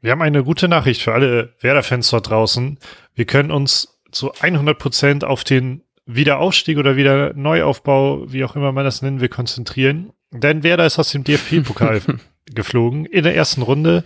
Wir 0.00 0.12
haben 0.12 0.22
eine 0.22 0.42
gute 0.44 0.68
Nachricht 0.68 1.02
für 1.02 1.12
alle 1.12 1.54
Werder-Fans 1.60 2.10
dort 2.10 2.30
draußen. 2.30 2.78
Wir 3.14 3.24
können 3.26 3.50
uns 3.50 4.00
zu 4.10 4.32
100 4.40 4.78
Prozent 4.78 5.24
auf 5.24 5.44
den 5.44 5.82
Wiederaufstieg 6.06 6.78
oder 6.78 6.96
wieder 6.96 7.34
Neuaufbau, 7.34 8.32
wie 8.32 8.44
auch 8.44 8.56
immer 8.56 8.72
man 8.72 8.84
das 8.84 9.02
nennen 9.02 9.20
will, 9.20 9.28
konzentrieren. 9.28 10.12
Denn 10.30 10.62
Werder 10.62 10.86
ist 10.86 10.98
aus 10.98 11.10
dem 11.10 11.24
DFB-Pokal 11.24 12.00
geflogen 12.46 13.04
in 13.04 13.24
der 13.24 13.34
ersten 13.34 13.62
Runde. 13.62 14.04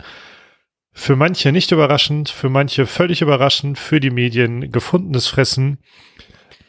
Für 0.93 1.17
manche 1.17 1.51
nicht 1.51 1.73
überraschend, 1.73 2.29
für 2.29 2.49
manche 2.49 2.87
völlig 2.87 3.23
überraschend, 3.23 3.79
für 3.79 4.01
die 4.01 4.11
Medien 4.11 4.71
gefundenes 4.71 5.27
Fressen 5.27 5.79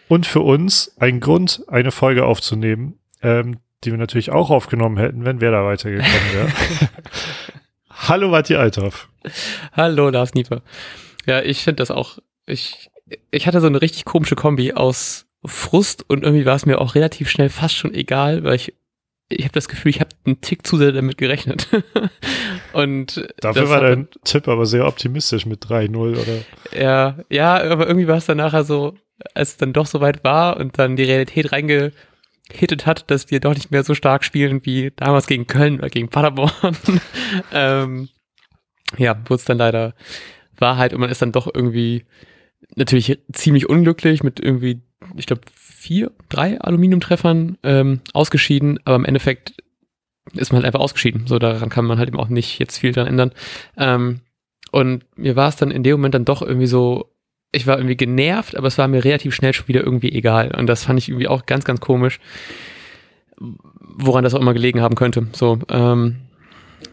und 0.08 0.26
für 0.26 0.42
uns 0.42 0.96
ein 1.00 1.20
Grund, 1.20 1.64
eine 1.68 1.92
Folge 1.92 2.26
aufzunehmen, 2.26 3.00
ähm, 3.22 3.58
die 3.84 3.92
wir 3.92 3.98
natürlich 3.98 4.32
auch 4.32 4.50
aufgenommen 4.50 4.98
hätten, 4.98 5.26
wenn 5.26 5.42
Werder 5.42 5.66
weitergekommen 5.66 6.34
wäre. 6.34 6.48
Hallo 7.96 8.30
Matti 8.30 8.56
Althoff. 8.56 9.10
Hallo 9.74 10.10
Lars 10.10 10.34
Nieper. 10.34 10.62
Ja, 11.26 11.42
ich 11.42 11.64
finde 11.64 11.78
das 11.78 11.92
auch, 11.92 12.20
ich, 12.46 12.90
ich 13.32 13.48
hatte 13.48 13.62
so 13.62 13.68
eine 13.68 13.82
richtig 13.82 14.06
komische 14.06 14.36
Kombi 14.36 14.74
aus 14.74 15.26
Frust 15.44 16.06
und 16.08 16.24
irgendwie 16.24 16.46
war 16.46 16.56
es 16.56 16.66
mir 16.66 16.80
auch 16.80 16.96
relativ 16.96 17.30
schnell 17.30 17.50
fast 17.50 17.76
schon 17.76 17.94
egal, 17.94 18.44
weil 18.44 18.56
ich 18.56 18.74
ich 19.28 19.44
habe 19.44 19.54
das 19.54 19.68
Gefühl, 19.68 19.90
ich 19.90 20.00
habe 20.00 20.12
einen 20.26 20.42
Tick 20.42 20.68
zu 20.68 20.78
sehr 20.78 20.92
damit 20.92 21.18
gerechnet. 21.18 21.68
und 22.74 23.28
dafür 23.40 23.70
war 23.70 23.82
dein 23.82 24.08
Tipp 24.24 24.48
aber 24.48 24.68
sehr 24.68 24.86
optimistisch 24.86 25.48
mit 25.48 25.66
3-0 25.66 25.96
oder? 25.96 26.80
Ja, 26.80 27.18
ja, 27.30 27.56
aber 27.72 27.88
irgendwie 27.88 28.08
war 28.08 28.18
es 28.18 28.28
dann 28.28 28.38
nachher 28.38 28.64
so, 28.64 28.94
als 29.34 29.52
es 29.52 29.58
dann 29.58 29.74
doch 29.74 29.88
soweit 29.88 30.24
war 30.24 30.58
und 30.58 30.78
dann 30.78 30.96
die 30.96 31.06
Realität 31.06 31.52
reingehittet 32.50 32.86
hat, 32.86 33.10
dass 33.10 33.32
wir 33.32 33.40
doch 33.40 33.54
nicht 33.54 33.72
mehr 33.72 33.84
so 33.84 33.94
stark 33.94 34.24
spielen 34.24 34.66
wie 34.66 34.92
damals 34.96 35.28
gegen 35.28 35.48
Köln 35.48 35.80
oder 35.80 35.90
gegen 35.90 36.10
Paderborn. 36.10 36.52
ähm, 37.52 38.10
ja, 38.98 39.18
wurde 39.26 39.40
es 39.40 39.46
dann 39.46 39.58
leider 39.58 39.94
Wahrheit 40.58 40.94
und 40.94 41.00
man 41.00 41.10
ist 41.10 41.22
dann 41.22 41.32
doch 41.32 41.50
irgendwie 41.54 42.06
natürlich 42.76 43.20
ziemlich 43.32 43.70
unglücklich 43.70 44.24
mit 44.24 44.40
irgendwie, 44.40 44.82
ich 45.16 45.26
glaube, 45.26 45.42
vier, 45.56 46.12
drei 46.30 46.60
Aluminiumtreffern 46.60 47.58
ähm, 47.64 48.02
ausgeschieden, 48.14 48.80
aber 48.86 48.96
im 48.96 49.06
Endeffekt 49.06 49.56
ist 50.34 50.52
man 50.52 50.58
halt 50.58 50.66
einfach 50.66 50.80
ausgeschieden. 50.80 51.28
So, 51.28 51.38
daran 51.38 51.70
kann 51.70 51.86
man 51.86 52.00
halt 52.00 52.10
eben 52.10 52.20
auch 52.20 52.30
nicht 52.30 52.58
jetzt 52.60 52.80
viel 52.80 52.92
dran 52.92 53.08
ändern. 53.08 53.32
Ähm, 53.78 54.22
und 54.72 55.06
mir 55.16 55.36
war 55.36 55.50
es 55.50 55.56
dann 55.56 55.72
in 55.72 55.84
dem 55.84 55.94
Moment 55.94 56.16
dann 56.16 56.26
doch 56.26 56.42
irgendwie 56.42 56.66
so, 56.66 57.12
ich 57.52 57.68
war 57.68 57.78
irgendwie 57.78 57.96
genervt, 57.96 58.56
aber 58.56 58.68
es 58.68 58.78
war 58.78 58.88
mir 58.88 59.04
relativ 59.04 59.34
schnell 59.34 59.54
schon 59.54 59.68
wieder 59.68 59.84
irgendwie 59.84 60.12
egal. 60.12 60.54
Und 60.56 60.68
das 60.68 60.84
fand 60.84 61.00
ich 61.00 61.10
irgendwie 61.10 61.28
auch 61.28 61.46
ganz, 61.46 61.64
ganz 61.64 61.80
komisch, 61.80 62.20
woran 63.80 64.24
das 64.24 64.34
auch 64.34 64.42
immer 64.42 64.54
gelegen 64.54 64.82
haben 64.82 64.96
könnte. 64.96 65.28
So, 65.34 65.60
ähm, 65.70 66.18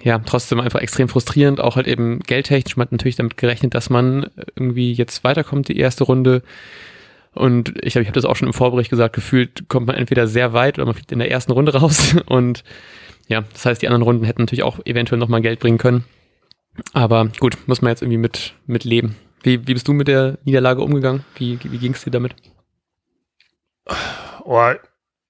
ja, 0.02 0.18
trotzdem 0.18 0.60
einfach 0.60 0.80
extrem 0.80 1.08
frustrierend, 1.08 1.60
auch 1.60 1.76
halt 1.76 1.86
eben 1.86 2.20
geldtechnisch. 2.20 2.76
Man 2.76 2.86
hat 2.86 2.92
natürlich 2.92 3.16
damit 3.16 3.36
gerechnet, 3.36 3.74
dass 3.74 3.90
man 3.90 4.26
irgendwie 4.56 4.92
jetzt 4.92 5.24
weiterkommt, 5.24 5.68
die 5.68 5.78
erste 5.78 6.04
Runde. 6.04 6.42
Und 7.34 7.74
ich 7.82 7.94
habe 7.94 8.02
ich 8.02 8.08
hab 8.08 8.14
das 8.14 8.24
auch 8.24 8.36
schon 8.36 8.48
im 8.48 8.54
Vorbericht 8.54 8.90
gesagt, 8.90 9.14
gefühlt 9.14 9.68
kommt 9.68 9.86
man 9.86 9.96
entweder 9.96 10.26
sehr 10.26 10.52
weit 10.52 10.78
oder 10.78 10.86
man 10.86 10.94
fliegt 10.94 11.12
in 11.12 11.18
der 11.18 11.30
ersten 11.30 11.52
Runde 11.52 11.74
raus. 11.80 12.16
Und 12.26 12.64
ja, 13.28 13.44
das 13.52 13.64
heißt, 13.64 13.82
die 13.82 13.88
anderen 13.88 14.02
Runden 14.02 14.24
hätten 14.24 14.42
natürlich 14.42 14.64
auch 14.64 14.80
eventuell 14.84 15.18
nochmal 15.18 15.40
Geld 15.40 15.60
bringen 15.60 15.78
können. 15.78 16.04
Aber 16.92 17.28
gut, 17.38 17.56
muss 17.66 17.82
man 17.82 17.90
jetzt 17.90 18.02
irgendwie 18.02 18.18
mit, 18.18 18.54
mit 18.66 18.84
leben. 18.84 19.16
Wie, 19.42 19.66
wie 19.66 19.74
bist 19.74 19.88
du 19.88 19.92
mit 19.92 20.08
der 20.08 20.38
Niederlage 20.44 20.82
umgegangen? 20.82 21.24
Wie, 21.36 21.58
wie 21.62 21.78
ging 21.78 21.92
es 21.92 22.04
dir 22.04 22.10
damit? 22.10 22.34
Oh, 24.44 24.72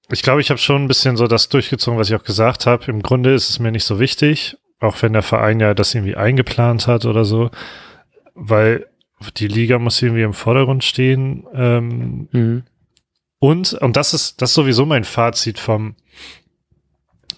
ich 0.09 0.21
glaube, 0.21 0.41
ich 0.41 0.49
habe 0.49 0.59
schon 0.59 0.83
ein 0.83 0.87
bisschen 0.87 1.17
so 1.17 1.27
das 1.27 1.49
durchgezogen, 1.49 1.99
was 1.99 2.09
ich 2.09 2.15
auch 2.15 2.23
gesagt 2.23 2.65
habe. 2.65 2.85
Im 2.85 3.01
Grunde 3.01 3.33
ist 3.33 3.49
es 3.49 3.59
mir 3.59 3.71
nicht 3.71 3.85
so 3.85 3.99
wichtig, 3.99 4.57
auch 4.79 5.01
wenn 5.01 5.13
der 5.13 5.23
Verein 5.23 5.59
ja 5.59 5.73
das 5.73 5.95
irgendwie 5.95 6.15
eingeplant 6.15 6.87
hat 6.87 7.05
oder 7.05 7.25
so, 7.25 7.49
weil 8.35 8.87
die 9.37 9.47
Liga 9.47 9.79
muss 9.79 10.01
irgendwie 10.01 10.23
im 10.23 10.33
Vordergrund 10.33 10.83
stehen. 10.83 11.47
Ähm, 11.53 12.27
mhm. 12.31 12.63
Und, 13.39 13.73
und 13.73 13.97
das 13.97 14.13
ist, 14.13 14.41
das 14.41 14.51
ist 14.51 14.55
sowieso 14.55 14.85
mein 14.85 15.03
Fazit 15.03 15.59
vom, 15.59 15.95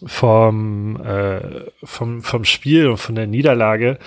vom, 0.05 1.01
äh, 1.03 1.65
vom, 1.83 2.21
vom 2.21 2.43
Spiel 2.43 2.87
und 2.87 2.97
von 2.97 3.15
der 3.15 3.27
Niederlage. 3.27 3.99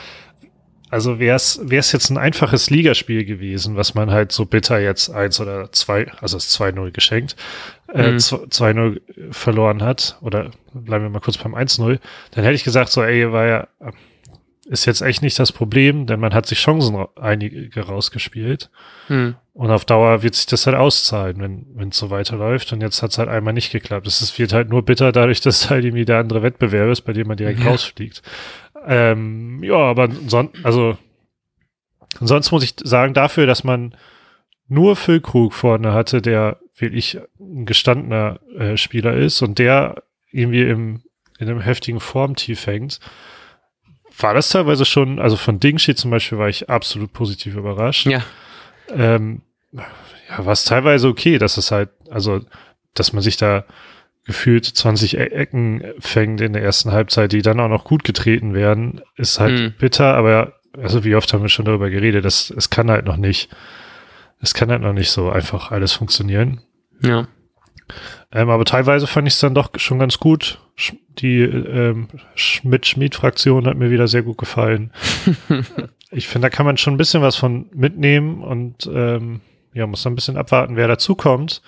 Also 0.91 1.19
wäre 1.19 1.37
es 1.37 1.61
wäre 1.63 1.81
es 1.81 1.93
jetzt 1.93 2.11
ein 2.11 2.17
einfaches 2.17 2.71
Ligaspiel 2.71 3.25
gewesen, 3.25 3.77
was 3.77 3.95
man 3.95 4.11
halt 4.11 4.33
so 4.33 4.47
bitter 4.47 4.79
jetzt 4.79 5.11
eins 5.11 5.41
oder 5.41 5.71
zwei, 5.73 6.11
also 6.21 6.37
es 6.37 6.59
2-0 6.59 6.91
geschenkt, 6.93 7.37
äh, 7.93 8.13
mhm. 8.13 8.17
2-0 8.17 9.01
verloren 9.31 9.83
hat, 9.83 10.17
oder 10.23 10.51
bleiben 10.73 11.05
wir 11.05 11.11
mal 11.11 11.21
kurz 11.21 11.37
beim 11.37 11.55
1-0, 11.55 11.99
dann 12.31 12.45
hätte 12.45 12.57
ich 12.57 12.65
gesagt, 12.65 12.91
so, 12.91 13.03
ey, 13.03 13.31
war 13.33 13.47
ja, 13.47 13.69
ist 14.69 14.85
jetzt 14.85 15.01
echt 15.01 15.23
nicht 15.23 15.39
das 15.39 15.51
Problem, 15.51 16.07
denn 16.07 16.21
man 16.21 16.35
hat 16.35 16.47
sich 16.47 16.61
Chancen 16.61 17.07
einige 17.17 17.81
rausgespielt. 17.81 18.71
Mhm. 19.09 19.37
Und 19.55 19.71
auf 19.71 19.85
Dauer 19.85 20.23
wird 20.23 20.35
sich 20.35 20.47
das 20.47 20.67
halt 20.67 20.77
auszahlen, 20.77 21.41
wenn 21.41 21.67
wenn 21.75 21.89
es 21.89 21.97
so 21.97 22.11
weiterläuft. 22.11 22.73
Und 22.73 22.81
jetzt 22.83 23.03
hat 23.03 23.11
es 23.11 23.19
halt 23.19 23.29
einmal 23.29 23.55
nicht 23.55 23.73
geklappt. 23.73 24.07
Es 24.07 24.39
wird 24.39 24.53
halt 24.53 24.69
nur 24.69 24.85
bitter 24.85 25.11
dadurch, 25.11 25.41
dass 25.43 25.71
halt 25.71 25.85
irgendwie 25.85 26.05
der 26.05 26.19
andere 26.19 26.43
Wettbewerb 26.43 26.91
ist, 26.91 27.01
bei 27.03 27.13
dem 27.13 27.27
man 27.27 27.37
direkt 27.37 27.61
ja. 27.61 27.71
rausfliegt. 27.71 28.23
Ähm, 28.87 29.63
ja, 29.63 29.77
aber 29.77 30.09
son 30.27 30.51
also 30.63 30.97
sonst 32.21 32.51
muss 32.53 32.65
ich 32.65 32.75
sagen, 32.83 33.15
dafür, 33.15 33.47
dass 33.47 33.65
man 33.65 33.95
nur 34.69 34.97
Füllkrug 34.97 35.55
vorne 35.55 35.93
hatte, 35.93 36.23
der 36.23 36.59
wirklich 36.77 37.19
ein 37.41 37.67
gestandener 37.67 38.41
äh, 38.57 38.77
Spieler 38.77 39.15
ist 39.15 39.43
und 39.43 39.59
der 39.59 40.03
irgendwie 40.31 40.63
im, 40.63 41.03
in 41.39 41.49
einem 41.49 41.61
heftigen 41.61 42.01
Formtief 42.01 42.67
hängt, 42.67 43.01
war 44.21 44.35
das 44.35 44.51
teilweise 44.51 44.85
schon, 44.85 45.19
also 45.19 45.37
von 45.37 45.61
Dingshi 45.61 45.95
zum 45.95 46.11
Beispiel 46.11 46.39
war 46.39 46.49
ich 46.49 46.69
absolut 46.69 47.13
positiv 47.13 47.57
überrascht. 47.57 48.07
Ja. 48.07 48.23
Ähm, 48.91 49.43
ja, 49.73 50.45
war 50.45 50.53
es 50.53 50.65
teilweise 50.65 51.09
okay, 51.09 51.39
dass 51.39 51.57
es 51.57 51.71
halt, 51.71 51.91
also, 52.11 52.41
dass 52.95 53.13
man 53.13 53.23
sich 53.23 53.37
da 53.37 53.65
gefühlt 54.29 54.67
20 54.67 55.17
e 55.17 55.25
Ecken 55.25 55.83
fängt 55.99 56.43
in 56.43 56.53
der 56.53 56.63
ersten 56.63 56.93
Halbzeit, 56.93 57.33
die 57.33 57.41
dann 57.41 57.59
auch 57.59 57.69
noch 57.69 57.85
gut 57.85 58.05
getreten 58.05 58.53
werden, 58.53 59.01
ist 59.17 59.41
halt 59.41 59.59
mhm. 59.59 59.73
bitter, 59.79 60.15
aber 60.15 60.53
also 60.81 61.03
wie 61.03 61.17
oft 61.17 61.33
haben 61.33 61.43
wir 61.43 61.49
schon 61.49 61.65
darüber 61.65 61.89
geredet, 61.89 62.27
dass 62.27 62.51
es 62.51 62.69
kann 62.69 62.91
halt 62.91 63.07
noch 63.07 63.17
nicht, 63.17 63.49
es 64.41 64.53
kann 64.53 64.71
halt 64.71 64.83
noch 64.83 64.93
nicht 64.93 65.11
so 65.11 65.31
einfach 65.31 65.71
alles 65.73 65.95
funktionieren. 65.95 66.61
Ja. 67.03 67.27
Ähm, 68.31 68.51
aber 68.51 68.67
teilweise 68.67 69.07
fand 69.07 69.27
ich 69.27 69.35
es 69.35 69.41
dann 69.41 69.55
doch 69.55 69.71
schon 69.77 69.99
ganz 69.99 70.19
gut. 70.19 70.61
Die 71.19 71.41
ähm, 71.41 72.09
Schmidt-Schmied-Fraktion 72.35 73.67
hat 73.67 73.79
mir 73.79 73.91
wieder 73.91 74.09
sehr 74.09 74.23
gut 74.23 74.37
gefallen. 74.37 74.93
ich 76.11 76.29
finde, 76.29 76.47
da 76.47 76.51
kann 76.51 76.67
man 76.67 76.77
schon 76.77 76.95
ein 76.95 76.99
bisschen 76.99 77.23
was 77.23 77.37
von 77.37 77.67
mitnehmen 77.73 78.43
und 78.43 78.89
ähm, 78.93 79.41
ja, 79.73 79.87
muss 79.87 80.03
dann 80.03 80.13
ein 80.13 80.17
bisschen 80.17 80.37
abwarten, 80.37 80.77
wer 80.77 80.87
dazukommt. 80.87 81.63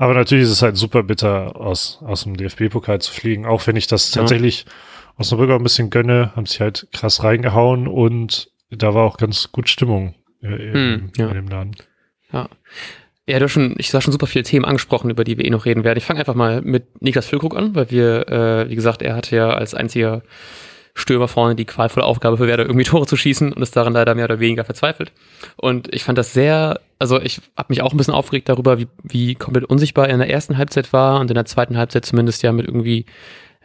Aber 0.00 0.14
natürlich 0.14 0.44
ist 0.44 0.52
es 0.52 0.62
halt 0.62 0.78
super 0.78 1.02
bitter, 1.02 1.60
aus, 1.60 1.98
aus 2.02 2.24
dem 2.24 2.34
DFB-Pokal 2.34 3.02
zu 3.02 3.12
fliegen, 3.12 3.44
auch 3.44 3.66
wenn 3.66 3.76
ich 3.76 3.86
das 3.86 4.14
ja. 4.14 4.22
tatsächlich 4.22 4.64
aus 5.16 5.28
dem 5.28 5.36
Rücker 5.36 5.56
ein 5.56 5.62
bisschen 5.62 5.90
gönne, 5.90 6.32
haben 6.34 6.46
sich 6.46 6.58
halt 6.58 6.88
krass 6.90 7.22
reingehauen 7.22 7.86
und 7.86 8.50
da 8.70 8.94
war 8.94 9.04
auch 9.04 9.18
ganz 9.18 9.52
gut 9.52 9.68
Stimmung 9.68 10.14
äh, 10.42 10.46
in, 10.54 10.72
hm, 10.72 11.12
ja. 11.18 11.28
in 11.28 11.34
dem 11.34 11.48
Laden. 11.48 11.76
Ja. 12.32 12.48
Ja, 13.28 13.38
du 13.38 13.44
hast 13.44 13.52
schon, 13.52 13.74
ich 13.76 13.90
sag 13.90 14.02
schon 14.02 14.12
super 14.12 14.26
viele 14.26 14.42
Themen 14.44 14.64
angesprochen, 14.64 15.10
über 15.10 15.22
die 15.22 15.36
wir 15.36 15.44
eh 15.44 15.50
noch 15.50 15.66
reden 15.66 15.84
werden. 15.84 15.98
Ich 15.98 16.06
fange 16.06 16.20
einfach 16.20 16.34
mal 16.34 16.62
mit 16.62 17.02
Niklas 17.02 17.26
Füllkrug 17.26 17.54
an, 17.54 17.74
weil 17.74 17.90
wir, 17.90 18.26
äh, 18.26 18.70
wie 18.70 18.76
gesagt, 18.76 19.02
er 19.02 19.14
hatte 19.14 19.36
ja 19.36 19.50
als 19.50 19.74
einziger 19.74 20.22
Stürmer 20.94 21.28
vorne 21.28 21.54
die 21.54 21.64
qualvolle 21.64 22.06
Aufgabe 22.06 22.36
für 22.36 22.46
Werder, 22.46 22.64
irgendwie 22.64 22.84
Tore 22.90 23.06
zu 23.06 23.16
schießen 23.16 23.52
und 23.52 23.62
ist 23.62 23.76
daran 23.76 23.92
leider 23.92 24.14
mehr 24.14 24.24
oder 24.24 24.40
weniger 24.40 24.64
verzweifelt. 24.64 25.12
Und 25.56 25.92
ich 25.94 26.04
fand 26.04 26.18
das 26.18 26.32
sehr, 26.32 26.80
also 26.98 27.20
ich 27.20 27.40
habe 27.56 27.66
mich 27.70 27.82
auch 27.82 27.92
ein 27.92 27.96
bisschen 27.96 28.14
aufgeregt 28.14 28.48
darüber, 28.48 28.78
wie, 28.78 28.88
wie 29.02 29.34
komplett 29.34 29.64
unsichtbar 29.64 30.08
er 30.08 30.14
in 30.14 30.20
der 30.20 30.30
ersten 30.30 30.58
Halbzeit 30.58 30.92
war 30.92 31.20
und 31.20 31.30
in 31.30 31.34
der 31.34 31.46
zweiten 31.46 31.76
Halbzeit 31.76 32.04
zumindest 32.04 32.42
ja 32.42 32.52
mit 32.52 32.66
irgendwie 32.66 33.06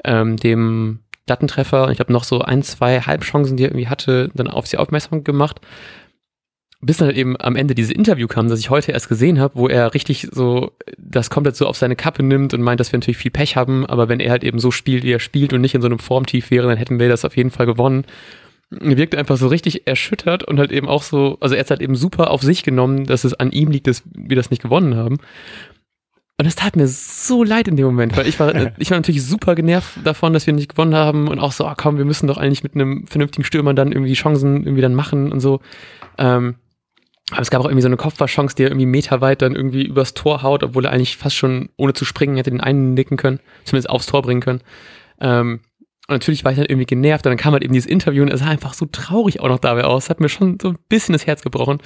ähm, 0.04 0.38
dem 0.38 1.00
Dattentreffer. 1.26 1.90
Ich 1.90 2.00
habe 2.00 2.14
noch 2.14 2.24
so 2.24 2.42
ein, 2.42 2.62
zwei 2.62 3.02
Halbchancen, 3.02 3.58
die 3.58 3.64
er 3.64 3.70
irgendwie 3.70 3.88
hatte, 3.88 4.30
dann 4.36 4.48
auf 4.48 4.68
sie 4.68 4.78
aufmerksam 4.78 5.24
gemacht 5.24 5.60
bis 6.86 6.98
dann 6.98 7.08
halt 7.08 7.18
eben 7.18 7.36
am 7.40 7.56
Ende 7.56 7.74
dieses 7.74 7.92
Interview 7.92 8.28
kam, 8.28 8.48
das 8.48 8.60
ich 8.60 8.70
heute 8.70 8.92
erst 8.92 9.10
gesehen 9.10 9.40
habe, 9.40 9.56
wo 9.56 9.68
er 9.68 9.94
richtig 9.94 10.28
so 10.32 10.72
das 10.98 11.30
komplett 11.30 11.56
so 11.56 11.68
auf 11.68 11.78
seine 11.78 11.96
Kappe 11.96 12.22
nimmt 12.22 12.54
und 12.54 12.62
meint, 12.62 12.80
dass 12.80 12.92
wir 12.92 13.00
natürlich 13.00 13.18
viel 13.18 13.32
Pech 13.32 13.56
haben, 13.56 13.86
aber 13.86 14.08
wenn 14.08 14.20
er 14.20 14.32
halt 14.32 14.44
eben 14.44 14.60
so 14.60 14.72
spielt, 14.72 15.04
wie 15.04 15.12
er 15.12 15.20
spielt 15.20 15.54
und 15.54 15.62
nicht 15.62 15.76
in 15.76 15.82
so 15.82 15.88
einem 15.88 16.00
Formtief 16.00 16.52
wäre, 16.52 16.68
dann 16.68 16.78
hätten 16.78 17.00
wir 17.00 17.10
das 17.10 17.26
auf 17.26 17.36
jeden 17.36 17.50
Fall 17.50 17.66
gewonnen. 17.66 18.06
Er 18.72 18.98
wirkt 18.98 19.16
einfach 19.16 19.38
so 19.38 19.48
richtig 19.48 19.88
erschüttert 19.88 20.44
und 20.44 20.60
halt 20.60 20.72
eben 20.72 20.88
auch 20.88 21.04
so, 21.04 21.38
also 21.40 21.56
er 21.56 21.62
hat 21.62 21.70
halt 21.70 21.82
eben 21.82 21.96
super 21.96 22.30
auf 22.32 22.42
sich 22.42 22.64
genommen, 22.64 23.06
dass 23.06 23.24
es 23.24 23.34
an 23.34 23.52
ihm 23.52 23.72
liegt, 23.72 23.88
dass 23.88 24.04
wir 24.14 24.36
das 24.36 24.52
nicht 24.52 24.62
gewonnen 24.62 24.96
haben. 24.96 25.18
Und 26.38 26.46
es 26.46 26.56
tat 26.56 26.76
mir 26.76 26.88
so 26.88 27.44
leid 27.44 27.70
in 27.70 27.78
dem 27.78 27.86
Moment, 27.86 28.18
weil 28.18 28.28
ich 28.28 28.40
war, 28.40 28.54
ich 28.78 28.92
war 28.92 28.98
natürlich 28.98 29.24
super 29.24 29.56
genervt 29.56 30.00
davon, 30.04 30.34
dass 30.34 30.46
wir 30.46 30.54
nicht 30.54 30.70
gewonnen 30.70 30.94
haben 30.94 31.30
und 31.30 31.40
auch 31.40 31.52
so, 31.52 31.66
oh 31.66 31.74
komm, 31.76 31.98
wir 31.98 32.06
müssen 32.06 32.28
doch 32.28 32.38
eigentlich 32.38 32.64
mit 32.64 32.76
einem 32.76 33.08
vernünftigen 33.08 33.46
Stürmer 33.46 33.74
dann 33.74 33.92
irgendwie 33.92 34.14
Chancen 34.14 34.64
irgendwie 34.64 34.82
dann 34.82 34.96
machen 34.96 35.32
und 35.32 35.40
so. 35.40 35.62
Ähm, 36.18 36.56
aber 37.32 37.42
es 37.42 37.50
gab 37.50 37.62
auch 37.62 37.66
irgendwie 37.66 37.82
so 37.82 37.88
eine 37.88 37.98
Kopfballchance, 37.98 38.56
die 38.56 38.64
er 38.64 38.70
irgendwie 38.70 38.86
meterweit 38.86 39.42
dann 39.42 39.56
irgendwie 39.56 39.84
übers 39.84 40.14
Tor 40.14 40.44
haut, 40.44 40.64
obwohl 40.64 40.86
er 40.86 40.92
eigentlich 40.92 41.18
fast 41.18 41.36
schon 41.36 41.70
ohne 41.76 41.94
zu 41.94 42.06
springen 42.06 42.38
hätte 42.38 42.52
den 42.52 42.62
einen 42.62 42.94
nicken 42.94 43.18
können, 43.18 43.40
zumindest 43.64 43.90
aufs 43.90 44.06
Tor 44.06 44.22
bringen 44.22 44.42
können. 44.42 44.62
Ähm, 45.20 45.62
und 46.08 46.14
natürlich 46.14 46.46
war 46.46 46.52
ich 46.52 46.58
dann 46.58 46.68
irgendwie 46.68 46.86
genervt 46.86 47.26
und 47.26 47.32
dann 47.32 47.38
kam 47.38 47.54
halt 47.54 47.64
eben 47.64 47.74
dieses 47.74 47.90
Interview 47.90 48.22
und 48.22 48.32
es 48.32 48.42
sah 48.42 48.48
einfach 48.48 48.76
so 48.76 48.86
traurig 48.86 49.40
auch 49.40 49.48
noch 49.48 49.58
dabei 49.58 49.86
aus. 49.86 50.12
Hat 50.12 50.20
mir 50.20 50.30
schon 50.30 50.60
so 50.62 50.70
ein 50.70 50.78
bisschen 50.88 51.14
das 51.14 51.26
Herz 51.26 51.42
gebrochen. 51.42 51.80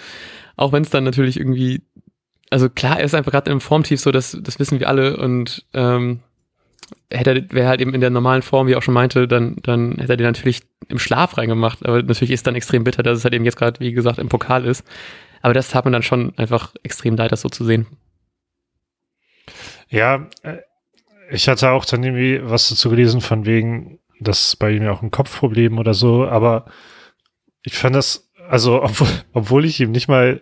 Auch 0.58 0.74
wenn 0.74 0.84
es 0.84 0.90
dann 0.90 1.06
natürlich 1.06 1.40
irgendwie, 1.40 1.84
also 2.50 2.70
klar, 2.70 3.00
er 3.00 3.06
ist 3.06 3.16
einfach 3.16 3.32
gerade 3.32 3.50
im 3.50 3.62
Formtief 3.62 4.02
so, 4.02 4.12
das, 4.12 4.38
das 4.42 4.60
wissen 4.60 4.82
wir 4.82 4.90
alle 4.90 5.16
und 5.16 5.66
ähm, 5.74 6.20
er, 7.08 7.26
wäre 7.26 7.68
halt 7.70 7.80
eben 7.80 7.94
in 7.94 8.02
der 8.02 8.10
normalen 8.10 8.42
Form, 8.42 8.68
wie 8.68 8.74
er 8.74 8.80
auch 8.80 8.84
schon 8.84 8.94
meinte, 8.94 9.26
dann, 9.26 9.56
dann 9.64 9.96
hätte 10.00 10.14
er 10.14 10.18
den 10.18 10.26
natürlich 10.26 10.64
im 10.90 11.00
Schlaf 11.00 11.38
reingemacht. 11.38 11.86
Aber 11.86 12.02
natürlich 12.04 12.32
ist 12.32 12.46
dann 12.46 12.56
extrem 12.56 12.84
bitter, 12.84 13.04
dass 13.04 13.20
es 13.20 13.24
halt 13.24 13.34
eben 13.34 13.46
jetzt 13.46 13.58
gerade, 13.58 13.80
wie 13.80 13.94
gesagt, 13.94 14.20
im 14.20 14.28
Pokal 14.28 14.66
ist. 14.66 14.84
Aber 15.42 15.54
das 15.54 15.70
tat 15.70 15.86
man 15.86 15.94
dann 15.94 16.04
schon 16.04 16.38
einfach 16.38 16.74
extrem 16.84 17.16
leid, 17.16 17.32
das 17.32 17.42
so 17.42 17.50
zu 17.50 17.66
sehen. 17.66 17.88
Ja, 19.90 20.28
äh, 20.44 20.58
ich 21.32 21.48
hatte 21.48 21.72
auch 21.72 21.86
dann 21.86 22.04
irgendwie 22.04 22.40
was 22.44 22.70
dazu 22.70 22.90
gelesen 22.90 23.22
von 23.22 23.46
wegen, 23.46 24.00
das 24.20 24.50
ist 24.50 24.56
bei 24.58 24.72
ihm 24.72 24.84
ja 24.84 24.92
auch 24.92 25.02
ein 25.02 25.12
Kopfproblem 25.12 25.78
oder 25.78 25.94
so, 25.94 26.28
aber 26.28 26.66
ich 27.64 27.74
fand 27.74 27.96
das, 27.96 28.30
also 28.48 28.82
obwohl, 28.84 29.08
obwohl 29.34 29.66
ich 29.66 29.80
ihm 29.80 29.92
nicht 29.92 30.08
mal, 30.08 30.42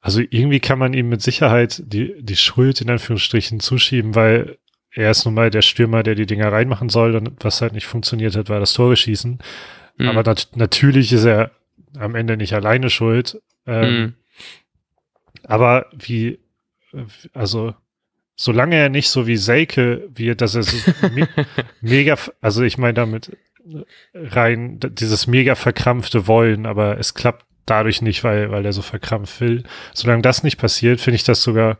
also 0.00 0.20
irgendwie 0.20 0.60
kann 0.60 0.78
man 0.78 0.94
ihm 0.94 1.08
mit 1.08 1.22
Sicherheit 1.22 1.82
die, 1.84 2.14
die 2.20 2.36
Schuld 2.36 2.80
in 2.80 2.90
Anführungsstrichen 2.90 3.60
zuschieben, 3.60 4.14
weil 4.14 4.58
er 4.92 5.10
ist 5.10 5.24
nun 5.24 5.34
mal 5.34 5.50
der 5.50 5.62
Stürmer, 5.62 6.02
der 6.02 6.14
die 6.14 6.26
Dinger 6.26 6.50
reinmachen 6.50 6.88
soll 6.88 7.16
und 7.16 7.44
was 7.44 7.60
halt 7.60 7.74
nicht 7.74 7.86
funktioniert 7.86 8.34
hat, 8.36 8.48
war 8.48 8.60
das 8.60 8.72
Tore 8.72 8.96
schießen. 8.96 9.38
Mhm. 9.98 10.08
Aber 10.08 10.22
nat 10.22 10.48
natürlich 10.54 11.12
ist 11.12 11.24
er 11.24 11.50
am 11.98 12.14
Ende 12.14 12.36
nicht 12.36 12.54
alleine 12.54 12.88
schuld. 12.88 13.40
Ähm, 13.66 14.00
mhm. 14.00 14.14
Aber 15.44 15.86
wie, 15.92 16.38
also 17.32 17.74
solange 18.34 18.76
er 18.76 18.88
nicht 18.88 19.08
so 19.08 19.26
wie 19.26 19.36
Seike 19.36 20.08
wird, 20.14 20.40
dass 20.40 20.54
er 20.54 20.62
so 20.62 20.76
me 21.08 21.28
mega, 21.80 22.16
also 22.40 22.62
ich 22.62 22.78
meine 22.78 22.94
damit 22.94 23.36
rein 24.14 24.78
dieses 24.80 25.26
mega 25.26 25.54
verkrampfte 25.54 26.26
Wollen, 26.26 26.66
aber 26.66 26.98
es 26.98 27.14
klappt 27.14 27.46
dadurch 27.64 28.00
nicht, 28.00 28.22
weil, 28.24 28.50
weil 28.50 28.64
er 28.64 28.72
so 28.72 28.82
verkrampft 28.82 29.40
will. 29.40 29.64
Solange 29.92 30.22
das 30.22 30.42
nicht 30.42 30.56
passiert, 30.56 31.00
finde 31.00 31.16
ich 31.16 31.24
das 31.24 31.42
sogar, 31.42 31.78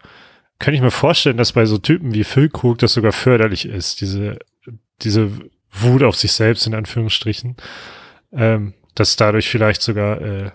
kann 0.58 0.74
ich 0.74 0.80
mir 0.80 0.90
vorstellen, 0.90 1.36
dass 1.36 1.52
bei 1.52 1.64
so 1.66 1.78
Typen 1.78 2.12
wie 2.12 2.24
Phil 2.24 2.48
Krug 2.48 2.78
das 2.78 2.94
sogar 2.94 3.12
förderlich 3.12 3.66
ist, 3.66 4.00
diese, 4.00 4.38
diese 5.02 5.30
Wut 5.70 6.02
auf 6.02 6.16
sich 6.16 6.32
selbst 6.32 6.66
in 6.66 6.74
Anführungsstrichen, 6.74 7.56
ähm, 8.32 8.74
dass 8.94 9.16
dadurch 9.16 9.48
vielleicht 9.48 9.82
sogar, 9.82 10.20
äh, 10.20 10.50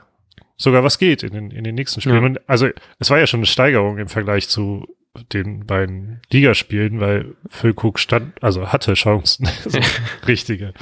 sogar 0.61 0.83
was 0.83 0.99
geht 0.99 1.23
in 1.23 1.33
den, 1.33 1.51
in 1.51 1.63
den 1.63 1.75
nächsten 1.75 2.01
Spielen. 2.01 2.35
Ja. 2.35 2.41
Also 2.47 2.69
es 2.99 3.09
war 3.09 3.19
ja 3.19 3.27
schon 3.27 3.39
eine 3.39 3.47
Steigerung 3.47 3.97
im 3.97 4.07
Vergleich 4.07 4.47
zu 4.47 4.87
den 5.33 5.65
beiden 5.65 6.21
Ligaspielen, 6.31 6.99
weil 6.99 7.35
Füllkrug 7.47 7.99
stand, 7.99 8.41
also 8.41 8.67
hatte 8.67 8.93
Chancen, 8.93 9.49
so 9.65 9.79
richtige. 10.27 10.73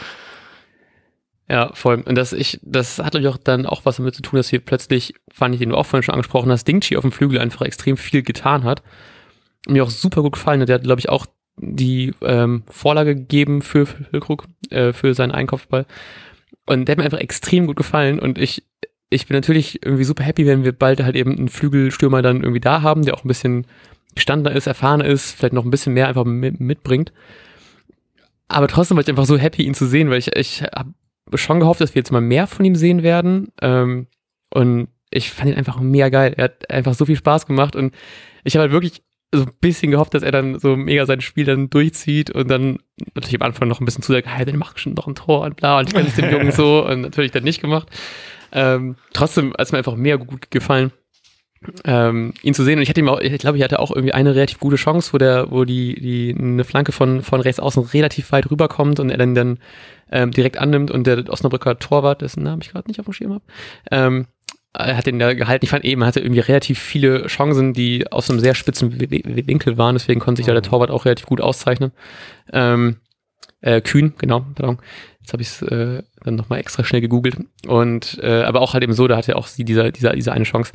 Ja, 1.47 1.71
voll. 1.73 2.03
Und 2.05 2.15
das, 2.15 2.31
ich, 2.31 2.59
das 2.61 2.99
hat 2.99 3.13
natürlich 3.13 3.29
auch 3.29 3.37
dann 3.37 3.65
auch 3.65 3.85
was 3.85 3.97
damit 3.97 4.13
zu 4.13 4.21
tun, 4.21 4.37
dass 4.37 4.49
hier 4.49 4.59
plötzlich, 4.59 5.15
fand 5.31 5.55
ich 5.55 5.59
den 5.59 5.69
du 5.69 5.77
auch 5.77 5.85
vorhin 5.85 6.03
schon 6.03 6.13
angesprochen 6.13 6.51
hast, 6.51 6.65
Dingchi 6.65 6.95
auf 6.95 7.01
dem 7.01 7.11
Flügel 7.11 7.39
einfach 7.39 7.63
extrem 7.63 7.97
viel 7.97 8.21
getan 8.21 8.65
hat. 8.65 8.83
Mir 9.67 9.83
auch 9.83 9.89
super 9.89 10.21
gut 10.21 10.33
gefallen 10.33 10.61
hat. 10.61 10.69
Der 10.69 10.75
hat, 10.75 10.83
glaube 10.83 10.99
ich, 10.99 11.09
auch 11.09 11.25
die 11.57 12.13
ähm, 12.21 12.63
Vorlage 12.69 13.15
gegeben 13.15 13.61
für 13.61 13.87
Füllkrug, 13.87 14.45
äh, 14.69 14.93
für 14.93 15.15
seinen 15.15 15.31
Einkopfball. 15.31 15.85
Und 16.67 16.85
der 16.85 16.93
hat 16.93 16.99
mir 16.99 17.05
einfach 17.05 17.19
extrem 17.19 17.65
gut 17.65 17.77
gefallen. 17.77 18.19
Und 18.19 18.37
ich, 18.37 18.63
ich 19.09 19.27
bin 19.27 19.35
natürlich 19.35 19.83
irgendwie 19.83 20.03
super 20.03 20.23
happy, 20.23 20.45
wenn 20.45 20.63
wir 20.63 20.71
bald 20.71 21.01
halt 21.01 21.15
eben 21.15 21.37
einen 21.37 21.49
Flügelstürmer 21.49 22.21
dann 22.21 22.41
irgendwie 22.41 22.59
da 22.59 22.81
haben, 22.81 23.03
der 23.03 23.15
auch 23.15 23.23
ein 23.23 23.27
bisschen 23.27 23.65
gestandener 24.15 24.55
ist, 24.55 24.67
erfahrener 24.67 25.05
ist, 25.05 25.31
vielleicht 25.31 25.53
noch 25.53 25.65
ein 25.65 25.71
bisschen 25.71 25.93
mehr 25.93 26.07
einfach 26.07 26.25
mitbringt. 26.25 27.11
Aber 28.47 28.67
trotzdem 28.67 28.97
war 28.97 29.03
ich 29.03 29.09
einfach 29.09 29.25
so 29.25 29.37
happy, 29.37 29.63
ihn 29.63 29.73
zu 29.73 29.85
sehen, 29.85 30.09
weil 30.09 30.19
ich, 30.19 30.35
ich 30.35 30.63
habe 30.63 30.93
schon 31.35 31.59
gehofft, 31.59 31.81
dass 31.81 31.93
wir 31.93 31.99
jetzt 31.99 32.11
mal 32.11 32.21
mehr 32.21 32.47
von 32.47 32.65
ihm 32.65 32.75
sehen 32.75 33.03
werden. 33.03 33.51
Ähm, 33.61 34.07
und 34.51 34.89
ich 35.11 35.31
fand 35.31 35.49
ihn 35.49 35.57
einfach 35.57 35.79
mega 35.79 36.09
geil. 36.09 36.33
Er 36.37 36.45
hat 36.45 36.69
einfach 36.69 36.93
so 36.93 37.05
viel 37.05 37.15
Spaß 37.15 37.45
gemacht 37.45 37.75
und 37.75 37.93
ich 38.43 38.55
habe 38.55 38.63
halt 38.63 38.71
wirklich 38.71 39.03
so 39.31 39.43
ein 39.43 39.51
bisschen 39.61 39.91
gehofft, 39.91 40.15
dass 40.15 40.23
er 40.23 40.31
dann 40.31 40.57
so 40.57 40.75
mega 40.75 41.05
sein 41.05 41.21
Spiel 41.21 41.45
dann 41.45 41.69
durchzieht 41.69 42.31
und 42.31 42.49
dann 42.49 42.79
natürlich 43.13 43.39
am 43.39 43.45
Anfang 43.45 43.67
noch 43.67 43.79
ein 43.79 43.85
bisschen 43.85 44.01
zu 44.01 44.11
sagt, 44.11 44.27
hey, 44.27 44.43
dann 44.43 44.57
mach 44.57 44.77
schon 44.77 44.95
noch 44.95 45.07
ein 45.07 45.13
Tor 45.13 45.41
und 45.41 45.55
bla 45.55 45.79
und 45.79 45.87
ich 45.87 45.93
kann 45.93 46.07
es 46.07 46.15
dem 46.15 46.31
Jungen 46.31 46.51
so 46.51 46.85
und 46.85 47.01
natürlich 47.01 47.31
dann 47.31 47.43
nicht 47.43 47.61
gemacht. 47.61 47.89
Ähm, 48.51 48.95
trotzdem 49.13 49.53
hat 49.53 49.61
es 49.61 49.71
mir 49.71 49.77
einfach 49.77 49.95
mega 49.95 50.17
gut 50.17 50.51
gefallen 50.51 50.91
ähm, 51.83 52.33
ihn 52.41 52.53
zu 52.53 52.63
sehen. 52.63 52.77
Und 52.77 52.83
ich 52.83 52.89
hatte 52.89 53.01
ihm 53.01 53.09
auch, 53.09 53.19
ich 53.19 53.37
glaube, 53.37 53.57
ich 53.57 53.63
hatte 53.63 53.79
auch 53.79 53.91
irgendwie 53.91 54.13
eine 54.13 54.35
relativ 54.35 54.59
gute 54.59 54.77
Chance, 54.77 55.13
wo 55.13 55.17
der, 55.17 55.51
wo 55.51 55.65
die, 55.65 55.95
die 55.95 56.35
eine 56.37 56.63
Flanke 56.63 56.91
von, 56.91 57.21
von 57.21 57.41
rechts 57.41 57.59
außen 57.59 57.83
relativ 57.83 58.31
weit 58.31 58.49
rüberkommt 58.49 58.99
und 58.99 59.09
er 59.09 59.17
dann, 59.17 59.35
dann 59.35 59.59
ähm, 60.11 60.31
direkt 60.31 60.57
annimmt 60.57 60.91
und 60.91 61.05
der 61.05 61.29
Osnabrücker 61.29 61.79
Torwart, 61.79 62.21
dessen 62.21 62.43
Namen 62.43 62.61
ich 62.61 62.71
gerade 62.71 62.87
nicht 62.87 62.99
auf 62.99 63.05
dem 63.05 63.13
Schirm 63.13 63.33
habe, 63.33 63.43
ähm, 63.91 64.27
er 64.71 64.97
hat 64.97 65.07
den 65.07 65.19
da 65.19 65.33
gehalten. 65.33 65.65
Ich 65.65 65.71
fand 65.71 65.83
eben, 65.83 66.01
er 66.01 66.07
hatte 66.07 66.19
irgendwie 66.19 66.41
relativ 66.41 66.79
viele 66.79 67.25
Chancen, 67.25 67.73
die 67.73 68.09
aus 68.11 68.29
einem 68.29 68.39
sehr 68.39 68.53
spitzen 68.53 68.99
Winkel 68.99 69.77
waren, 69.77 69.95
deswegen 69.95 70.19
konnte 70.19 70.39
sich 70.39 70.45
da 70.45 70.53
der 70.53 70.61
mhm. 70.61 70.67
Torwart 70.67 70.91
auch 70.91 71.05
relativ 71.05 71.25
gut 71.25 71.41
auszeichnen. 71.41 71.91
Ähm, 72.53 72.97
äh, 73.61 73.81
Kühn, 73.81 74.13
genau, 74.17 74.45
pardon. 74.55 74.77
Jetzt 75.29 75.33
habe 75.33 75.43
ich 75.43 75.49
es 75.49 75.61
äh, 75.61 76.01
dann 76.23 76.35
nochmal 76.35 76.59
extra 76.59 76.83
schnell 76.83 77.01
gegoogelt. 77.01 77.37
Und 77.67 78.19
äh, 78.23 78.41
aber 78.41 78.61
auch 78.61 78.73
halt 78.73 78.83
eben 78.83 78.93
so, 78.93 79.07
da 79.07 79.15
hatte 79.15 79.33
er 79.33 79.37
auch 79.37 79.45
sie 79.45 79.63
dieser, 79.63 79.91
dieser, 79.91 80.13
diese 80.13 80.31
eine 80.31 80.43
Chance 80.43 80.73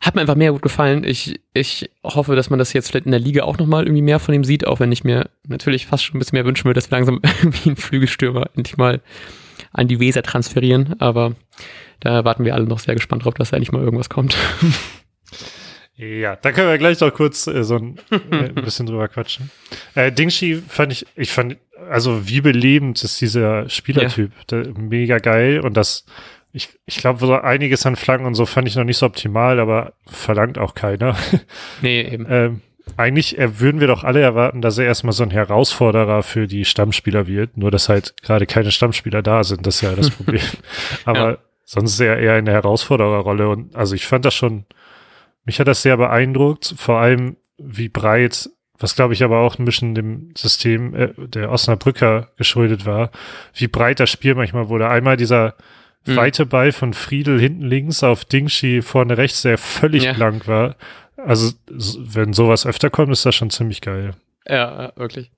hat 0.00 0.16
mir 0.16 0.20
einfach 0.20 0.34
mehr 0.34 0.50
gut 0.50 0.62
gefallen. 0.62 1.04
Ich, 1.04 1.40
ich 1.54 1.88
hoffe, 2.02 2.34
dass 2.34 2.50
man 2.50 2.58
das 2.58 2.72
jetzt 2.72 2.90
vielleicht 2.90 3.06
in 3.06 3.12
der 3.12 3.20
Liga 3.20 3.44
auch 3.44 3.58
nochmal 3.58 3.84
irgendwie 3.84 4.02
mehr 4.02 4.18
von 4.18 4.34
ihm 4.34 4.42
sieht, 4.42 4.66
auch 4.66 4.80
wenn 4.80 4.90
ich 4.90 5.04
mir 5.04 5.30
natürlich 5.46 5.86
fast 5.86 6.04
schon 6.04 6.16
ein 6.16 6.18
bisschen 6.18 6.36
mehr 6.36 6.44
wünschen 6.44 6.64
würde, 6.64 6.78
dass 6.78 6.90
wir 6.90 6.96
langsam 6.96 7.20
irgendwie 7.42 7.70
einen 7.70 7.76
Flügelstürmer 7.76 8.50
endlich 8.56 8.76
mal 8.76 9.00
an 9.72 9.86
die 9.86 10.00
Weser 10.00 10.22
transferieren. 10.22 10.96
Aber 11.00 11.34
da 12.00 12.24
warten 12.24 12.44
wir 12.44 12.54
alle 12.54 12.66
noch 12.66 12.80
sehr 12.80 12.94
gespannt 12.94 13.24
drauf, 13.24 13.34
dass 13.34 13.50
da 13.50 13.56
endlich 13.56 13.72
mal 13.72 13.82
irgendwas 13.82 14.08
kommt. 14.08 14.36
Ja, 15.94 16.36
da 16.36 16.52
können 16.52 16.68
wir 16.68 16.78
gleich 16.78 16.98
noch 17.00 17.12
kurz 17.12 17.46
äh, 17.46 17.62
so 17.62 17.76
ein, 17.76 17.98
äh, 18.10 18.48
ein 18.48 18.54
bisschen 18.54 18.86
drüber 18.86 19.06
quatschen. 19.08 19.50
Äh, 19.94 20.10
Dingshi 20.10 20.56
fand 20.66 20.90
ich, 20.90 21.06
ich 21.14 21.30
fand, 21.30 21.58
also 21.88 22.28
wie 22.28 22.40
belebend 22.40 23.02
ist 23.02 23.20
dieser 23.20 23.68
Spielertyp. 23.68 24.32
Ja. 24.50 24.62
Der, 24.62 24.74
mega 24.74 25.18
geil 25.18 25.60
und 25.60 25.76
das 25.76 26.04
ich, 26.52 26.68
ich 26.84 26.98
glaube, 26.98 27.18
so 27.18 27.34
einiges 27.34 27.86
an 27.86 27.96
Flaggen 27.96 28.26
und 28.26 28.34
so 28.34 28.44
fand 28.44 28.68
ich 28.68 28.76
noch 28.76 28.84
nicht 28.84 28.98
so 28.98 29.06
optimal, 29.06 29.58
aber 29.58 29.94
verlangt 30.06 30.58
auch 30.58 30.74
keiner. 30.74 31.16
Nee, 31.80 32.02
eben. 32.02 32.26
ähm, 32.28 32.60
eigentlich 32.96 33.38
äh, 33.38 33.58
würden 33.60 33.80
wir 33.80 33.86
doch 33.86 34.04
alle 34.04 34.20
erwarten, 34.20 34.60
dass 34.60 34.78
er 34.78 34.84
erstmal 34.84 35.12
so 35.12 35.22
ein 35.22 35.30
Herausforderer 35.30 36.22
für 36.22 36.46
die 36.46 36.64
Stammspieler 36.64 37.26
wird, 37.26 37.56
nur 37.56 37.70
dass 37.70 37.88
halt 37.88 38.14
gerade 38.22 38.46
keine 38.46 38.70
Stammspieler 38.70 39.22
da 39.22 39.44
sind, 39.44 39.66
das 39.66 39.76
ist 39.76 39.80
ja 39.82 39.94
das 39.94 40.10
Problem. 40.16 40.42
aber 41.04 41.30
ja. 41.30 41.38
sonst 41.64 41.94
ist 41.94 42.00
er 42.00 42.18
eher 42.18 42.38
in 42.38 42.44
der 42.44 42.54
Herausfordererrolle 42.54 43.48
und 43.48 43.74
also 43.74 43.94
ich 43.94 44.06
fand 44.06 44.24
das 44.24 44.34
schon, 44.34 44.66
mich 45.44 45.58
hat 45.58 45.68
das 45.68 45.82
sehr 45.82 45.96
beeindruckt, 45.96 46.74
vor 46.76 46.98
allem 46.98 47.36
wie 47.56 47.88
breit, 47.88 48.50
was 48.82 48.94
glaube 48.94 49.14
ich 49.14 49.22
aber 49.22 49.38
auch 49.40 49.58
ein 49.58 49.64
bisschen 49.64 49.94
dem 49.94 50.30
System 50.36 50.94
äh, 50.94 51.12
der 51.16 51.50
Osnabrücker 51.50 52.28
geschuldet 52.36 52.84
war, 52.84 53.10
wie 53.54 53.68
breit 53.68 54.00
das 54.00 54.10
Spiel 54.10 54.34
manchmal 54.34 54.68
wurde. 54.68 54.88
Einmal 54.88 55.16
dieser 55.16 55.54
mhm. 56.04 56.16
weite 56.16 56.46
Ball 56.46 56.72
von 56.72 56.92
Friedel 56.92 57.40
hinten 57.40 57.62
links 57.62 58.02
auf 58.02 58.24
Dingshi 58.24 58.82
vorne 58.82 59.16
rechts, 59.16 59.42
der 59.42 59.58
völlig 59.58 60.04
ja. 60.04 60.12
blank 60.12 60.48
war. 60.48 60.76
Also, 61.16 61.52
wenn 61.68 62.32
sowas 62.32 62.66
öfter 62.66 62.90
kommt, 62.90 63.12
ist 63.12 63.24
das 63.24 63.34
schon 63.34 63.50
ziemlich 63.50 63.80
geil. 63.80 64.12
Ja, 64.46 64.92
wirklich. 64.96 65.30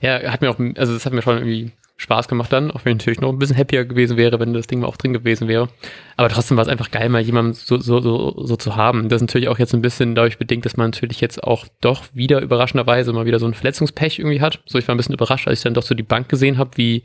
Ja, 0.00 0.32
hat 0.32 0.40
mir 0.40 0.50
auch, 0.50 0.58
also 0.76 0.94
das 0.94 1.04
hat 1.04 1.12
mir 1.12 1.22
schon 1.22 1.38
irgendwie 1.38 1.72
Spaß 1.98 2.28
gemacht 2.28 2.52
dann, 2.52 2.70
auch 2.70 2.84
wenn 2.84 2.92
ich 2.92 2.98
natürlich 2.98 3.20
noch 3.20 3.30
ein 3.30 3.38
bisschen 3.38 3.56
happier 3.56 3.86
gewesen 3.86 4.18
wäre, 4.18 4.38
wenn 4.38 4.52
das 4.52 4.66
Ding 4.66 4.80
mal 4.80 4.86
auch 4.86 4.98
drin 4.98 5.14
gewesen 5.14 5.48
wäre. 5.48 5.68
Aber 6.16 6.28
trotzdem 6.28 6.56
war 6.56 6.62
es 6.62 6.68
einfach 6.68 6.90
geil, 6.90 7.08
mal 7.08 7.22
jemanden 7.22 7.54
so, 7.54 7.78
so, 7.78 8.00
so, 8.00 8.34
so 8.44 8.56
zu 8.56 8.76
haben. 8.76 9.08
Das 9.08 9.16
ist 9.16 9.28
natürlich 9.28 9.48
auch 9.48 9.58
jetzt 9.58 9.74
ein 9.74 9.80
bisschen 9.80 10.14
dadurch 10.14 10.38
bedingt, 10.38 10.66
dass 10.66 10.76
man 10.76 10.90
natürlich 10.90 11.20
jetzt 11.20 11.42
auch 11.42 11.66
doch 11.80 12.04
wieder 12.12 12.42
überraschenderweise 12.42 13.12
mal 13.12 13.24
wieder 13.24 13.38
so 13.38 13.46
ein 13.46 13.54
Verletzungspech 13.54 14.18
irgendwie 14.18 14.42
hat. 14.42 14.60
So, 14.66 14.78
ich 14.78 14.86
war 14.86 14.94
ein 14.94 14.98
bisschen 14.98 15.14
überrascht, 15.14 15.48
als 15.48 15.60
ich 15.60 15.64
dann 15.64 15.74
doch 15.74 15.82
so 15.82 15.94
die 15.94 16.02
Bank 16.02 16.28
gesehen 16.28 16.58
habe, 16.58 16.70
wie 16.76 17.02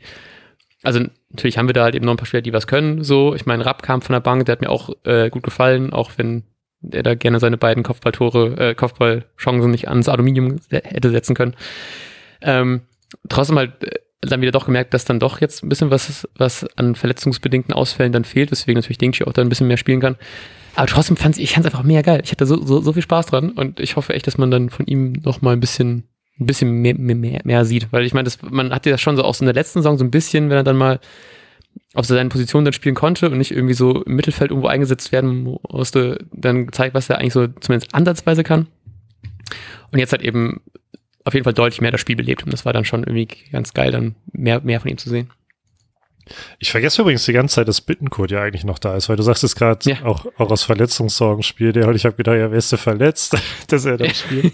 also 0.82 1.00
natürlich 1.30 1.58
haben 1.58 1.68
wir 1.68 1.74
da 1.74 1.84
halt 1.84 1.94
eben 1.94 2.04
noch 2.04 2.12
ein 2.12 2.16
paar 2.16 2.26
Spieler, 2.26 2.42
die 2.42 2.52
was 2.52 2.66
können. 2.66 3.04
So, 3.04 3.34
ich 3.34 3.46
meine, 3.46 3.64
Rapp 3.64 3.82
kam 3.82 4.02
von 4.02 4.12
der 4.12 4.20
Bank, 4.20 4.44
der 4.46 4.52
hat 4.54 4.60
mir 4.60 4.70
auch 4.70 4.90
äh, 5.04 5.30
gut 5.30 5.44
gefallen, 5.44 5.92
auch 5.92 6.10
wenn 6.16 6.42
er 6.90 7.04
da 7.04 7.14
gerne 7.14 7.38
seine 7.38 7.56
beiden 7.56 7.82
Kopfballtore, 7.82 8.70
äh, 8.70 8.74
Kopfballchancen 8.74 9.70
nicht 9.70 9.88
ans 9.88 10.08
Aluminium 10.08 10.56
hätte 10.70 11.10
setzen 11.10 11.34
können. 11.34 11.54
Ähm, 12.40 12.82
trotzdem 13.28 13.58
halt 13.58 13.84
äh, 13.84 14.00
dann 14.22 14.40
wieder 14.40 14.52
doch 14.52 14.66
gemerkt, 14.66 14.94
dass 14.94 15.04
dann 15.04 15.20
doch 15.20 15.40
jetzt 15.40 15.62
ein 15.62 15.68
bisschen 15.68 15.90
was, 15.90 16.28
was 16.36 16.64
an 16.76 16.94
verletzungsbedingten 16.94 17.74
Ausfällen 17.74 18.12
dann 18.12 18.24
fehlt, 18.24 18.50
weswegen 18.50 18.78
natürlich 18.78 18.98
Dingshi 18.98 19.24
auch 19.24 19.32
da 19.32 19.42
ein 19.42 19.48
bisschen 19.48 19.66
mehr 19.66 19.76
spielen 19.76 20.00
kann. 20.00 20.16
Aber 20.74 20.86
trotzdem 20.86 21.16
fand 21.16 21.38
ich, 21.38 21.56
es 21.56 21.64
einfach 21.64 21.82
mega 21.82 22.02
geil. 22.02 22.22
Ich 22.24 22.30
hatte 22.30 22.46
so, 22.46 22.64
so, 22.64 22.80
so 22.80 22.92
viel 22.92 23.02
Spaß 23.02 23.26
dran 23.26 23.50
und 23.50 23.80
ich 23.80 23.96
hoffe 23.96 24.14
echt, 24.14 24.26
dass 24.26 24.38
man 24.38 24.50
dann 24.50 24.70
von 24.70 24.86
ihm 24.86 25.12
noch 25.24 25.42
mal 25.42 25.52
ein 25.52 25.60
bisschen 25.60 26.04
ein 26.40 26.46
bisschen 26.46 26.70
mehr, 26.80 26.94
mehr, 26.96 27.40
mehr 27.44 27.64
sieht. 27.64 27.92
Weil 27.92 28.04
ich 28.04 28.14
meine, 28.14 28.30
man 28.50 28.72
hatte 28.72 28.90
das 28.90 29.00
schon 29.00 29.16
so 29.16 29.24
auch 29.24 29.34
so 29.34 29.42
in 29.42 29.46
der 29.46 29.54
letzten 29.54 29.80
Saison 29.80 29.98
so 29.98 30.04
ein 30.04 30.10
bisschen, 30.10 30.48
wenn 30.48 30.56
er 30.56 30.64
dann 30.64 30.76
mal 30.76 31.00
auf 31.94 32.06
seine 32.06 32.28
Position 32.28 32.64
dann 32.64 32.72
spielen 32.72 32.94
konnte 32.94 33.30
und 33.30 33.38
nicht 33.38 33.50
irgendwie 33.50 33.74
so 33.74 34.02
im 34.02 34.16
Mittelfeld 34.16 34.50
irgendwo 34.50 34.68
eingesetzt 34.68 35.12
werden 35.12 35.58
musste, 35.70 36.24
dann 36.32 36.66
gezeigt, 36.66 36.94
was 36.94 37.10
er 37.10 37.18
eigentlich 37.18 37.32
so 37.32 37.46
zumindest 37.48 37.94
ansatzweise 37.94 38.42
kann. 38.42 38.66
Und 39.90 39.98
jetzt 39.98 40.12
halt 40.12 40.22
eben 40.22 40.62
auf 41.24 41.34
jeden 41.34 41.44
Fall 41.44 41.54
deutlich 41.54 41.80
mehr 41.80 41.90
das 41.90 42.00
Spiel 42.00 42.16
belebt. 42.16 42.44
Und 42.44 42.52
das 42.52 42.64
war 42.64 42.72
dann 42.72 42.84
schon 42.84 43.04
irgendwie 43.04 43.28
ganz 43.50 43.74
geil, 43.74 43.92
dann 43.92 44.14
mehr, 44.32 44.60
mehr 44.60 44.80
von 44.80 44.90
ihm 44.90 44.98
zu 44.98 45.08
sehen. 45.08 45.30
Ich 46.58 46.70
vergesse 46.70 47.02
übrigens 47.02 47.24
die 47.24 47.32
ganze 47.32 47.56
Zeit, 47.56 47.68
dass 47.68 47.80
Bittencode 47.80 48.30
ja 48.30 48.42
eigentlich 48.42 48.64
noch 48.64 48.78
da 48.78 48.96
ist, 48.96 49.08
weil 49.08 49.16
du 49.16 49.22
sagst 49.22 49.42
es 49.42 49.56
gerade 49.56 49.90
ja. 49.90 50.04
auch, 50.04 50.26
auch 50.38 50.50
aus 50.50 50.62
Verletzungssorgen 50.62 51.42
spielt 51.42 51.76
er. 51.76 51.88
Und 51.88 51.96
ich 51.96 52.04
habe 52.04 52.16
gedacht, 52.16 52.36
ja, 52.36 52.50
wer 52.50 52.58
ist 52.58 52.70
der 52.70 52.78
verletzt, 52.78 53.36
dass 53.68 53.84
er 53.84 53.96
dann 53.96 54.10
spielt? 54.14 54.52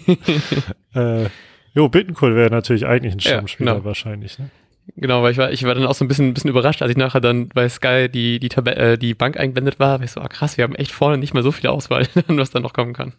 äh, 0.95 1.29
jo, 1.73 1.89
Bittencode 1.89 2.35
wäre 2.35 2.49
natürlich 2.49 2.85
eigentlich 2.85 3.13
ein 3.13 3.19
Stammspieler 3.19 3.71
ja, 3.71 3.75
genau. 3.75 3.85
wahrscheinlich. 3.85 4.39
Ne? 4.39 4.49
Genau, 4.95 5.21
weil 5.21 5.31
ich 5.31 5.37
war, 5.37 5.51
ich 5.51 5.63
war 5.63 5.75
dann 5.75 5.85
auch 5.85 5.93
so 5.93 6.03
ein 6.03 6.07
bisschen, 6.07 6.29
ein 6.29 6.33
bisschen 6.33 6.49
überrascht, 6.49 6.81
als 6.81 6.91
ich 6.91 6.97
nachher 6.97 7.21
dann 7.21 7.49
bei 7.49 7.69
Sky 7.69 8.09
die, 8.09 8.39
die, 8.39 8.49
Tab 8.49 8.67
äh, 8.67 8.97
die 8.97 9.13
Bank 9.13 9.37
eingeblendet 9.37 9.79
war. 9.79 9.99
weil 9.99 10.05
ich 10.05 10.11
so, 10.11 10.21
ah, 10.21 10.27
krass, 10.27 10.57
wir 10.57 10.63
haben 10.63 10.75
echt 10.75 10.91
vorne 10.91 11.17
nicht 11.17 11.33
mehr 11.33 11.43
so 11.43 11.51
viel 11.51 11.69
Auswahl, 11.69 12.07
was 12.27 12.51
da 12.51 12.59
noch 12.59 12.73
kommen 12.73 12.93
kann. 12.93 13.13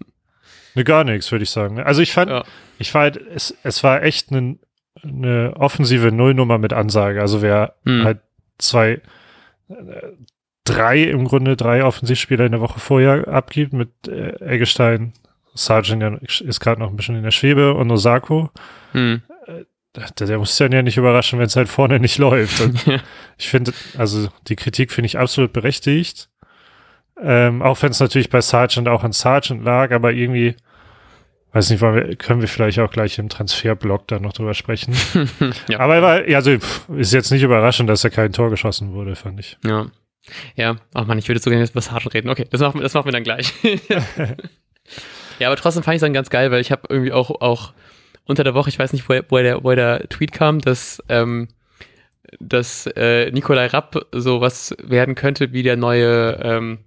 Ne, 0.75 0.85
gar 0.85 1.05
nichts, 1.05 1.31
würde 1.33 1.43
ich 1.43 1.51
sagen. 1.51 1.81
Also 1.81 2.03
ich 2.03 2.13
fand, 2.13 2.31
ja. 2.31 2.45
ich 2.79 2.95
halt, 2.95 3.17
es, 3.17 3.57
es 3.63 3.83
war 3.83 4.03
echt 4.03 4.31
eine, 4.31 4.59
eine 5.03 5.55
offensive 5.57 6.13
Nullnummer 6.13 6.59
mit 6.59 6.73
Ansage. 6.73 7.21
Also 7.21 7.43
wer 7.43 7.75
hm. 7.85 8.05
halt 8.05 8.19
zwei, 8.59 9.01
äh, 9.69 9.75
drei 10.65 11.03
im 11.03 11.25
Grunde, 11.25 11.57
drei 11.57 11.85
Offensivspieler 11.85 12.47
in 12.47 12.53
der 12.53 12.61
Woche 12.61 12.81
vorher 12.81 13.29
abgibt 13.29 13.73
mit 13.73 13.91
äh, 14.09 14.33
Eggestein, 14.41 15.13
Sargent 15.55 16.23
ist 16.23 16.61
gerade 16.61 16.81
noch 16.81 16.91
ein 16.91 16.97
bisschen 16.97 17.17
in 17.17 17.23
der 17.23 17.31
Schwebe 17.31 17.75
und 17.75 17.91
Osako. 17.91 18.51
Hm. 18.93 19.23
Äh, 19.47 19.65
der, 19.97 20.27
der 20.27 20.39
muss 20.39 20.57
dann 20.57 20.73
ja 20.73 20.83
nicht 20.83 20.97
überraschen, 20.97 21.39
wenn 21.39 21.47
es 21.47 21.57
halt 21.57 21.69
vorne 21.69 21.99
nicht 21.99 22.19
läuft. 22.19 22.63
ich 23.37 23.49
finde, 23.49 23.73
also 23.99 24.29
die 24.49 24.57
Kritik 24.57 24.93
finde 24.93 25.07
ich 25.07 25.19
absolut 25.19 25.53
berechtigt. 25.53 26.29
Ähm, 27.23 27.63
auch 27.63 27.83
wenn 27.83 27.91
es 27.91 28.01
natürlich 28.01 28.31
bei 28.31 28.41
Sargent 28.41 28.89
auch 28.89 29.05
an 29.05 29.13
Sargent 29.13 29.65
lag, 29.65 29.91
aber 29.93 30.13
irgendwie, 30.13 30.57
weiß 31.53 31.71
nicht, 31.71 31.83
wir, 31.83 32.17
können 32.17 32.41
wir 32.41 32.49
vielleicht 32.49 32.79
auch 32.79 32.91
gleich 32.91 33.19
im 33.19 33.29
Transferblock 33.29 34.09
da 34.09 34.19
noch 34.19 34.33
drüber 34.33 34.55
sprechen. 34.55 34.95
ja. 35.69 35.81
Aber 35.81 35.97
er 35.97 36.03
war, 36.03 36.37
also 36.37 36.57
ist 36.97 37.13
jetzt 37.13 37.31
nicht 37.31 37.43
überraschend, 37.43 37.91
dass 37.91 38.05
er 38.05 38.11
kein 38.11 38.33
Tor 38.33 38.51
geschossen 38.51 38.93
wurde, 38.93 39.17
fand 39.17 39.41
ich. 39.41 39.59
Ja. 39.65 39.87
Ja, 40.55 40.77
ach 40.95 41.07
man, 41.07 41.19
ich 41.19 41.29
würde 41.29 41.41
so 41.41 41.51
gerne 41.51 41.67
über 41.67 41.81
Sargent 41.81 42.15
reden. 42.15 42.29
Okay, 42.29 42.47
das 42.51 42.61
machen, 42.61 42.81
das 42.81 42.95
machen 42.95 43.07
wir 43.07 43.13
dann 43.13 43.25
gleich. 43.25 43.53
ja, 45.39 45.49
aber 45.49 45.57
trotzdem 45.57 45.83
fand 45.83 45.95
ich 45.95 45.99
es 45.99 46.03
dann 46.03 46.13
ganz 46.13 46.31
geil, 46.31 46.51
weil 46.51 46.61
ich 46.61 46.71
habe 46.71 46.83
irgendwie 46.89 47.13
auch, 47.13 47.41
auch 47.41 47.73
unter 48.25 48.45
der 48.45 48.55
Woche, 48.55 48.69
ich 48.69 48.79
weiß 48.79 48.93
nicht, 48.93 49.09
woher, 49.09 49.25
woher, 49.29 49.43
der, 49.43 49.65
woher 49.65 49.77
der 49.77 50.09
Tweet 50.09 50.33
kam, 50.33 50.61
dass, 50.61 51.03
ähm, 51.09 51.49
dass 52.39 52.87
äh, 52.87 53.31
Nikolai 53.31 53.67
Rapp 53.67 54.07
sowas 54.13 54.75
werden 54.83 55.15
könnte 55.15 55.53
wie 55.53 55.63
der 55.63 55.77
neue, 55.77 56.39
ähm, 56.43 56.79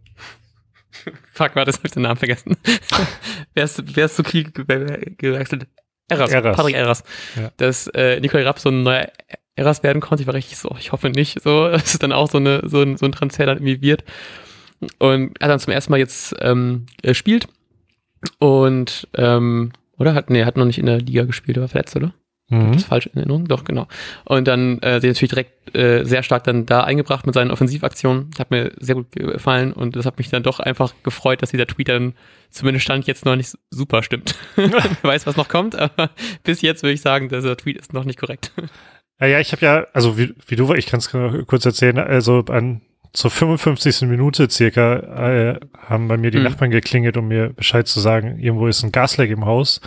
fuck, 1.33 1.55
warte, 1.55 1.71
das 1.71 1.77
habe 1.77 1.87
ich 1.87 1.93
den 1.93 2.03
Namen 2.03 2.17
vergessen. 2.17 2.57
wer, 3.53 3.63
ist, 3.63 3.95
wer 3.95 4.05
ist 4.05 4.15
zu 4.15 4.23
Kiel 4.23 4.51
gewechselt? 4.51 5.67
Eras, 6.09 6.31
Eras. 6.31 6.55
Patrick 6.55 6.75
Eras. 6.75 7.03
Ja. 7.35 7.51
Dass 7.57 7.87
äh, 7.87 8.19
Nikolai 8.19 8.43
Rapp 8.43 8.59
so 8.59 8.69
ein 8.69 8.83
neuer 8.83 9.07
Eras 9.55 9.83
werden 9.83 10.01
konnte. 10.01 10.23
Ich 10.23 10.27
war 10.27 10.33
richtig 10.33 10.57
so, 10.57 10.75
ich 10.79 10.91
hoffe 10.91 11.09
nicht, 11.09 11.41
so, 11.41 11.67
dass 11.71 11.93
es 11.93 11.99
dann 11.99 12.11
auch 12.11 12.29
so, 12.29 12.37
eine, 12.37 12.61
so, 12.65 12.81
ein, 12.81 12.97
so 12.97 13.05
ein 13.05 13.11
Transfer 13.11 13.45
dann 13.45 13.57
irgendwie 13.57 13.81
wird. 13.81 14.03
Und 14.99 15.39
er 15.39 15.47
dann 15.47 15.59
zum 15.59 15.71
ersten 15.71 15.91
Mal 15.91 15.99
jetzt 15.99 16.35
ähm, 16.41 16.87
spielt 17.13 17.47
und 18.39 19.07
ähm, 19.15 19.71
oder? 19.97 20.13
Hat, 20.15 20.29
nee, 20.29 20.43
hat 20.43 20.57
noch 20.57 20.65
nicht 20.65 20.79
in 20.79 20.85
der 20.85 20.99
Liga 20.99 21.23
gespielt, 21.23 21.57
war 21.59 21.67
verletzt, 21.67 21.95
oder? 21.95 22.13
Mhm. 22.53 22.73
Das 22.73 22.83
falsch 22.83 23.07
in 23.07 23.17
Erinnerung? 23.17 23.47
Doch, 23.47 23.63
genau. 23.63 23.87
Und 24.25 24.47
dann 24.47 24.79
äh, 24.79 25.01
sie 25.01 25.07
natürlich 25.07 25.31
direkt 25.31 25.75
äh, 25.75 26.03
sehr 26.03 26.23
stark 26.23 26.43
dann 26.43 26.65
da 26.65 26.83
eingebracht 26.83 27.25
mit 27.25 27.35
seinen 27.35 27.51
Offensivaktionen. 27.51 28.31
Hat 28.37 28.51
mir 28.51 28.71
sehr 28.79 28.95
gut 28.95 29.11
gefallen 29.11 29.73
und 29.73 29.95
das 29.95 30.05
hat 30.05 30.17
mich 30.17 30.29
dann 30.29 30.43
doch 30.43 30.59
einfach 30.59 30.93
gefreut, 31.03 31.41
dass 31.41 31.51
dieser 31.51 31.67
Tweet 31.67 31.89
dann 31.89 32.13
zumindest 32.49 32.83
stand 32.83 33.07
jetzt 33.07 33.25
noch 33.25 33.35
nicht 33.35 33.57
super 33.71 34.03
stimmt. 34.03 34.35
Wer 34.55 34.71
weiß, 35.01 35.25
was 35.25 35.37
noch 35.37 35.49
kommt, 35.49 35.75
aber 35.75 36.11
bis 36.43 36.61
jetzt 36.61 36.83
würde 36.83 36.93
ich 36.93 37.01
sagen, 37.01 37.29
dieser 37.29 37.57
Tweet 37.57 37.77
ist 37.77 37.93
noch 37.93 38.05
nicht 38.05 38.19
korrekt. 38.19 38.51
Ja, 39.19 39.27
ja, 39.27 39.39
ich 39.39 39.51
habe 39.51 39.65
ja, 39.65 39.87
also 39.93 40.17
wie, 40.17 40.33
wie 40.47 40.55
du, 40.55 40.73
ich 40.73 40.85
kann 40.87 40.99
es 40.99 41.09
kurz 41.47 41.65
erzählen, 41.65 41.97
also 41.97 42.43
an 42.49 42.81
zur 43.13 43.29
55. 43.29 44.01
Minute 44.09 44.49
circa 44.49 44.95
äh, 44.97 45.59
haben 45.77 46.07
bei 46.07 46.17
mir 46.17 46.31
die 46.31 46.39
mhm. 46.39 46.45
Nachbarn 46.45 46.71
geklingelt, 46.71 47.15
um 47.15 47.27
mir 47.27 47.49
Bescheid 47.49 47.87
zu 47.87 47.99
sagen, 47.99 48.39
irgendwo 48.39 48.67
ist 48.67 48.83
ein 48.83 48.91
Gasleck 48.91 49.29
im 49.29 49.45
Haus. 49.45 49.81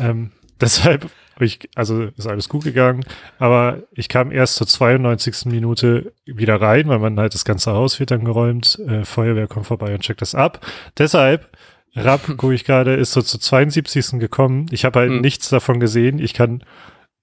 Ähm, 0.00 0.32
deshalb 0.60 1.08
ich, 1.44 1.68
also 1.74 2.04
ist 2.16 2.26
alles 2.26 2.48
gut 2.48 2.64
gegangen, 2.64 3.04
aber 3.38 3.82
ich 3.92 4.08
kam 4.08 4.32
erst 4.32 4.56
zur 4.56 4.66
92. 4.66 5.46
Minute 5.46 6.12
wieder 6.24 6.60
rein, 6.60 6.88
weil 6.88 6.98
man 6.98 7.18
halt 7.18 7.34
das 7.34 7.44
ganze 7.44 7.72
Haus 7.72 8.00
wird 8.00 8.10
dann 8.10 8.24
geräumt, 8.24 8.78
äh, 8.86 9.04
Feuerwehr 9.04 9.46
kommt 9.46 9.66
vorbei 9.66 9.94
und 9.94 10.00
checkt 10.00 10.22
das 10.22 10.34
ab. 10.34 10.64
Deshalb, 10.98 11.48
Rapp, 11.94 12.26
gucke 12.36 12.54
ich 12.54 12.64
gerade, 12.64 12.94
ist 12.94 13.12
so 13.12 13.22
zur 13.22 13.40
72. 13.40 14.18
gekommen. 14.18 14.66
Ich 14.70 14.84
habe 14.84 15.00
halt 15.00 15.12
mhm. 15.12 15.20
nichts 15.20 15.48
davon 15.48 15.80
gesehen. 15.80 16.18
Ich 16.18 16.34
kann, 16.34 16.62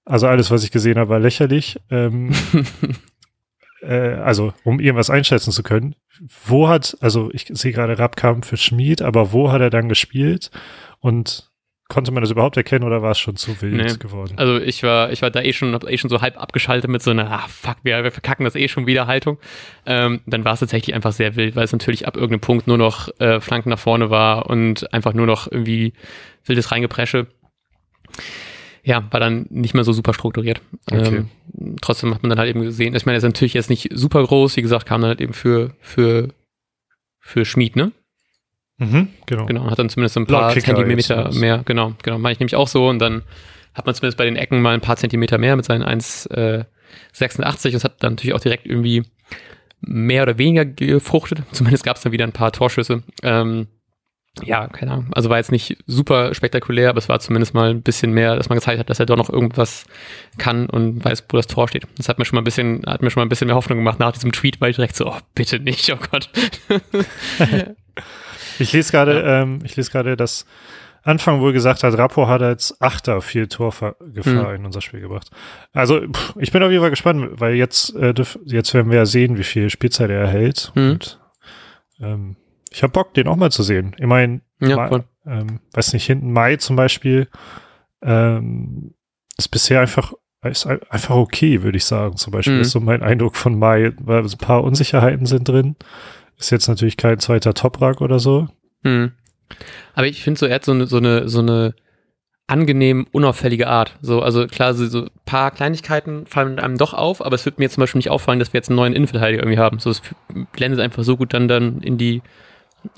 also 0.04 0.26
alles, 0.26 0.50
was 0.50 0.64
ich 0.64 0.70
gesehen 0.70 0.98
habe, 0.98 1.10
war 1.10 1.20
lächerlich. 1.20 1.80
Ähm, 1.90 2.32
äh, 3.82 4.14
also 4.14 4.52
um 4.62 4.80
irgendwas 4.80 5.10
einschätzen 5.10 5.52
zu 5.52 5.62
können, 5.62 5.94
wo 6.46 6.68
hat, 6.68 6.96
also 7.00 7.30
ich 7.32 7.46
sehe 7.50 7.72
gerade 7.72 7.98
Rapp 7.98 8.16
kam 8.16 8.42
für 8.42 8.56
Schmied, 8.56 9.02
aber 9.02 9.32
wo 9.32 9.50
hat 9.50 9.60
er 9.60 9.70
dann 9.70 9.88
gespielt 9.88 10.50
und 11.00 11.50
konnte 11.88 12.12
man 12.12 12.22
das 12.22 12.30
überhaupt 12.30 12.56
erkennen 12.56 12.84
oder 12.84 13.02
war 13.02 13.10
es 13.10 13.18
schon 13.18 13.36
zu 13.36 13.60
wild 13.60 13.74
nee. 13.74 13.96
geworden? 13.98 14.34
Also 14.36 14.58
ich 14.58 14.82
war, 14.82 15.12
ich 15.12 15.22
war 15.22 15.30
da 15.30 15.42
eh 15.42 15.52
schon, 15.52 15.74
hab 15.74 15.88
eh 15.88 15.98
schon 15.98 16.10
so 16.10 16.20
halb 16.20 16.40
abgeschaltet 16.40 16.90
mit 16.90 17.02
so 17.02 17.10
einer, 17.10 17.30
ah 17.30 17.46
fuck, 17.48 17.76
wir, 17.82 18.02
wir 18.02 18.10
verkacken 18.10 18.44
das 18.44 18.54
eh 18.54 18.68
schon 18.68 18.86
wieder 18.86 19.06
Haltung. 19.06 19.38
Ähm, 19.84 20.20
dann 20.26 20.44
war 20.44 20.54
es 20.54 20.60
tatsächlich 20.60 20.94
einfach 20.94 21.12
sehr 21.12 21.36
wild, 21.36 21.56
weil 21.56 21.64
es 21.64 21.72
natürlich 21.72 22.06
ab 22.06 22.16
irgendeinem 22.16 22.40
Punkt 22.40 22.66
nur 22.66 22.78
noch 22.78 23.08
äh, 23.20 23.40
Flanken 23.40 23.68
nach 23.68 23.78
vorne 23.78 24.10
war 24.10 24.48
und 24.48 24.92
einfach 24.92 25.12
nur 25.12 25.26
noch 25.26 25.50
irgendwie 25.50 25.92
wildes 26.46 26.72
Reingepresche 26.72 27.26
ja, 28.84 29.02
war 29.10 29.18
dann 29.18 29.46
nicht 29.48 29.74
mehr 29.74 29.84
so 29.84 29.92
super 29.92 30.12
strukturiert. 30.12 30.60
Okay. 30.90 31.24
Ähm, 31.56 31.78
trotzdem 31.80 32.14
hat 32.14 32.22
man 32.22 32.30
dann 32.30 32.38
halt 32.38 32.50
eben 32.50 32.62
gesehen, 32.62 32.94
ich 32.94 33.06
meine, 33.06 33.16
er 33.16 33.18
ist 33.18 33.24
natürlich 33.24 33.54
jetzt 33.54 33.70
nicht 33.70 33.88
super 33.92 34.22
groß, 34.22 34.56
wie 34.56 34.62
gesagt, 34.62 34.84
kam 34.84 35.00
dann 35.00 35.08
halt 35.08 35.22
eben 35.22 35.32
für, 35.32 35.74
für, 35.80 36.28
für 37.18 37.46
Schmied, 37.46 37.76
ne? 37.76 37.92
Mhm, 38.84 39.08
genau. 39.26 39.46
Genau, 39.46 39.70
hat 39.70 39.78
dann 39.78 39.88
zumindest 39.88 40.16
ein 40.16 40.26
paar 40.26 40.52
Zentimeter 40.52 41.32
mehr, 41.32 41.62
genau, 41.64 41.94
genau, 42.02 42.18
mache 42.18 42.32
ich 42.32 42.40
nämlich 42.40 42.56
auch 42.56 42.68
so 42.68 42.88
und 42.88 42.98
dann 42.98 43.22
hat 43.74 43.86
man 43.86 43.94
zumindest 43.94 44.18
bei 44.18 44.24
den 44.24 44.36
Ecken 44.36 44.62
mal 44.62 44.74
ein 44.74 44.80
paar 44.80 44.96
Zentimeter 44.96 45.38
mehr 45.38 45.56
mit 45.56 45.64
seinen 45.64 45.82
1,86 45.82 47.68
äh, 47.68 47.70
das 47.72 47.84
hat 47.84 48.02
dann 48.02 48.12
natürlich 48.12 48.34
auch 48.34 48.40
direkt 48.40 48.66
irgendwie 48.66 49.02
mehr 49.80 50.22
oder 50.22 50.38
weniger 50.38 50.64
gefruchtet. 50.64 51.42
Zumindest 51.52 51.84
gab 51.84 51.96
es 51.96 52.02
dann 52.02 52.12
wieder 52.12 52.24
ein 52.24 52.32
paar 52.32 52.52
Torschüsse. 52.52 53.02
Ähm, 53.22 53.66
ja, 54.42 54.66
keine 54.66 54.92
Ahnung. 54.92 55.06
Also 55.12 55.30
war 55.30 55.36
jetzt 55.36 55.52
nicht 55.52 55.76
super 55.86 56.34
spektakulär, 56.34 56.90
aber 56.90 56.98
es 56.98 57.08
war 57.08 57.20
zumindest 57.20 57.54
mal 57.54 57.70
ein 57.70 57.82
bisschen 57.82 58.12
mehr, 58.12 58.34
dass 58.34 58.48
man 58.48 58.58
gezeigt 58.58 58.80
hat, 58.80 58.90
dass 58.90 58.98
er 58.98 59.06
doch 59.06 59.16
noch 59.16 59.30
irgendwas 59.30 59.84
kann 60.38 60.66
und 60.66 61.04
weiß, 61.04 61.24
wo 61.28 61.36
das 61.36 61.46
Tor 61.46 61.68
steht. 61.68 61.86
Das 61.96 62.08
hat 62.08 62.18
mir 62.18 62.24
schon 62.24 62.36
mal 62.36 62.40
ein 62.40 62.44
bisschen, 62.44 62.82
hat 62.86 63.02
mir 63.02 63.10
schon 63.10 63.20
mal 63.20 63.26
ein 63.26 63.28
bisschen 63.28 63.46
mehr 63.46 63.56
Hoffnung 63.56 63.78
gemacht 63.78 64.00
nach 64.00 64.12
diesem 64.12 64.32
Tweet, 64.32 64.60
weil 64.60 64.70
ich 64.70 64.76
direkt 64.76 64.96
so, 64.96 65.06
oh, 65.06 65.18
bitte 65.34 65.60
nicht, 65.60 65.92
oh 65.92 65.98
Gott. 66.10 66.30
ich 68.58 68.72
lese 68.72 68.92
gerade, 68.92 69.14
ja. 69.14 69.42
ähm, 69.42 69.58
ich 69.64 69.76
lese 69.76 69.90
gerade, 69.90 70.16
dass 70.16 70.46
Anfang 71.02 71.40
wohl 71.40 71.52
gesagt 71.52 71.82
hat, 71.82 71.96
Rappo 71.98 72.28
hat 72.28 72.42
als 72.42 72.80
Achter 72.80 73.20
viel 73.20 73.46
Torgefahr 73.46 73.94
mhm. 74.00 74.54
in 74.54 74.64
unser 74.64 74.80
Spiel 74.80 75.00
gebracht. 75.00 75.30
Also 75.72 76.00
pff, 76.00 76.34
ich 76.38 76.50
bin 76.50 76.62
auf 76.62 76.70
jeden 76.70 76.82
Fall 76.82 76.90
gespannt, 76.90 77.28
weil 77.40 77.54
jetzt, 77.54 77.94
äh, 77.94 78.14
jetzt 78.46 78.72
werden 78.72 78.90
wir 78.90 78.98
ja 78.98 79.06
sehen, 79.06 79.36
wie 79.36 79.44
viel 79.44 79.68
Spielzeit 79.68 80.08
er 80.08 80.20
erhält. 80.20 80.72
Mhm. 80.74 80.90
Und 80.90 81.20
ähm, 82.00 82.36
ich 82.70 82.82
habe 82.82 82.92
Bock, 82.92 83.12
den 83.14 83.28
auch 83.28 83.36
mal 83.36 83.52
zu 83.52 83.62
sehen. 83.62 83.94
Immerhin, 83.98 84.40
ja, 84.60 84.76
Mai, 84.76 85.04
ähm, 85.26 85.60
weiß 85.72 85.92
nicht, 85.92 86.06
hinten 86.06 86.32
Mai 86.32 86.56
zum 86.56 86.76
Beispiel 86.76 87.28
ähm, 88.02 88.94
ist 89.36 89.48
bisher 89.48 89.80
einfach 89.80 90.12
ist 90.42 90.66
einfach 90.66 91.16
okay, 91.16 91.62
würde 91.62 91.78
ich 91.78 91.84
sagen. 91.84 92.16
Zum 92.16 92.32
Beispiel 92.32 92.56
mhm. 92.56 92.60
ist 92.60 92.70
so 92.70 92.80
mein 92.80 93.02
Eindruck 93.02 93.36
von 93.36 93.58
Mai, 93.58 93.92
weil 93.98 94.22
ein 94.22 94.38
paar 94.38 94.62
Unsicherheiten 94.62 95.26
sind 95.26 95.48
drin. 95.48 95.76
Ist 96.44 96.50
jetzt 96.50 96.68
natürlich 96.68 96.98
kein 96.98 97.18
zweiter 97.20 97.54
Toprak 97.54 98.02
oder 98.02 98.18
so. 98.18 98.48
Mhm. 98.82 99.12
Aber 99.94 100.06
ich 100.06 100.22
finde 100.22 100.38
so, 100.38 100.44
er 100.44 100.56
hat 100.56 100.64
so 100.66 100.72
eine, 100.72 100.86
so 100.86 100.98
eine, 100.98 101.26
so 101.26 101.38
eine 101.38 101.74
angenehm 102.46 103.06
unauffällige 103.12 103.66
Art. 103.66 103.96
So, 104.02 104.20
also 104.20 104.46
klar, 104.46 104.74
so, 104.74 104.86
so 104.86 105.08
paar 105.24 105.52
Kleinigkeiten 105.52 106.26
fallen 106.26 106.58
einem 106.58 106.76
doch 106.76 106.92
auf, 106.92 107.24
aber 107.24 107.34
es 107.34 107.46
wird 107.46 107.58
mir 107.58 107.70
zum 107.70 107.80
Beispiel 107.80 107.98
nicht 107.98 108.10
auffallen, 108.10 108.40
dass 108.40 108.52
wir 108.52 108.58
jetzt 108.58 108.68
einen 108.68 108.76
neuen 108.76 108.92
Innenverteidiger 108.92 109.42
irgendwie 109.42 109.58
haben. 109.58 109.78
So, 109.78 109.88
es 109.88 110.02
blendet 110.52 110.80
einfach 110.80 111.02
so 111.02 111.16
gut 111.16 111.32
dann, 111.32 111.48
dann 111.48 111.80
in 111.80 111.96
die, 111.96 112.20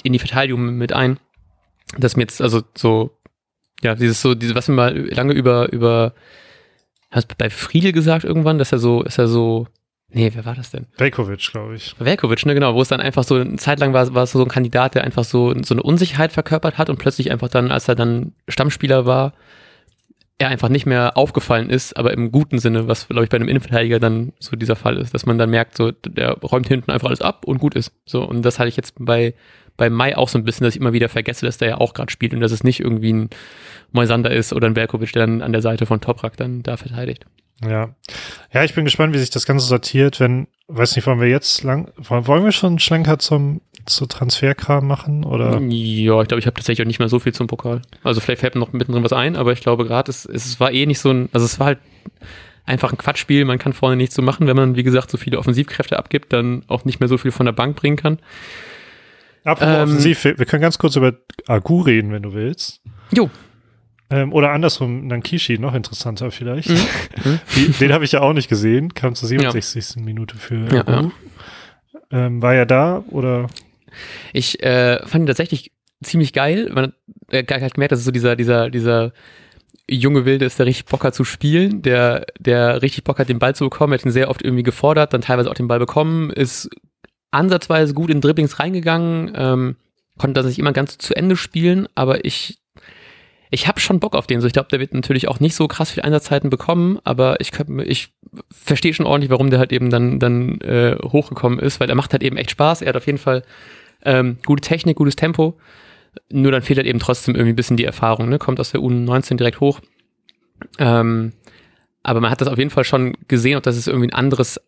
in 0.03 0.13
die 0.13 0.19
Verteidigung 0.19 0.77
mit 0.77 0.93
ein. 0.93 1.21
Dass 1.97 2.17
mir 2.17 2.25
jetzt, 2.25 2.43
also 2.43 2.63
so, 2.75 3.17
ja, 3.81 3.95
dieses 3.95 4.23
so, 4.23 4.35
diese, 4.35 4.57
was 4.57 4.67
wir 4.67 4.75
mal 4.75 5.09
lange 5.09 5.35
über, 5.35 5.73
über, 5.73 6.15
hast 7.13 7.31
du 7.31 7.37
bei 7.39 7.49
Friedel 7.49 7.93
gesagt 7.93 8.25
irgendwann, 8.25 8.59
dass 8.59 8.73
er 8.73 8.81
so, 8.81 9.05
ist 9.05 9.19
er 9.19 9.29
so, 9.29 9.69
nee, 10.09 10.31
wer 10.35 10.45
war 10.45 10.55
das 10.55 10.71
denn? 10.71 10.87
Velkovic, 10.97 11.51
glaube 11.51 11.77
ich. 11.77 11.95
Velkovic, 11.99 12.47
ne, 12.47 12.55
genau, 12.55 12.75
wo 12.75 12.83
es 12.83 12.89
dann 12.89 13.01
einfach 13.01 13.25
so, 13.25 13.37
eine 13.37 13.57
Zeit 13.57 13.81
lang 13.81 13.93
war, 13.93 14.15
war 14.15 14.25
es 14.25 14.33
so 14.33 14.43
ein 14.43 14.49
Kandidat, 14.49 14.95
der 14.95 15.05
einfach 15.05 15.25
so, 15.25 15.55
so 15.63 15.75
eine 15.75 15.83
Unsicherheit 15.83 16.33
verkörpert 16.33 16.79
hat 16.79 16.91
und 16.91 16.99
plötzlich 16.99 17.31
einfach 17.31 17.49
dann, 17.49 17.71
als 17.71 17.89
er 17.89 17.95
dann 17.95 18.33
Stammspieler 18.49 19.07
war, 19.07 19.33
er 20.39 20.49
einfach 20.49 20.69
nicht 20.69 20.85
mehr 20.85 21.17
aufgefallen 21.17 21.71
ist, 21.71 21.97
aber 21.97 22.13
im 22.13 22.31
guten 22.31 22.59
Sinne, 22.59 22.89
was 22.89 23.09
glaube 23.09 23.25
ich 23.25 23.31
bei 23.31 23.37
einem 23.37 23.49
Innenverteidiger 23.49 23.99
dann 23.99 24.33
so 24.39 24.55
dieser 24.55 24.77
Fall 24.77 24.99
ist, 24.99 25.15
dass 25.15 25.25
man 25.25 25.39
dann 25.39 25.49
merkt, 25.49 25.77
so 25.77 25.93
der 25.93 26.33
räumt 26.33 26.69
hinten 26.69 26.91
einfach 26.91 27.09
alles 27.09 27.23
ab 27.23 27.47
und 27.47 27.59
gut 27.59 27.75
ist. 27.75 27.93
So 28.05 28.23
und 28.23 28.43
das 28.43 28.59
hatte 28.59 28.69
ich 28.69 28.77
jetzt 28.77 28.95
bei 28.99 29.35
bei 29.79 29.91
Mai 29.91 30.17
auch 30.17 30.29
so 30.29 30.39
ein 30.39 30.45
bisschen, 30.45 30.65
dass 30.65 30.75
ich 30.75 30.81
immer 30.81 30.93
wieder 30.93 31.09
vergesse, 31.09 31.47
dass 31.47 31.59
der 31.59 31.69
ja 31.69 31.79
auch 31.79 31.95
gerade 31.95 32.11
spielt 32.11 32.35
und 32.35 32.41
dass 32.41 32.53
es 32.53 32.65
nicht 32.65 32.81
irgendwie 32.81 33.13
ein 33.13 33.31
Moisander 33.93 34.31
ist 34.31 34.53
oder 34.53 34.67
ein 34.67 34.75
Berkovic, 34.75 35.13
der 35.13 35.27
dann 35.27 35.43
an 35.43 35.53
der 35.53 35.63
Seite 35.63 35.87
von 35.87 36.01
Toprak 36.01 36.37
dann 36.37 36.63
da 36.63 36.77
verteidigt. 36.77 37.27
Ja. 37.65 37.91
Ja, 38.53 38.65
ich 38.65 38.75
bin 38.75 38.85
gespannt, 38.85 39.15
wie 39.15 39.19
sich 39.19 39.31
das 39.31 39.47
Ganze 39.47 39.67
sortiert, 39.67 40.21
wenn, 40.21 40.47
weiß 40.69 40.97
nicht, 40.97 41.07
wollen 41.07 41.21
wir 41.21 41.29
jetzt 41.29 41.63
lang, 41.63 41.91
wollen 41.97 42.45
wir 42.45 42.53
schon 42.53 42.79
Schlenker 42.79 43.19
zum, 43.19 43.61
zu 43.87 44.07
Transferkram 44.07 44.87
machen, 44.87 45.25
oder? 45.25 45.61
Ja, 45.61 46.21
ich 46.21 46.29
glaube, 46.29 46.39
ich 46.39 46.47
habe 46.47 46.55
tatsächlich 46.55 46.85
auch 46.85 46.89
nicht 46.89 46.99
mehr 46.99 47.09
so 47.09 47.19
viel 47.19 47.33
zum 47.33 47.47
Pokal. 47.47 47.83
Also 48.03 48.21
vielleicht 48.21 48.41
fällt 48.41 48.55
mir 48.55 48.61
noch 48.61 48.73
mittendrin 48.73 49.05
was 49.05 49.13
ein, 49.13 49.37
aber 49.37 49.53
ich 49.53 49.61
glaube 49.61 49.87
gerade, 49.87 50.11
es, 50.11 50.27
es 50.27 50.61
war 50.61 50.73
eh 50.73 50.87
nicht 50.87 50.99
so 50.99 51.11
ein, 51.11 51.29
also 51.33 51.47
es 51.47 51.59
war 51.59 51.67
halt 51.69 51.79
einfach 52.67 52.93
ein 52.93 52.99
Quatschspiel, 52.99 53.45
man 53.45 53.59
kann 53.59 53.73
vorne 53.73 53.97
nichts 53.97 54.15
so 54.15 54.23
machen, 54.23 54.47
wenn 54.47 54.57
man, 54.57 54.77
wie 54.77 54.83
gesagt, 54.83 55.11
so 55.11 55.17
viele 55.17 55.39
Offensivkräfte 55.39 55.99
abgibt, 55.99 56.33
dann 56.33 56.65
auch 56.69 56.85
nicht 56.85 57.01
mehr 57.01 57.09
so 57.09 57.17
viel 57.17 57.31
von 57.31 57.47
der 57.47 57.53
Bank 57.53 57.77
bringen 57.77 57.97
kann. 57.97 58.19
Apropos 59.45 59.75
ähm, 59.75 59.83
offensiv, 59.83 60.25
wir 60.25 60.35
können 60.35 60.63
ganz 60.63 60.77
kurz 60.77 60.97
über 60.97 61.15
Agu 61.47 61.81
reden, 61.81 62.11
wenn 62.11 62.23
du 62.23 62.35
willst. 62.35 62.81
Jo. 63.13 63.31
Ähm, 64.09 64.33
oder 64.33 64.51
andersrum, 64.51 65.07
Nankishi, 65.07 65.59
noch 65.59 65.75
interessanter 65.75 66.31
vielleicht. 66.31 66.71
Mhm. 66.71 67.41
Die, 67.57 67.73
den 67.73 67.93
habe 67.93 68.05
ich 68.05 68.13
ja 68.13 68.21
auch 68.21 68.33
nicht 68.33 68.49
gesehen, 68.49 68.95
kam 68.95 69.15
zur 69.15 69.29
67. 69.29 69.97
Ja. 69.97 70.03
Minute 70.03 70.37
für 70.37 70.69
ja. 70.69 70.85
Ja. 70.87 71.11
Ähm, 72.11 72.41
war 72.41 72.55
er 72.55 72.67
da 72.67 73.05
oder? 73.11 73.49
Ich 74.33 74.63
äh, 74.63 75.05
fand 75.07 75.25
ihn 75.25 75.27
tatsächlich 75.27 75.73
ziemlich 76.03 76.33
geil. 76.33 76.71
Man 76.73 76.93
äh, 77.31 77.45
hat 77.45 77.75
gemerkt, 77.75 77.93
dass 77.93 78.01
es 78.01 78.05
so 78.05 78.13
dieser, 78.13 78.37
dieser, 78.37 78.71
dieser 78.71 79.13
junge 79.89 80.25
Wilde 80.25 80.45
ist, 80.45 80.59
der 80.59 80.67
richtig 80.67 80.87
Bock 80.87 81.05
hat 81.05 81.15
zu 81.15 81.25
spielen, 81.25 81.83
der, 81.83 82.27
der 82.39 82.83
richtig 82.83 83.05
Bock 83.05 83.19
hat, 83.19 83.29
den 83.29 83.39
Ball 83.39 83.55
zu 83.55 83.65
bekommen, 83.65 83.93
hat 83.93 84.05
ihn 84.05 84.11
sehr 84.11 84.31
oft 84.31 84.43
irgendwie 84.43 84.63
gefordert, 84.63 85.13
dann 85.13 85.21
teilweise 85.21 85.51
auch 85.51 85.55
den 85.55 85.69
Ball 85.69 85.79
bekommen, 85.79 86.31
ist 86.31 86.69
ansatzweise 87.31 87.95
gut 87.95 88.11
in 88.11 88.21
Dribblings 88.21 88.59
reingegangen, 88.59 89.33
ähm, 89.37 89.77
konnte 90.19 90.35
das 90.35 90.47
nicht 90.47 90.59
immer 90.59 90.73
ganz 90.73 90.99
zu 90.99 91.15
Ende 91.15 91.37
spielen, 91.37 91.89
aber 91.95 92.25
ich 92.25 92.59
ich 93.51 93.69
habe 93.69 93.81
schon 93.81 94.01
Bock 94.01 94.15
auf 94.15 94.27
den. 94.27 94.41
So, 94.41 94.47
ich 94.47 94.53
glaube, 94.53 94.69
der 94.71 94.81
wird 94.81 94.95
natürlich 94.95 95.29
auch 95.29 95.41
nicht 95.41 95.55
so 95.55 95.69
krass 95.69 95.91
viel 95.91 96.03
Einsatzzeiten 96.03 96.51
bekommen, 96.51 96.99
aber 97.05 97.41
ich, 97.41 97.53
könnt, 97.53 97.71
ich 97.87 98.13
verstehe 98.51 98.93
schon 98.93 99.07
ordentlich, 99.07 99.31
warum 99.31 99.51
der 99.51 99.59
halt 99.59 99.73
eben 99.73 99.91
dann, 99.91 100.19
dann 100.19 100.61
äh, 100.61 100.97
hochgekommen 101.03 101.59
ist, 101.59 101.81
weil 101.81 101.89
er 101.89 101.95
macht 101.95 102.13
halt 102.13 102.23
eben 102.23 102.37
echt 102.37 102.51
Spaß. 102.51 102.83
Er 102.83 102.89
hat 102.89 102.97
auf 102.97 103.07
jeden 103.07 103.19
Fall 103.19 103.43
ähm, 104.05 104.39
gute 104.45 104.63
Technik, 104.63 104.97
gutes 104.97 105.17
Tempo. 105.17 105.59
Nur 106.31 106.53
dann 106.53 106.63
fehlt 106.63 106.79
halt 106.79 106.87
eben 106.87 106.99
trotzdem 106.99 107.35
irgendwie 107.35 107.53
ein 107.53 107.57
bisschen 107.57 107.77
die 107.77 107.85
Erfahrung. 107.85 108.29
Ne? 108.29 108.39
Kommt 108.39 108.59
aus 108.59 108.73
der 108.73 108.81
U19 108.81 109.37
direkt 109.37 109.61
hoch. 109.61 109.81
Ähm, 110.79 111.33
aber 112.03 112.21
man 112.21 112.31
hat 112.31 112.41
das 112.41 112.49
auf 112.49 112.59
jeden 112.59 112.71
Fall 112.71 112.85
schon 112.85 113.17
gesehen, 113.29 113.57
ob 113.57 113.63
das 113.63 113.77
ist 113.77 113.89
irgendwie 113.89 114.09
ein 114.09 114.15
anderes 114.15 114.61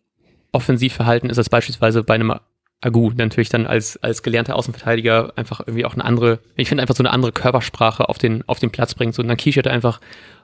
Offensivverhalten 0.51 1.29
ist 1.29 1.37
als 1.37 1.49
beispielsweise 1.49 2.03
bei 2.03 2.15
einem 2.15 2.33
Agu 2.81 3.11
natürlich 3.15 3.49
dann 3.49 3.65
als, 3.67 4.01
als 4.01 4.23
gelernter 4.23 4.55
Außenverteidiger 4.55 5.33
einfach 5.35 5.59
irgendwie 5.59 5.85
auch 5.85 5.93
eine 5.93 6.05
andere, 6.05 6.39
ich 6.55 6.69
finde 6.69 6.81
einfach 6.81 6.95
so 6.95 7.03
eine 7.03 7.11
andere 7.11 7.31
Körpersprache 7.31 8.07
auf 8.07 8.17
den, 8.17 8.47
auf 8.47 8.59
den 8.59 8.71
Platz 8.71 8.95
bringt. 8.95 9.15
So 9.15 9.23
Nakish 9.23 9.57
hatte 9.57 9.71
einfach 9.71 9.99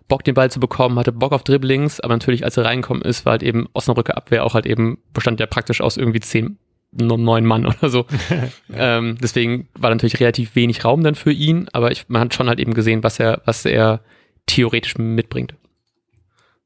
Bock, 0.08 0.24
den 0.24 0.36
Ball 0.36 0.52
zu 0.52 0.60
bekommen, 0.60 1.00
hatte 1.00 1.12
Bock 1.12 1.32
auf 1.32 1.44
Dribblings, 1.44 2.00
aber 2.00 2.14
natürlich, 2.14 2.44
als 2.44 2.58
er 2.58 2.66
reinkommen 2.66 3.02
ist, 3.02 3.26
war 3.26 3.32
halt 3.32 3.44
eben 3.44 3.68
Osnabrücker 3.74 4.18
Abwehr 4.18 4.44
auch 4.44 4.54
halt 4.54 4.66
eben, 4.66 5.00
bestand 5.14 5.40
ja 5.40 5.46
praktisch 5.46 5.82
aus 5.82 5.98
irgendwie 5.98 6.20
zehn, 6.20 6.58
neun 6.92 7.46
Mann 7.46 7.66
oder 7.66 7.90
so. 7.90 8.06
ähm, 8.74 9.18
deswegen 9.22 9.70
war 9.74 9.90
natürlich 9.90 10.20
relativ 10.20 10.56
wenig 10.56 10.84
Raum 10.84 11.04
dann 11.04 11.16
für 11.16 11.32
ihn, 11.32 11.70
aber 11.72 11.92
ich, 11.92 12.10
man 12.10 12.22
hat 12.22 12.34
schon 12.34 12.50
halt 12.50 12.60
eben 12.60 12.74
gesehen, 12.74 13.04
was 13.04 13.20
er, 13.20 13.42
was 13.46 13.66
er 13.66 14.02
theoretisch 14.46 14.98
mitbringt. 14.98 15.56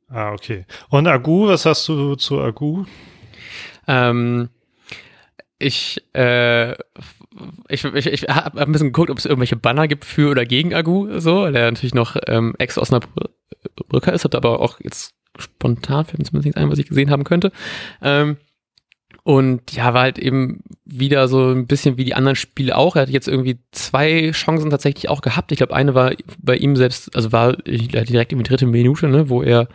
Ah, 0.10 0.32
okay. 0.34 0.66
Und 0.90 1.08
Agu, 1.08 1.48
was 1.48 1.66
hast 1.66 1.88
du 1.88 2.16
zu 2.16 2.42
Agu? 2.42 2.86
Ähm, 3.88 4.50
ich, 5.60 6.02
äh, 6.14 6.72
ich, 7.68 7.84
ich, 7.84 8.08
ich 8.08 8.24
habe 8.24 8.62
ein 8.62 8.72
bisschen 8.72 8.88
geguckt, 8.88 9.10
ob 9.10 9.18
es 9.18 9.26
irgendwelche 9.26 9.58
Banner 9.58 9.88
gibt 9.88 10.06
für 10.06 10.32
oder 10.32 10.46
gegen 10.46 10.74
Agu, 10.74 11.20
so, 11.20 11.52
der 11.52 11.72
natürlich 11.72 11.94
noch 11.94 12.16
ähm, 12.28 12.56
Ex-Osnabrücker 12.58 14.14
ist, 14.14 14.24
hat 14.24 14.36
aber 14.36 14.62
auch 14.62 14.80
jetzt 14.80 15.14
spontan, 15.38 16.06
fällt 16.06 16.20
mir 16.20 16.26
zumindest 16.26 16.46
nichts 16.46 16.58
ein, 16.58 16.72
was 16.72 16.80
ich 16.80 16.88
gesehen 16.88 17.12
haben 17.12 17.26
könnte. 17.26 17.52
Ähm, 18.02 18.38
und 19.24 19.74
ja, 19.74 19.94
war 19.94 20.04
halt 20.04 20.18
eben 20.18 20.64
wieder 20.86 21.28
so 21.28 21.50
ein 21.50 21.68
bisschen 21.68 21.98
wie 21.98 22.06
die 22.06 22.16
anderen 22.16 22.38
Spiele 22.38 22.76
auch. 22.76 22.96
Er 22.96 23.04
hat 23.04 23.10
jetzt 23.10 23.28
irgendwie 23.28 23.60
zwei 23.72 24.32
Chancen 24.32 24.70
tatsächlich 24.70 25.10
auch 25.10 25.22
gehabt. 25.22 25.52
Ich 25.52 25.58
glaube, 25.58 25.76
eine 25.76 25.94
war 25.94 26.14
bei 26.42 26.56
ihm 26.56 26.76
selbst, 26.76 27.16
also 27.16 27.32
war 27.32 27.58
direkt 27.58 28.32
in 28.32 28.38
die 28.40 28.44
dritte 28.44 28.66
Minute, 28.66 29.08
ne, 29.08 29.30
wo 29.30 29.44
er 29.44 29.68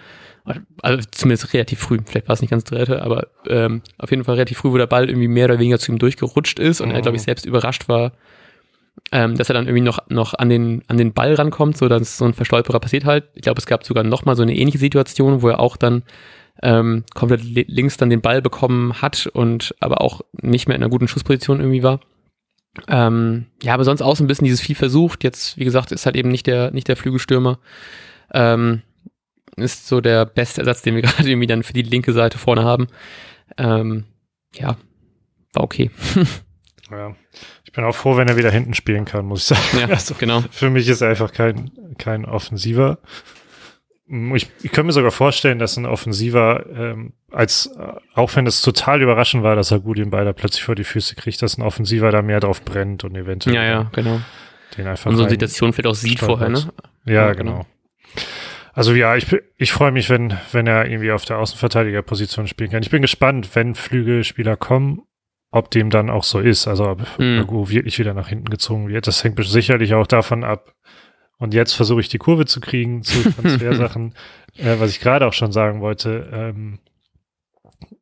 also 0.83 1.03
zumindest 1.11 1.55
relativ 1.55 1.81
früh, 1.81 1.99
vielleicht 2.05 2.29
war 2.29 2.35
es 2.35 2.41
nicht 2.41 2.51
ganz 2.51 2.65
dritte, 2.65 3.03
aber 3.03 3.29
ähm, 3.49 3.83
auf 3.99 4.11
jeden 4.11 4.25
Fall 4.25 4.35
relativ 4.35 4.59
früh, 4.59 4.71
wo 4.71 4.79
der 4.79 4.87
Ball 4.87 5.09
irgendwie 5.09 5.29
mehr 5.29 5.47
oder 5.47 5.59
weniger 5.59 5.79
zu 5.79 5.91
ihm 5.91 5.99
durchgerutscht 5.99 6.59
ist 6.59 6.81
und 6.81 6.91
mhm. 6.91 6.95
er, 6.95 7.03
glaube 7.03 7.17
ich, 7.17 7.23
selbst 7.23 7.47
überrascht 7.47 7.89
war, 7.89 8.13
ähm, 9.11 9.37
dass 9.37 9.49
er 9.49 9.55
dann 9.55 9.67
irgendwie 9.67 9.85
noch, 9.85 9.99
noch 10.09 10.35
an, 10.35 10.51
den, 10.51 10.83
an 10.89 10.99
den 10.99 11.15
Ball 11.15 11.35
rankommt, 11.35 11.77
so 11.77 11.89
dass 11.89 12.19
so 12.19 12.27
ein 12.27 12.35
Verstolperer 12.35 12.81
passiert 12.81 13.05
halt. 13.05 13.25
Ich 13.35 13.43
glaube, 13.43 13.59
es 13.59 13.67
gab 13.67 13.85
sogar 13.85 14.05
noch 14.05 14.25
mal 14.25 14.37
so 14.37 14.43
eine 14.43 14.55
ähnliche 14.55 14.79
Situation, 14.79 15.41
wo 15.43 15.49
er 15.49 15.61
auch 15.61 15.77
dann 15.77 16.03
ähm, 16.63 17.05
komplett 17.15 17.43
links 17.43 17.97
dann 17.97 18.11
den 18.11 18.21
Ball 18.21 18.43
bekommen 18.43 19.01
hat 19.01 19.27
und 19.27 19.75
aber 19.81 20.01
auch 20.01 20.21
nicht 20.41 20.69
mehr 20.69 20.77
in 20.77 20.83
einer 20.83 20.91
guten 20.91 21.09
Schussposition 21.09 21.61
irgendwie 21.61 21.83
war. 21.83 22.01
Ähm, 22.89 23.47
ja, 23.63 23.75
aber 23.75 23.85
sonst 23.85 24.03
auch 24.03 24.17
so 24.17 24.25
ein 24.25 24.27
bisschen 24.27 24.47
dieses 24.47 24.61
viel 24.61 24.77
versucht. 24.77 25.25
Jetzt, 25.25 25.57
wie 25.59 25.65
gesagt, 25.65 25.93
ist 25.93 26.07
halt 26.07 26.17
eben 26.17 26.31
nicht 26.31 26.47
der, 26.47 26.71
nicht 26.71 26.89
der 26.89 26.97
Flügelstürmer. 26.97 27.59
Ähm, 28.33 28.83
ist 29.57 29.87
so 29.87 30.01
der 30.01 30.27
beste 30.27 30.61
Ersatz, 30.61 30.83
den 30.83 30.95
wir 30.95 31.03
gerade 31.03 31.29
irgendwie 31.29 31.47
dann 31.47 31.63
für 31.63 31.73
die 31.73 31.83
linke 31.83 32.13
Seite 32.13 32.39
vorne 32.39 32.65
haben. 32.65 32.89
Ähm, 33.57 34.05
ja, 34.55 34.77
war 35.53 35.65
okay. 35.65 35.91
ja. 36.91 37.15
Ich 37.65 37.73
bin 37.73 37.85
auch 37.85 37.95
froh, 37.95 38.17
wenn 38.17 38.29
er 38.29 38.37
wieder 38.37 38.51
hinten 38.51 38.75
spielen 38.75 39.05
kann, 39.05 39.27
muss 39.27 39.51
ich 39.51 39.57
sagen. 39.57 39.79
Ja, 39.81 39.87
also, 39.89 40.15
genau. 40.15 40.43
Für 40.51 40.71
mich 40.71 40.89
ist 40.89 41.01
er 41.01 41.11
einfach 41.11 41.33
kein, 41.33 41.73
kein 41.99 42.25
Offensiver. 42.25 42.99
Ich, 44.07 44.51
ich 44.63 44.71
könnte 44.71 44.85
mir 44.85 44.93
sogar 44.93 45.11
vorstellen, 45.11 45.59
dass 45.59 45.77
ein 45.77 45.87
Offensiver, 45.87 46.67
ähm, 46.77 47.15
als 47.33 47.71
auch 48.15 48.37
wenn 48.37 48.47
es 48.47 48.61
total 48.61 49.03
überraschend 49.03 49.43
war, 49.43 49.57
dass 49.57 49.71
er 49.71 49.81
gut 49.81 49.99
den 49.99 50.11
Ball 50.11 50.27
da 50.27 50.33
plötzlich 50.33 50.63
vor 50.63 50.75
die 50.75 50.85
Füße 50.85 51.15
kriegt, 51.17 51.41
dass 51.41 51.57
ein 51.57 51.63
Offensiver 51.63 52.11
da 52.11 52.21
mehr 52.21 52.39
drauf 52.39 52.63
brennt 52.63 53.03
und 53.03 53.17
eventuell 53.17 53.57
ja, 53.57 53.65
ja, 53.65 53.91
genau. 53.93 54.21
den 54.77 54.87
einfach. 54.87 55.11
Und 55.11 55.17
so 55.17 55.23
eine 55.23 55.31
Situation 55.31 55.73
vielleicht 55.73 55.87
auch 55.87 55.95
sieht 55.95 56.21
vorher, 56.21 56.51
ne? 56.51 56.71
Ja, 57.07 57.13
ja 57.13 57.33
genau. 57.33 57.67
Also 58.75 58.93
ja, 58.93 59.15
ich, 59.15 59.27
ich 59.57 59.73
freue 59.73 59.93
mich, 59.93 60.11
wenn, 60.11 60.37
wenn 60.51 60.67
er 60.67 60.87
irgendwie 60.87 61.13
auf 61.13 61.25
der 61.25 61.39
Außenverteidigerposition 61.39 62.49
spielen 62.49 62.71
kann. 62.71 62.83
Ich 62.83 62.91
bin 62.91 63.03
gespannt, 63.03 63.55
wenn 63.55 63.77
Flügelspieler 63.77 64.57
kommen, 64.57 65.03
ob 65.53 65.71
dem 65.71 65.91
dann 65.91 66.11
auch 66.11 66.25
so 66.25 66.41
ist. 66.41 66.67
Also 66.67 66.91
ob 66.91 67.19
mhm. 67.19 67.47
Wirklich 67.49 67.99
wieder 68.01 68.15
nach 68.15 68.29
hinten 68.29 68.51
gezogen 68.51 68.89
wird. 68.89 69.07
Das 69.07 69.23
hängt 69.23 69.43
sicherlich 69.45 69.95
auch 69.95 70.09
davon 70.09 70.43
ab. 70.43 70.75
Und 71.39 71.55
jetzt 71.55 71.75
versuche 71.75 72.01
ich 72.01 72.09
die 72.09 72.19
Kurve 72.19 72.47
zu 72.47 72.61
kriegen 72.61 73.05
zu 73.05 73.31
Transfersachen. 73.41 74.15
äh, 74.57 74.77
was 74.79 74.91
ich 74.91 75.01
gerade 75.01 75.27
auch 75.27 75.33
schon 75.33 75.53
sagen 75.53 75.81
wollte, 75.81 76.29
ähm, 76.33 76.81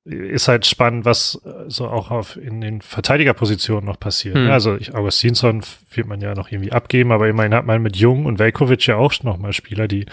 ist 0.04 0.48
halt 0.48 0.64
spannend, 0.64 1.04
was 1.04 1.40
so 1.68 1.88
auch 1.88 2.10
auf 2.10 2.36
in 2.36 2.60
den 2.60 2.80
Verteidigerpositionen 2.80 3.84
noch 3.84 4.00
passiert. 4.00 4.36
Mhm. 4.36 4.50
Also 4.50 4.76
ich, 4.76 4.94
Augustinsson 4.94 5.62
wird 5.94 6.06
man 6.06 6.20
ja 6.20 6.34
noch 6.34 6.50
irgendwie 6.50 6.72
abgeben, 6.72 7.12
aber 7.12 7.28
immerhin 7.28 7.54
hat 7.54 7.66
man 7.66 7.82
mit 7.82 7.96
Jung 7.96 8.24
und 8.24 8.38
Velkovic 8.38 8.86
ja 8.86 8.96
auch 8.96 9.12
noch 9.22 9.36
mal 9.36 9.52
Spieler, 9.52 9.86
die 9.86 10.06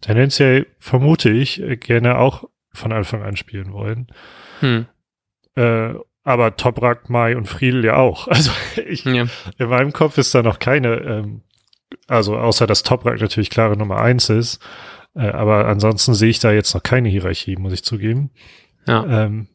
tendenziell 0.00 0.66
vermute 0.78 1.30
ich 1.30 1.62
äh, 1.62 1.76
gerne 1.76 2.18
auch 2.18 2.44
von 2.72 2.92
Anfang 2.92 3.22
an 3.22 3.36
spielen 3.36 3.72
wollen. 3.72 4.08
Hm. 4.60 4.86
Äh, 5.56 5.94
aber 6.24 6.56
Toprak, 6.56 7.08
Mai 7.08 7.36
und 7.36 7.46
Friedel 7.46 7.84
ja 7.84 7.96
auch. 7.96 8.28
Also 8.38 8.50
ich, 8.86 9.04
ja. 9.04 9.26
in 9.56 9.68
meinem 9.68 9.92
Kopf 9.92 10.18
ist 10.18 10.34
da 10.34 10.42
noch 10.42 10.58
keine, 10.58 10.96
ähm, 10.96 11.42
also 12.06 12.36
außer 12.36 12.66
dass 12.66 12.82
Toprak 12.82 13.20
natürlich 13.20 13.50
klare 13.50 13.76
Nummer 13.76 14.00
eins 14.00 14.28
ist. 14.28 14.62
Äh, 15.14 15.28
aber 15.28 15.66
ansonsten 15.66 16.14
sehe 16.14 16.28
ich 16.28 16.38
da 16.38 16.52
jetzt 16.52 16.74
noch 16.74 16.82
keine 16.82 17.08
Hierarchie, 17.08 17.56
muss 17.56 17.72
ich 17.72 17.82
zugeben. 17.82 18.30
Ja. 18.86 19.04
Ähm, 19.24 19.48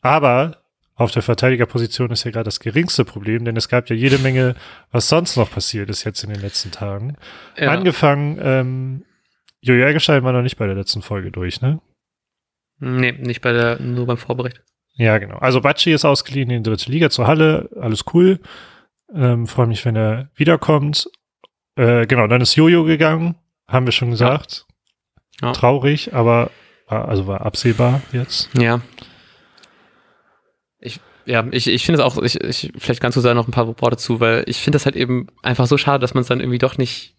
aber 0.00 0.62
auf 0.94 1.10
der 1.10 1.22
Verteidigerposition 1.22 2.10
ist 2.10 2.24
ja 2.24 2.30
gerade 2.30 2.44
das 2.44 2.60
geringste 2.60 3.04
Problem, 3.04 3.44
denn 3.44 3.56
es 3.56 3.68
gab 3.68 3.90
ja 3.90 3.96
jede 3.96 4.18
Menge, 4.18 4.54
was 4.90 5.08
sonst 5.08 5.36
noch 5.36 5.50
passiert 5.50 5.90
ist 5.90 6.04
jetzt 6.04 6.24
in 6.24 6.30
den 6.30 6.40
letzten 6.40 6.70
Tagen. 6.70 7.16
Ja. 7.58 7.70
Angefangen 7.70 8.38
ähm, 8.40 9.04
Jojo 9.60 9.84
Eggestein 9.84 10.22
war 10.24 10.32
noch 10.32 10.42
nicht 10.42 10.56
bei 10.56 10.66
der 10.66 10.74
letzten 10.74 11.02
Folge 11.02 11.30
durch, 11.30 11.60
ne? 11.60 11.80
Nee, 12.78 13.12
nicht 13.12 13.40
bei 13.40 13.52
der, 13.52 13.80
nur 13.80 14.06
beim 14.06 14.18
Vorbericht. 14.18 14.62
Ja, 14.94 15.18
genau. 15.18 15.38
Also 15.38 15.60
Batschi 15.60 15.92
ist 15.92 16.04
ausgeliehen 16.04 16.50
in 16.50 16.62
die 16.62 16.70
dritte 16.70 16.90
Liga 16.90 17.10
zur 17.10 17.26
Halle, 17.26 17.68
alles 17.80 18.04
cool. 18.14 18.40
Ähm, 19.14 19.46
Freue 19.46 19.66
mich, 19.66 19.84
wenn 19.84 19.96
er 19.96 20.30
wiederkommt. 20.34 21.08
Äh, 21.76 22.06
genau, 22.06 22.26
dann 22.26 22.40
ist 22.40 22.56
Jojo 22.56 22.84
gegangen, 22.84 23.36
haben 23.68 23.86
wir 23.86 23.92
schon 23.92 24.10
gesagt. 24.10 24.66
Ja. 25.40 25.48
Ja. 25.48 25.52
Traurig, 25.52 26.14
aber 26.14 26.50
war, 26.88 27.08
also 27.08 27.26
war 27.26 27.42
absehbar 27.42 28.00
jetzt. 28.12 28.48
Ja. 28.58 28.80
Ich, 30.78 31.00
ja, 31.26 31.44
ich, 31.50 31.66
ich 31.66 31.84
finde 31.84 32.00
es 32.00 32.06
auch, 32.06 32.22
ich, 32.22 32.40
ich, 32.40 32.72
vielleicht 32.78 33.00
kannst 33.00 33.16
du 33.16 33.22
da 33.22 33.34
noch 33.34 33.46
ein 33.46 33.52
paar 33.52 33.66
Worte 33.66 33.96
zu, 33.96 34.20
weil 34.20 34.44
ich 34.46 34.58
finde 34.58 34.76
das 34.76 34.86
halt 34.86 34.96
eben 34.96 35.26
einfach 35.42 35.66
so 35.66 35.76
schade, 35.76 36.00
dass 36.00 36.14
man 36.14 36.22
es 36.22 36.28
dann 36.28 36.40
irgendwie 36.40 36.58
doch 36.58 36.78
nicht 36.78 37.15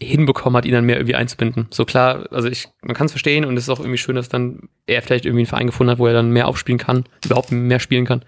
hinbekommen 0.00 0.56
hat, 0.56 0.66
ihn 0.66 0.72
dann 0.72 0.84
mehr 0.84 0.96
irgendwie 0.96 1.14
einzubinden. 1.14 1.68
So 1.70 1.84
klar, 1.84 2.26
also 2.30 2.48
ich, 2.48 2.68
man 2.82 2.94
kann 2.94 3.06
es 3.06 3.12
verstehen 3.12 3.44
und 3.44 3.56
es 3.56 3.64
ist 3.64 3.70
auch 3.70 3.80
irgendwie 3.80 3.98
schön, 3.98 4.16
dass 4.16 4.28
dann 4.28 4.68
er 4.86 5.00
vielleicht 5.02 5.24
irgendwie 5.24 5.40
einen 5.40 5.46
Verein 5.46 5.66
gefunden 5.66 5.90
hat, 5.90 5.98
wo 5.98 6.06
er 6.06 6.12
dann 6.12 6.30
mehr 6.30 6.48
aufspielen 6.48 6.78
kann, 6.78 7.04
überhaupt 7.24 7.50
mehr 7.50 7.80
spielen 7.80 8.04
kann. 8.04 8.24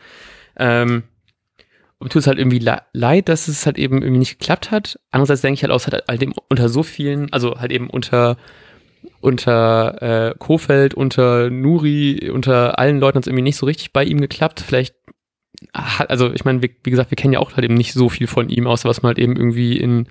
Ähm, 0.57 1.05
und 1.99 2.13
tut 2.13 2.21
es 2.21 2.27
halt 2.29 2.39
irgendwie 2.39 2.65
leid, 2.93 3.29
dass 3.29 3.49
es 3.49 3.67
halt 3.67 3.77
eben 3.77 4.03
irgendwie 4.03 4.21
nicht 4.21 4.39
geklappt 4.39 4.71
hat. 4.71 5.01
Andererseits 5.11 5.41
denke 5.41 5.55
ich 5.55 5.63
halt 5.63 5.73
auch, 5.73 5.77
es 5.77 5.87
hat 5.87 6.05
halt 6.09 6.23
eben 6.23 6.33
unter 6.49 6.69
so 6.69 6.83
vielen, 6.83 7.33
also 7.33 7.59
halt 7.59 7.73
eben 7.73 7.91
unter 7.91 8.37
unter 9.21 10.03
äh, 10.03 10.35
Kofeld, 10.39 10.95
unter 10.95 11.51
Nuri, 11.51 12.31
unter 12.33 12.79
allen 12.79 13.01
Leuten 13.01 13.17
hat 13.17 13.25
es 13.25 13.27
irgendwie 13.29 13.43
nicht 13.43 13.57
so 13.57 13.67
richtig 13.67 13.93
bei 13.93 14.05
ihm 14.05 14.21
geklappt. 14.21 14.61
Vielleicht 14.61 14.95
hat, 15.73 16.11
also 16.11 16.33
ich 16.33 16.45
meine, 16.45 16.63
wie, 16.63 16.75
wie, 16.83 16.91
gesagt, 16.91 17.11
wir 17.11 17.17
kennen 17.17 17.33
ja 17.33 17.41
auch 17.41 17.55
halt 17.55 17.65
eben 17.65 17.75
nicht 17.75 17.93
so 17.93 18.09
viel 18.09 18.27
von 18.27 18.49
ihm, 18.49 18.67
außer 18.67 18.89
was 18.89 19.03
man 19.03 19.11
halt 19.11 19.19
eben 19.19 19.37
irgendwie 19.37 19.77
in 19.77 20.09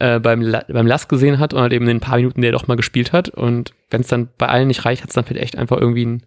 äh, 0.00 0.18
beim, 0.18 0.42
La 0.42 0.64
beim 0.68 0.86
Last 0.86 1.08
gesehen 1.08 1.38
hat 1.38 1.54
und 1.54 1.60
halt 1.60 1.72
eben 1.72 1.88
in 1.88 1.96
ein 1.96 2.00
paar 2.00 2.16
Minuten, 2.16 2.42
der 2.42 2.52
doch 2.52 2.66
mal 2.66 2.76
gespielt 2.76 3.12
hat. 3.12 3.28
Und 3.28 3.72
wenn 3.90 4.00
es 4.00 4.08
dann 4.08 4.28
bei 4.38 4.48
allen 4.48 4.68
nicht 4.68 4.84
reicht, 4.84 5.02
hat 5.02 5.10
es 5.10 5.14
dann 5.14 5.24
vielleicht 5.24 5.44
echt 5.44 5.58
einfach 5.58 5.78
irgendwie 5.78 6.06
einen 6.06 6.22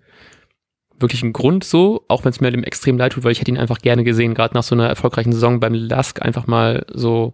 wirklichen 0.99 1.33
Grund 1.33 1.63
so, 1.63 2.03
auch 2.07 2.23
wenn 2.23 2.31
es 2.31 2.41
mir 2.41 2.51
dem 2.51 2.63
extrem 2.63 2.97
leid 2.97 3.13
tut, 3.13 3.23
weil 3.23 3.31
ich 3.31 3.39
hätte 3.39 3.51
ihn 3.51 3.57
einfach 3.57 3.79
gerne 3.79 4.03
gesehen, 4.03 4.33
gerade 4.33 4.55
nach 4.55 4.63
so 4.63 4.75
einer 4.75 4.87
erfolgreichen 4.87 5.31
Saison 5.31 5.59
beim 5.59 5.73
Lask 5.73 6.21
einfach 6.21 6.47
mal 6.47 6.85
so 6.91 7.33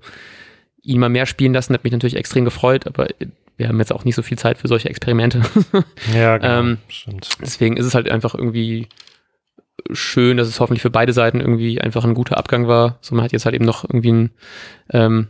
ihn 0.82 1.00
mal 1.00 1.10
mehr 1.10 1.26
spielen 1.26 1.54
lassen, 1.54 1.74
hat 1.74 1.86
mich 1.86 1.94
natürlich 1.94 2.18
extrem 2.18 2.44
gefreut, 2.44 2.88
aber 2.88 3.08
wir 3.56 3.68
haben 3.68 3.80
jetzt 3.80 3.94
auch 3.94 4.04
nicht 4.04 4.16
so 4.16 4.22
viel 4.22 4.38
Zeit 4.38 4.58
für 4.58 4.68
solche 4.68 4.90
Experimente. 4.90 5.42
ja, 6.14 6.38
genau, 6.38 6.60
ähm, 6.60 6.78
stimmt. 6.90 7.30
Deswegen 7.42 7.78
ist 7.78 7.86
es 7.86 7.96
halt 7.96 8.10
einfach 8.10 8.36
irgendwie 8.36 8.90
schön, 9.92 10.38
dass 10.38 10.48
es 10.48 10.60
hoffentlich 10.60 10.82
für 10.82 10.90
beide 10.90 11.14
Seiten 11.14 11.40
irgendwie 11.40 11.80
einfach 11.80 12.04
ein 12.04 12.14
guter 12.14 12.38
Abgang 12.38 12.68
war. 12.68 12.98
So, 13.02 13.16
man 13.16 13.24
hat 13.24 13.32
jetzt 13.32 13.46
halt 13.46 13.56
eben 13.56 13.66
noch 13.66 13.84
irgendwie 13.84 14.12
ein, 14.12 14.32
ähm, 14.92 15.28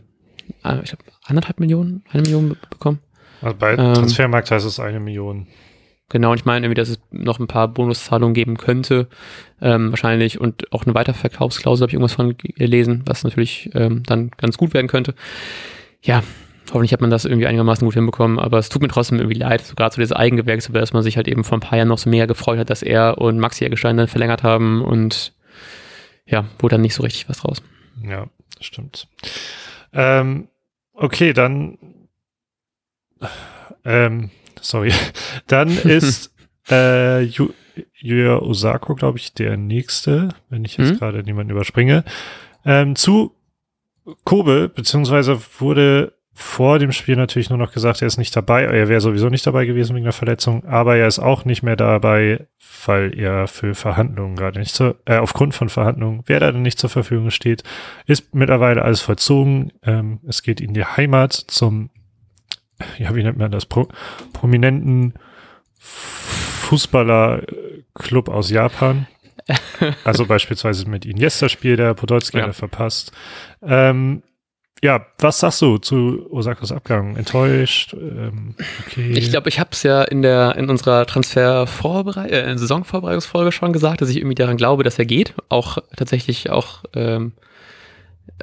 ich 0.47 0.89
glaube, 0.89 1.03
anderthalb 1.25 1.59
Millionen, 1.59 2.03
eine 2.09 2.21
Million 2.23 2.57
bekommen. 2.69 2.99
Also 3.41 3.57
bei 3.57 3.71
ähm, 3.71 3.93
Transfermarkt 3.93 4.51
heißt 4.51 4.65
es 4.65 4.79
eine 4.79 4.99
Million. 4.99 5.47
Genau, 6.09 6.31
und 6.31 6.37
ich 6.37 6.45
meine 6.45 6.65
irgendwie, 6.65 6.79
dass 6.79 6.89
es 6.89 6.99
noch 7.11 7.39
ein 7.39 7.47
paar 7.47 7.67
Bonuszahlungen 7.67 8.33
geben 8.33 8.57
könnte, 8.57 9.07
ähm, 9.61 9.89
wahrscheinlich, 9.89 10.39
und 10.39 10.71
auch 10.71 10.83
eine 10.83 10.93
Weiterverkaufsklausel 10.93 11.83
habe 11.83 11.89
ich 11.89 11.93
irgendwas 11.95 12.13
von 12.13 12.37
gelesen, 12.37 13.01
was 13.05 13.23
natürlich 13.23 13.71
ähm, 13.73 14.03
dann 14.05 14.29
ganz 14.37 14.57
gut 14.57 14.73
werden 14.73 14.87
könnte. 14.87 15.15
Ja, 16.01 16.21
hoffentlich 16.69 16.93
hat 16.93 17.01
man 17.01 17.09
das 17.09 17.25
irgendwie 17.25 17.47
einigermaßen 17.47 17.85
gut 17.85 17.95
hinbekommen, 17.95 18.37
aber 18.37 18.59
es 18.59 18.69
tut 18.69 18.81
mir 18.81 18.89
trotzdem 18.89 19.17
irgendwie 19.17 19.39
leid, 19.39 19.65
so 19.65 19.75
gerade 19.75 19.95
so 19.95 20.01
dieses 20.01 20.15
Eigengewächse, 20.15 20.71
dass 20.71 20.93
man 20.93 21.03
sich 21.03 21.17
halt 21.17 21.27
eben 21.27 21.43
vor 21.43 21.57
ein 21.57 21.61
paar 21.61 21.77
Jahren 21.77 21.87
noch 21.87 21.97
so 21.97 22.09
mehr 22.09 22.27
gefreut 22.27 22.59
hat, 22.59 22.69
dass 22.69 22.83
er 22.83 23.17
und 23.17 23.39
Maxi 23.39 23.65
Eggestein 23.65 23.97
dann 23.97 24.07
verlängert 24.07 24.43
haben 24.43 24.83
und 24.83 25.33
ja, 26.25 26.45
wurde 26.59 26.75
dann 26.75 26.81
nicht 26.81 26.93
so 26.93 27.03
richtig 27.03 27.27
was 27.27 27.39
draus. 27.39 27.61
Ja, 28.07 28.27
stimmt. 28.59 29.07
Ähm, 29.93 30.47
okay, 30.93 31.33
dann 31.33 31.77
ähm, 33.85 34.29
sorry, 34.59 34.91
dann 35.47 35.69
ist 35.69 36.33
äh, 36.69 37.21
Yuya 37.99 38.37
Osako, 38.39 38.95
glaube 38.95 39.17
ich, 39.17 39.33
der 39.33 39.57
nächste, 39.57 40.29
wenn 40.49 40.65
ich 40.65 40.77
jetzt 40.77 40.93
mhm. 40.93 40.97
gerade 40.97 41.23
niemanden 41.23 41.51
überspringe. 41.51 42.03
Ähm, 42.65 42.95
zu 42.95 43.35
Kobe, 44.23 44.69
beziehungsweise 44.69 45.39
wurde 45.59 46.13
vor 46.35 46.79
dem 46.79 46.91
Spiel 46.91 47.15
natürlich 47.15 47.49
nur 47.49 47.59
noch 47.59 47.71
gesagt, 47.71 48.01
er 48.01 48.07
ist 48.07 48.17
nicht 48.17 48.35
dabei. 48.35 48.63
Er 48.63 48.89
wäre 48.89 49.01
sowieso 49.01 49.29
nicht 49.29 49.45
dabei 49.45 49.65
gewesen 49.65 49.95
wegen 49.95 50.05
der 50.05 50.13
Verletzung, 50.13 50.65
aber 50.65 50.97
er 50.97 51.07
ist 51.07 51.19
auch 51.19 51.45
nicht 51.45 51.61
mehr 51.61 51.75
dabei, 51.75 52.47
weil 52.87 53.17
er 53.17 53.47
für 53.47 53.75
Verhandlungen 53.75 54.35
gerade 54.35 54.59
nicht 54.59 54.73
zur, 54.73 54.95
äh, 55.05 55.17
aufgrund 55.17 55.53
von 55.53 55.69
Verhandlungen, 55.69 56.23
wer 56.25 56.39
da 56.39 56.51
denn 56.51 56.63
nicht 56.63 56.79
zur 56.79 56.89
Verfügung 56.89 57.29
steht, 57.29 57.63
ist 58.07 58.33
mittlerweile 58.33 58.81
alles 58.81 59.01
vollzogen. 59.01 59.73
Ähm, 59.83 60.21
es 60.27 60.41
geht 60.41 60.59
in 60.59 60.73
die 60.73 60.85
Heimat 60.85 61.33
zum, 61.33 61.91
ja, 62.97 63.13
wie 63.13 63.23
nennt 63.23 63.37
man 63.37 63.51
das, 63.51 63.67
Pro, 63.67 63.87
prominenten 64.33 65.13
Fußballerclub 65.77 68.29
aus 68.29 68.49
Japan. 68.49 69.05
also 70.03 70.25
beispielsweise 70.25 70.89
mit 70.89 71.05
Iniesta 71.05 71.47
spielt 71.47 71.79
er, 71.79 71.93
Podolski 71.93 72.39
ja. 72.39 72.51
verpasst. 72.53 73.11
Ähm, 73.61 74.23
ja, 74.83 75.05
was 75.17 75.39
sagst 75.39 75.61
du 75.61 75.77
zu 75.77 76.27
Osakos 76.29 76.73
Abgang? 76.73 77.15
Enttäuscht? 77.15 77.93
Ähm, 77.93 78.53
okay. 78.85 79.13
Ich 79.13 79.29
glaube, 79.29 79.47
ich 79.47 79.57
habe 79.57 79.69
es 79.71 79.81
ja 79.83 80.03
in 80.03 80.21
der 80.21 80.57
in 80.57 80.69
unserer 80.69 81.05
Transfervorbereit 81.05 82.29
äh, 82.29 82.57
Saisonvorbereitungsfolge 82.57 83.53
schon 83.53 83.71
gesagt, 83.71 84.01
dass 84.01 84.09
ich 84.09 84.17
irgendwie 84.17 84.35
daran 84.35 84.57
glaube, 84.57 84.83
dass 84.83 84.99
er 84.99 85.05
geht. 85.05 85.35
Auch 85.47 85.77
tatsächlich 85.95 86.49
auch 86.49 86.83
ähm, 86.95 87.31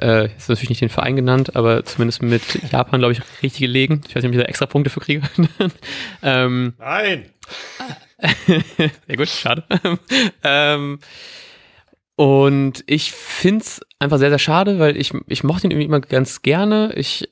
äh, 0.01 0.35
ist 0.35 0.49
natürlich 0.49 0.69
nicht 0.69 0.81
den 0.81 0.89
Verein 0.89 1.15
genannt, 1.15 1.55
aber 1.55 1.85
zumindest 1.85 2.23
mit 2.23 2.71
Japan, 2.71 2.99
glaube 2.99 3.13
ich, 3.13 3.21
richtig 3.43 3.59
gelegen. 3.59 4.01
Ich 4.07 4.15
weiß 4.15 4.23
nicht, 4.23 4.31
ob 4.31 4.35
ich 4.35 4.41
da 4.41 4.49
extra 4.49 4.65
Punkte 4.65 4.89
für 4.89 4.99
kriege. 4.99 5.21
ähm, 6.23 6.73
Nein. 6.79 7.25
ja 9.07 9.15
gut, 9.15 9.29
schade. 9.29 9.63
ähm, 10.43 10.97
und 12.15 12.83
ich 12.87 13.11
finde 13.11 13.63
es 13.63 13.81
einfach 14.01 14.17
sehr, 14.17 14.29
sehr 14.29 14.39
schade, 14.39 14.79
weil 14.79 14.97
ich, 14.97 15.13
ich 15.27 15.43
mochte 15.43 15.67
ihn 15.67 15.71
irgendwie 15.71 15.85
immer 15.85 16.01
ganz 16.01 16.41
gerne. 16.41 16.91
Ich 16.95 17.29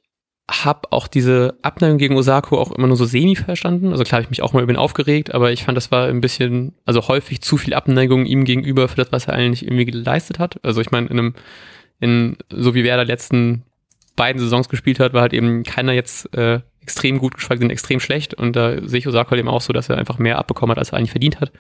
habe 0.50 0.92
auch 0.92 1.08
diese 1.08 1.58
Abneigung 1.62 1.98
gegen 1.98 2.18
Osako 2.18 2.60
auch 2.60 2.72
immer 2.72 2.88
nur 2.88 2.96
so 2.96 3.06
semi 3.06 3.36
verstanden. 3.36 3.92
Also 3.92 4.04
klar 4.04 4.18
habe 4.18 4.24
ich 4.24 4.30
mich 4.30 4.42
auch 4.42 4.54
mal 4.54 4.64
über 4.64 4.72
ihn 4.72 4.78
aufgeregt, 4.78 5.34
aber 5.34 5.52
ich 5.52 5.64
fand, 5.64 5.76
das 5.76 5.92
war 5.92 6.08
ein 6.08 6.22
bisschen, 6.22 6.74
also 6.86 7.08
häufig 7.08 7.42
zu 7.42 7.58
viel 7.58 7.74
Abneigung 7.74 8.26
ihm 8.26 8.46
gegenüber 8.46 8.88
für 8.88 8.96
das, 8.96 9.12
was 9.12 9.28
er 9.28 9.34
eigentlich 9.34 9.64
irgendwie 9.64 9.86
geleistet 9.86 10.40
hat. 10.40 10.60
Also 10.64 10.82
ich 10.82 10.92
meine, 10.92 11.08
in 11.08 11.20
einem, 11.20 11.34
in, 12.00 12.38
so 12.50 12.74
wie 12.74 12.84
Werder 12.84 13.06
letzten 13.06 13.64
beiden 14.16 14.42
Saisons 14.42 14.70
gespielt 14.70 15.00
hat, 15.00 15.14
war 15.14 15.22
halt 15.22 15.34
eben 15.34 15.64
keiner 15.64 15.94
jetzt 15.94 16.34
äh, 16.36 16.62
extrem 16.82 17.20
gut, 17.20 17.36
geschweige 17.36 17.62
denn 17.62 17.70
extrem 17.70 18.00
schlecht. 18.00 18.34
Und 18.34 18.56
da 18.56 18.88
sehe 18.88 19.00
ich 19.00 19.08
Osako 19.08 19.32
halt 19.32 19.40
eben 19.40 19.50
auch 19.50 19.62
so, 19.62 19.74
dass 19.74 19.90
er 19.90 19.98
einfach 19.98 20.18
mehr 20.18 20.40
abbekommen 20.40 20.72
hat, 20.72 20.80
als 20.80 20.92
er 20.92 20.98
eigentlich 20.98 21.12
verdient 21.12 21.40
hat. 21.40 21.52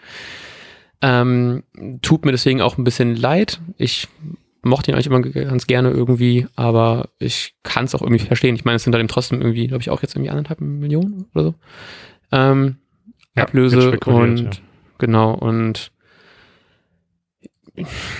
Ähm, 1.01 1.63
tut 2.01 2.25
mir 2.25 2.31
deswegen 2.31 2.61
auch 2.61 2.77
ein 2.77 2.83
bisschen 2.83 3.15
leid. 3.15 3.59
Ich 3.77 4.07
mochte 4.61 4.91
ihn 4.91 4.95
eigentlich 4.95 5.07
immer 5.07 5.21
ganz 5.21 5.67
gerne 5.67 5.89
irgendwie, 5.89 6.47
aber 6.55 7.09
ich 7.19 7.55
kann 7.63 7.85
es 7.85 7.95
auch 7.95 8.01
irgendwie 8.01 8.25
verstehen. 8.25 8.55
Ich 8.55 8.65
meine, 8.65 8.75
es 8.75 8.83
sind 8.83 8.93
dann 8.93 9.07
trotzdem 9.07 9.41
irgendwie, 9.41 9.67
glaube 9.67 9.81
ich, 9.81 9.89
auch 9.89 10.01
jetzt 10.01 10.15
irgendwie 10.15 10.29
anderthalb 10.29 10.61
Millionen 10.61 11.25
oder 11.33 11.43
so. 11.43 11.55
Ähm, 12.31 12.77
ja, 13.35 13.43
Ablöse 13.43 13.99
und 14.05 14.39
ja. 14.39 14.49
genau 14.97 15.33
und 15.33 15.91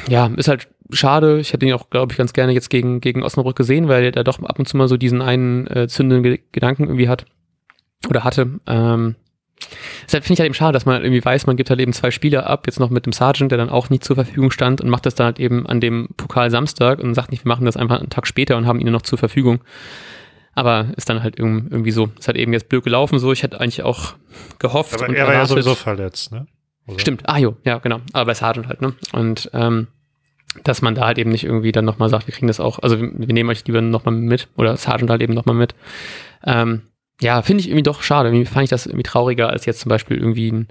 ja, 0.08 0.28
ist 0.28 0.48
halt 0.48 0.70
schade. 0.92 1.40
Ich 1.40 1.54
hätte 1.54 1.66
ihn 1.66 1.74
auch, 1.74 1.90
glaube 1.90 2.14
ich, 2.14 2.18
ganz 2.18 2.34
gerne 2.34 2.54
jetzt 2.54 2.70
gegen, 2.70 3.02
gegen 3.02 3.24
Osnabrück 3.24 3.58
gesehen, 3.58 3.88
weil 3.88 4.04
er 4.04 4.12
da 4.12 4.24
doch 4.24 4.42
ab 4.42 4.60
und 4.60 4.68
zu 4.68 4.78
mal 4.78 4.88
so 4.88 4.98
diesen 4.98 5.22
einen 5.22 5.68
äh, 5.68 5.88
zündenden 5.88 6.40
Gedanken 6.52 6.84
irgendwie 6.84 7.10
hat 7.10 7.26
oder 8.08 8.24
hatte. 8.24 8.60
Ähm, 8.66 9.16
Deshalb 10.06 10.24
finde 10.24 10.34
ich 10.34 10.40
halt 10.40 10.48
eben 10.48 10.54
schade, 10.54 10.74
dass 10.74 10.86
man 10.86 10.96
halt 10.96 11.04
irgendwie 11.04 11.24
weiß, 11.24 11.46
man 11.46 11.58
gibt 11.58 11.70
halt 11.70 11.80
eben 11.80 11.94
zwei 11.94 12.12
Spieler 12.12 12.48
ab, 12.48 12.64
jetzt 12.66 12.80
noch 12.80 12.90
mit 12.90 13.06
dem 13.06 13.14
Sergeant, 13.14 13.52
der 13.52 13.58
dann 13.58 13.70
auch 13.70 13.90
nicht 13.90 14.04
zur 14.04 14.16
Verfügung 14.16 14.52
stand 14.52 14.82
und 14.82 14.90
macht 14.90 15.06
das 15.06 15.16
dann 15.16 15.26
halt 15.26 15.40
eben 15.40 15.68
an 15.68 15.82
dem 15.82 16.10
Pokal 16.18 16.50
Samstag 16.50 17.00
und 17.00 17.14
sagt 17.14 17.32
nicht, 17.32 17.46
wir 17.46 17.50
machen 17.50 17.66
das 17.66 17.78
einfach 17.78 18.00
einen 18.00 18.10
Tag 18.10 18.26
später 18.26 18.58
und 18.58 18.66
haben 18.66 18.80
ihn 18.80 18.92
noch 18.92 19.02
zur 19.02 19.18
Verfügung. 19.18 19.62
Aber 20.56 20.88
ist 20.98 21.10
dann 21.10 21.24
halt 21.24 21.38
irgendwie 21.38 21.92
so. 21.92 22.10
Ist 22.18 22.28
halt 22.28 22.38
eben 22.38 22.52
jetzt 22.52 22.70
blöd 22.70 22.84
gelaufen 22.84 23.20
so. 23.20 23.32
Ich 23.32 23.44
hätte 23.44 23.62
eigentlich 23.62 23.84
auch 23.84 24.16
gehofft. 24.58 25.02
Aber 25.02 25.16
er 25.16 25.28
war 25.28 25.34
ja 25.34 25.46
sowieso 25.46 25.76
verletzt, 25.76 26.32
ne? 26.32 26.48
Oder? 26.88 27.00
Stimmt. 27.00 27.30
Ah, 27.30 27.38
jo, 27.38 27.56
ja, 27.64 27.78
genau. 27.78 28.02
Aber 28.14 28.26
bei 28.26 28.34
Sergeant 28.34 28.68
halt, 28.68 28.82
ne? 28.82 28.94
Und 29.14 29.50
ähm, 29.54 29.88
dass 30.64 30.82
man 30.82 30.96
da 30.96 31.06
halt 31.06 31.18
eben 31.18 31.30
nicht 31.30 31.44
irgendwie 31.44 31.72
dann 31.72 31.86
nochmal 31.86 32.10
sagt, 32.10 32.28
wir 32.28 32.34
kriegen 32.34 32.48
das 32.48 32.60
auch, 32.60 32.80
also 32.80 33.00
wir, 33.00 33.12
wir 33.14 33.34
nehmen 33.34 33.50
euch 33.50 33.66
lieber 33.66 33.82
nochmal 33.82 34.16
mit 34.16 34.48
oder 34.58 34.76
Sergeant 34.76 35.12
halt 35.12 35.22
eben 35.22 35.34
nochmal 35.34 35.56
mit. 35.56 35.76
Ähm, 36.44 36.82
ja, 37.22 37.42
finde 37.42 37.62
ich 37.62 37.68
irgendwie 37.68 37.84
doch 37.84 38.02
schade. 38.02 38.30
Irgendwie 38.30 38.46
fand 38.46 38.64
ich 38.64 38.70
das 38.70 38.86
irgendwie 38.86 39.04
trauriger 39.04 39.50
als 39.50 39.66
jetzt 39.66 39.82
zum 39.82 39.90
Beispiel 39.90 40.18
irgendwie 40.18 40.52
ein, 40.52 40.68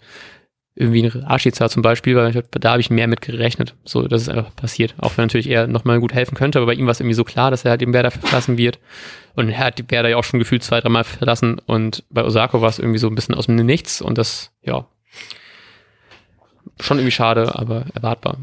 irgendwie 0.75 1.03
ein 1.03 1.11
Rashica 1.11 1.69
zum 1.69 1.83
Beispiel, 1.83 2.17
weil 2.17 2.35
ich, 2.35 2.43
da 2.51 2.71
habe 2.71 2.81
ich 2.81 2.91
mehr 2.91 3.09
mit 3.09 3.21
gerechnet, 3.21 3.75
so 3.85 4.07
dass 4.07 4.23
es 4.23 4.29
einfach 4.29 4.55
passiert. 4.55 4.95
Auch 4.99 5.17
wenn 5.17 5.25
natürlich 5.25 5.49
er 5.49 5.67
nochmal 5.67 6.01
gut 6.01 6.15
helfen 6.15 6.37
könnte, 6.37 6.59
aber 6.59 6.67
bei 6.67 6.75
ihm 6.75 6.87
war 6.87 6.93
es 6.93 7.01
irgendwie 7.01 7.15
so 7.15 7.25
klar, 7.25 7.51
dass 7.51 7.65
er 7.65 7.73
halt 7.73 7.81
den 7.81 7.93
Werder 7.93 8.11
verlassen 8.11 8.57
wird. 8.57 8.79
Und 9.35 9.51
er 9.51 9.59
hat 9.59 9.79
die 9.79 9.91
Werder 9.91 10.09
ja 10.09 10.17
auch 10.17 10.25
schon 10.25 10.39
gefühlt 10.39 10.63
zwei, 10.63 10.81
dreimal 10.81 11.05
verlassen. 11.05 11.61
Und 11.67 12.05
bei 12.11 12.25
Osako 12.25 12.61
war 12.61 12.71
es 12.71 12.79
irgendwie 12.79 12.99
so 12.99 13.09
ein 13.09 13.15
bisschen 13.15 13.35
aus 13.35 13.47
dem 13.47 13.57
Nichts 13.57 14.01
und 14.01 14.17
das, 14.17 14.53
ja, 14.63 14.87
schon 16.81 16.99
irgendwie 16.99 17.13
schade, 17.13 17.55
aber 17.55 17.87
erwartbar. 17.95 18.39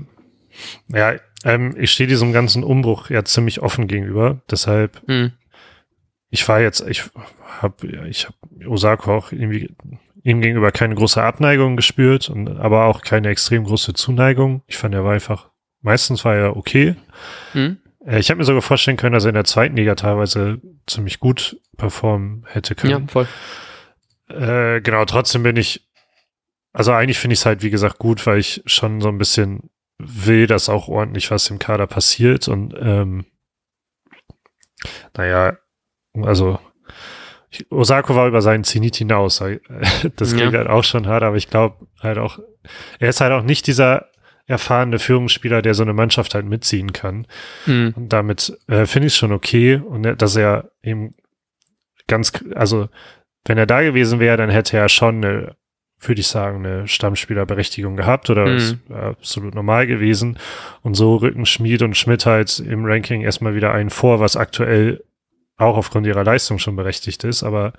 Ja, 0.88 1.15
ähm, 1.44 1.76
ich 1.78 1.91
stehe 1.91 2.08
diesem 2.08 2.34
ganzen 2.34 2.63
Umbruch 2.63 3.10
ja 3.10 3.24
ziemlich 3.24 3.62
offen 3.62 3.88
gegenüber. 3.88 4.41
Deshalb, 4.50 5.02
mhm. 5.08 5.34
Ich 6.36 6.48
war 6.50 6.60
jetzt, 6.60 6.82
ich 6.82 7.10
habe 7.62 7.88
ich 8.10 8.28
hab 8.28 8.36
Osako 8.67 9.15
auch 9.15 9.32
irgendwie 9.32 9.74
ihm 10.21 10.41
gegenüber 10.41 10.74
keine 10.74 10.95
große 10.95 11.24
Abneigung 11.24 11.78
gespürt, 11.78 12.30
und, 12.30 12.50
aber 12.58 12.86
auch 12.86 13.02
keine 13.02 13.30
extrem 13.30 13.63
große 13.63 13.93
Zuneigung. 13.93 14.62
Ich 14.67 14.76
fand, 14.76 14.93
er 14.93 15.06
war 15.06 15.13
einfach, 15.13 15.50
meistens 15.82 16.26
war 16.26 16.36
er 16.36 16.58
okay. 16.58 16.95
Mhm. 17.54 17.78
Ich 18.06 18.30
habe 18.30 18.39
mir 18.39 18.43
sogar 18.43 18.62
vorstellen 18.62 18.98
können, 18.98 19.13
dass 19.13 19.24
er 19.24 19.30
in 19.30 19.36
der 19.36 19.45
zweiten 19.45 19.78
Liga 19.78 19.95
teilweise 19.95 20.60
ziemlich 20.88 21.21
gut 21.21 21.58
performen 21.78 22.45
hätte 22.50 22.76
können. 22.76 23.08
Ja, 23.08 23.08
voll. 23.08 23.28
Äh, 24.28 24.82
genau, 24.82 25.06
trotzdem 25.06 25.43
bin 25.43 25.56
ich, 25.56 25.88
also 26.74 26.91
eigentlich 26.91 27.17
finde 27.17 27.34
ich 27.34 27.39
es 27.39 27.45
halt, 27.45 27.63
wie 27.63 27.69
gesagt, 27.69 27.98
gut, 27.98 28.28
weil 28.28 28.39
ich 28.39 28.62
schon 28.65 29.00
so 29.00 29.08
ein 29.08 29.17
bisschen 29.17 29.69
will, 30.00 30.48
dass 30.48 30.67
auch 30.67 30.89
ordentlich 30.89 31.32
was 31.32 31.50
im 31.50 31.60
Kader 31.60 31.88
passiert 31.88 32.50
und 32.50 32.76
ähm, 32.78 33.26
naja, 35.15 35.58
also 36.23 36.60
Osako 37.69 38.15
war 38.15 38.28
über 38.28 38.41
seinen 38.41 38.63
Zenit 38.63 38.95
hinaus. 38.95 39.43
Das 40.15 40.34
klingt 40.34 40.54
ja. 40.54 40.60
halt 40.60 40.69
auch 40.69 40.84
schon 40.84 41.08
hart, 41.08 41.23
aber 41.23 41.38
ich 41.38 41.49
glaube 41.49 41.88
halt 42.01 42.17
auch, 42.17 42.39
er 42.99 43.10
ist 43.10 43.21
halt 43.21 43.32
auch 43.32 43.43
nicht 43.43 43.67
dieser 43.67 44.08
erfahrene 44.47 44.99
Führungsspieler, 44.99 45.62
der 45.62 45.73
so 45.73 45.84
eine 45.84 45.93
Mannschaft 45.93 46.36
halt 46.36 46.45
mitziehen 46.45 46.93
kann. 46.93 47.25
Mhm. 47.65 47.93
Und 47.95 48.10
damit 48.13 48.58
äh, 48.67 48.86
finde 48.86 49.08
ich 49.08 49.13
es 49.13 49.17
schon 49.17 49.32
okay. 49.32 49.78
Und 49.78 50.04
dass 50.21 50.36
er 50.36 50.71
eben 50.84 51.15
ganz, 52.08 52.32
also 52.54 52.88
wenn 53.45 53.58
er 53.58 53.65
da 53.65 53.82
gewesen 53.82 54.19
wäre, 54.19 54.38
dann 54.38 54.49
hätte 54.49 54.78
er 54.78 54.89
schon 54.89 55.23
eine, 55.23 55.56
würde 55.99 56.21
ich 56.21 56.28
sagen, 56.28 56.65
eine 56.65 56.88
Stammspielerberechtigung 56.88 57.95
gehabt 57.95 58.30
oder 58.30 58.45
mhm. 58.45 58.58
ist 58.58 58.78
absolut 58.91 59.56
normal 59.56 59.88
gewesen. 59.88 60.38
Und 60.82 60.93
so 60.93 61.15
rücken 61.15 61.47
Schmid 61.47 61.82
und 61.82 61.97
Schmidt 61.97 62.28
halt 62.28 62.60
im 62.60 62.86
Ranking 62.86 63.21
erstmal 63.21 63.56
wieder 63.56 63.71
einen 63.71 63.89
vor, 63.89 64.19
was 64.19 64.36
aktuell 64.36 65.04
auch 65.58 65.78
aufgrund 65.78 66.08
ihrer 66.08 66.24
Leistung 66.24 66.60
schon 66.60 66.76
berechtigt 66.76 67.24
ist. 67.24 67.44
Aber 67.44 67.74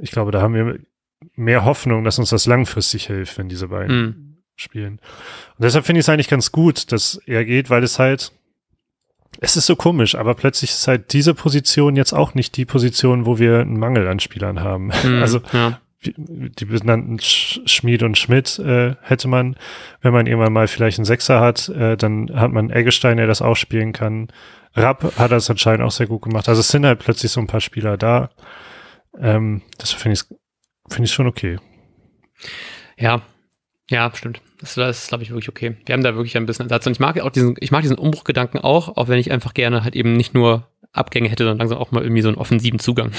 ich 0.00 0.10
glaube, 0.10 0.30
da 0.30 0.40
haben 0.40 0.54
wir 0.54 0.78
mehr 1.34 1.64
Hoffnung, 1.64 2.04
dass 2.04 2.18
uns 2.18 2.30
das 2.30 2.46
langfristig 2.46 3.06
hilft, 3.06 3.38
wenn 3.38 3.48
diese 3.48 3.68
beiden 3.68 3.96
mhm. 3.96 4.36
spielen. 4.56 5.00
Und 5.56 5.64
deshalb 5.64 5.84
finde 5.84 6.00
ich 6.00 6.04
es 6.04 6.08
eigentlich 6.08 6.28
ganz 6.28 6.52
gut, 6.52 6.92
dass 6.92 7.20
er 7.26 7.44
geht, 7.44 7.70
weil 7.70 7.82
es 7.82 7.98
halt, 7.98 8.32
es 9.40 9.56
ist 9.56 9.66
so 9.66 9.76
komisch, 9.76 10.14
aber 10.14 10.34
plötzlich 10.34 10.70
ist 10.70 10.88
halt 10.88 11.12
diese 11.12 11.34
Position 11.34 11.96
jetzt 11.96 12.12
auch 12.12 12.34
nicht 12.34 12.56
die 12.56 12.64
Position, 12.64 13.26
wo 13.26 13.38
wir 13.38 13.60
einen 13.60 13.78
Mangel 13.78 14.08
an 14.08 14.20
Spielern 14.20 14.60
haben. 14.60 14.90
Mhm, 15.04 15.22
also 15.22 15.40
ja. 15.52 15.80
die 16.04 16.64
benannten 16.64 17.18
Schmied 17.20 18.02
und 18.02 18.18
Schmidt 18.18 18.58
äh, 18.58 18.96
hätte 19.02 19.28
man, 19.28 19.56
wenn 20.00 20.12
man 20.12 20.26
irgendwann 20.26 20.52
mal 20.52 20.68
vielleicht 20.68 20.98
einen 20.98 21.04
Sechser 21.04 21.40
hat, 21.40 21.68
äh, 21.68 21.96
dann 21.96 22.30
hat 22.34 22.52
man 22.52 22.70
Eggestein, 22.70 23.16
der 23.16 23.26
das 23.26 23.42
auch 23.42 23.56
spielen 23.56 23.92
kann. 23.92 24.28
Rapp 24.74 25.18
hat 25.18 25.32
das 25.32 25.50
anscheinend 25.50 25.82
auch 25.82 25.90
sehr 25.90 26.06
gut 26.06 26.22
gemacht. 26.22 26.48
Also 26.48 26.60
es 26.60 26.68
sind 26.68 26.86
halt 26.86 26.98
plötzlich 26.98 27.30
so 27.30 27.40
ein 27.40 27.46
paar 27.46 27.60
Spieler 27.60 27.96
da. 27.96 28.30
Ähm, 29.18 29.62
das 29.78 29.92
finde 29.92 30.14
ich, 30.14 30.38
finde 30.88 31.04
ich 31.04 31.12
schon 31.12 31.26
okay. 31.26 31.58
Ja, 32.96 33.22
ja, 33.90 34.10
stimmt. 34.14 34.40
Das, 34.60 34.74
das 34.74 35.02
ist, 35.02 35.08
glaube 35.08 35.24
ich, 35.24 35.30
wirklich 35.30 35.48
okay. 35.48 35.76
Wir 35.84 35.92
haben 35.92 36.02
da 36.02 36.14
wirklich 36.14 36.36
ein 36.36 36.46
bisschen 36.46 36.66
Ersatz. 36.66 36.86
Und 36.86 36.92
ich 36.92 37.00
mag 37.00 37.20
auch 37.20 37.30
diesen, 37.30 37.56
ich 37.60 37.70
mag 37.70 37.82
diesen 37.82 37.98
Umbruchgedanken 37.98 38.60
auch, 38.60 38.96
auch 38.96 39.08
wenn 39.08 39.18
ich 39.18 39.30
einfach 39.30 39.54
gerne 39.54 39.84
halt 39.84 39.94
eben 39.94 40.14
nicht 40.14 40.34
nur 40.34 40.68
Abgänge 40.92 41.28
hätte, 41.28 41.44
sondern 41.44 41.58
langsam 41.58 41.78
auch 41.78 41.90
mal 41.90 42.02
irgendwie 42.02 42.22
so 42.22 42.28
einen 42.28 42.38
offensiven 42.38 42.78
Zugang. 42.78 43.12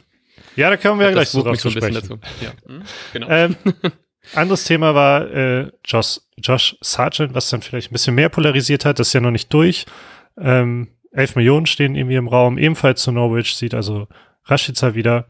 ja, 0.56 0.70
da 0.70 0.76
kommen 0.76 1.00
wir 1.00 1.08
ja 1.08 1.12
gleich 1.12 1.28
so 1.28 1.42
drauf 1.42 1.58
zu 1.58 1.70
sprechen. 1.70 1.94
Dazu. 1.94 2.18
Ja, 2.40 2.52
hm, 2.66 2.82
genau. 3.12 3.28
Ähm, 3.28 3.56
anderes 4.34 4.64
Thema 4.64 4.94
war 4.94 5.30
äh, 5.30 5.70
Josh, 5.84 6.20
Josh 6.38 6.76
Sargent, 6.80 7.34
was 7.34 7.50
dann 7.50 7.60
vielleicht 7.60 7.90
ein 7.90 7.92
bisschen 7.92 8.14
mehr 8.14 8.28
polarisiert 8.28 8.84
hat. 8.84 8.98
Das 8.98 9.08
ist 9.08 9.12
ja 9.12 9.20
noch 9.20 9.30
nicht 9.30 9.52
durch. 9.52 9.84
Ähm, 10.38 10.88
11 11.14 11.36
Millionen 11.36 11.66
stehen 11.66 11.94
irgendwie 11.94 12.16
im 12.16 12.28
Raum, 12.28 12.58
ebenfalls 12.58 13.02
zu 13.02 13.12
Norwich, 13.12 13.54
sieht 13.54 13.74
also 13.74 14.08
Rashica 14.44 14.94
wieder. 14.94 15.26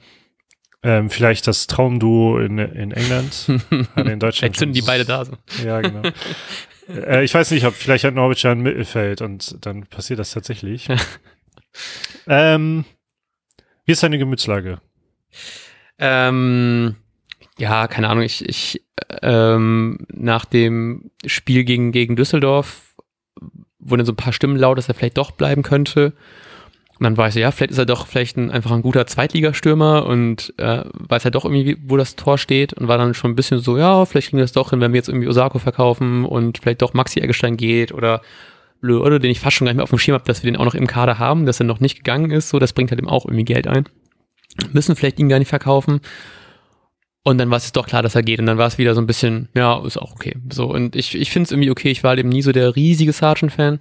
Ähm, 0.83 1.09
vielleicht 1.09 1.47
das 1.47 1.67
Traumduo 1.67 2.39
in, 2.39 2.59
in 2.59 2.93
England, 2.93 3.49
in 3.97 4.19
Deutschland. 4.19 4.35
Vielleicht 4.35 4.57
sind 4.57 4.73
die 4.75 4.83
beide 4.83 5.05
da. 5.05 5.25
So. 5.25 5.33
Ja, 5.65 5.81
genau. 5.81 6.03
äh, 6.89 7.25
ich 7.25 7.33
weiß 7.33 7.53
nicht, 7.53 7.65
ob 7.65 7.75
vielleicht 7.75 8.05
hat 8.05 8.15
Norwich 8.15 8.43
ja 8.43 8.53
ein 8.53 8.61
Mittelfeld 8.61 9.23
und 9.23 9.65
dann 9.65 9.87
passiert 9.87 10.19
das 10.19 10.33
tatsächlich. 10.33 10.89
ähm, 12.27 12.85
wie 13.87 13.93
ist 13.93 14.03
deine 14.03 14.19
Gemütslage? 14.19 14.81
Ähm, 15.99 16.97
ja, 17.59 17.87
keine 17.89 18.09
Ahnung. 18.09 18.25
Ich, 18.25 18.47
ich 18.47 18.83
ähm, 19.23 20.07
nach 20.13 20.45
dem 20.45 21.11
Spiel 21.25 21.65
gegen, 21.65 21.93
gegen 21.93 22.17
Düsseldorf 22.17 22.94
wurden 23.85 24.05
so 24.05 24.13
ein 24.13 24.17
paar 24.17 24.33
Stimmen 24.33 24.57
laut, 24.57 24.79
dass 24.79 24.89
er 24.89 24.95
vielleicht 24.95 25.19
doch 25.19 25.31
bleiben 25.31 25.63
könnte. 25.63 26.13
Und 26.99 27.05
dann 27.05 27.27
ich 27.27 27.35
so, 27.35 27.41
ja, 27.41 27.51
vielleicht 27.51 27.73
ist 27.73 27.79
er 27.79 27.87
doch 27.87 28.07
vielleicht 28.07 28.37
ein, 28.37 28.53
einfach 28.53 28.71
ein 28.71 28.83
guter 28.83 29.07
Zweitligastürmer 29.07 30.07
und 30.07 30.55
äh, 30.59 30.85
weiß 30.93 31.25
halt 31.25 31.35
doch 31.35 31.45
irgendwie, 31.45 31.77
wo 31.87 31.97
das 31.97 32.15
Tor 32.15 32.39
steht 32.39 32.73
und 32.73 32.87
war 32.87 32.99
dann 32.99 33.15
schon 33.15 33.33
ein 33.33 33.35
bisschen 33.35 33.59
so, 33.59 33.77
ja, 33.77 34.05
vielleicht 34.05 34.29
kriegen 34.29 34.39
wir 34.39 34.45
das 34.45 34.53
doch 34.53 34.71
hin, 34.71 34.81
wenn 34.81 34.93
wir 34.93 34.99
jetzt 34.99 35.09
irgendwie 35.09 35.27
Osako 35.27 35.59
verkaufen 35.59 36.25
und 36.25 36.59
vielleicht 36.59 36.83
doch 36.83 36.95
Maxi 36.95 37.21
Eggestein 37.21 37.57
geht 37.57 37.93
oder 37.93 38.21
oder 38.83 39.19
den 39.19 39.31
ich 39.31 39.41
fast 39.41 39.57
schon 39.57 39.65
gar 39.65 39.73
nicht 39.73 39.79
mehr 39.79 39.85
auf 39.85 39.91
dem 39.91 39.99
Schirm 39.99 40.15
habe, 40.15 40.27
dass 40.27 40.43
wir 40.43 40.51
den 40.51 40.61
auch 40.61 40.65
noch 40.67 40.75
im 40.75 40.87
Kader 40.87 41.19
haben, 41.19 41.47
dass 41.47 41.59
er 41.59 41.65
noch 41.65 41.81
nicht 41.81 41.97
gegangen 41.97 42.31
ist, 42.31 42.51
so, 42.51 42.59
das 42.59 42.75
bringt 42.75 42.91
halt 42.91 43.01
eben 43.01 43.09
auch 43.09 43.25
irgendwie 43.25 43.45
Geld 43.45 43.67
ein. 43.67 43.87
Müssen 44.73 44.95
vielleicht 44.95 45.19
ihn 45.19 45.31
gar 45.31 45.39
nicht 45.39 45.49
verkaufen. 45.49 46.01
Und 47.25 47.39
dann 47.39 47.51
war 47.51 47.57
es 47.57 47.73
doch 47.73 47.87
klar, 47.87 48.03
dass 48.03 48.15
er 48.15 48.23
geht. 48.23 48.39
Und 48.39 48.47
dann 48.47 48.59
war 48.59 48.67
es 48.67 48.79
wieder 48.79 48.95
so 48.95 49.01
ein 49.01 49.07
bisschen, 49.07 49.49
ja, 49.55 49.83
ist 49.85 49.97
auch 49.97 50.13
okay. 50.13 50.37
So, 50.53 50.67
und 50.67 50.95
ich, 50.95 51.15
ich 51.15 51.31
finde 51.31 51.47
es 51.47 51.53
irgendwie 51.53 51.71
okay. 51.71 51.91
Ich 51.91 52.05
war 52.05 52.11
halt 52.11 52.21
eben 52.21 52.29
nie 52.29 52.43
so 52.43 52.53
der 52.53 52.77
riesige 52.77 53.13
Sargent-Fan. 53.13 53.81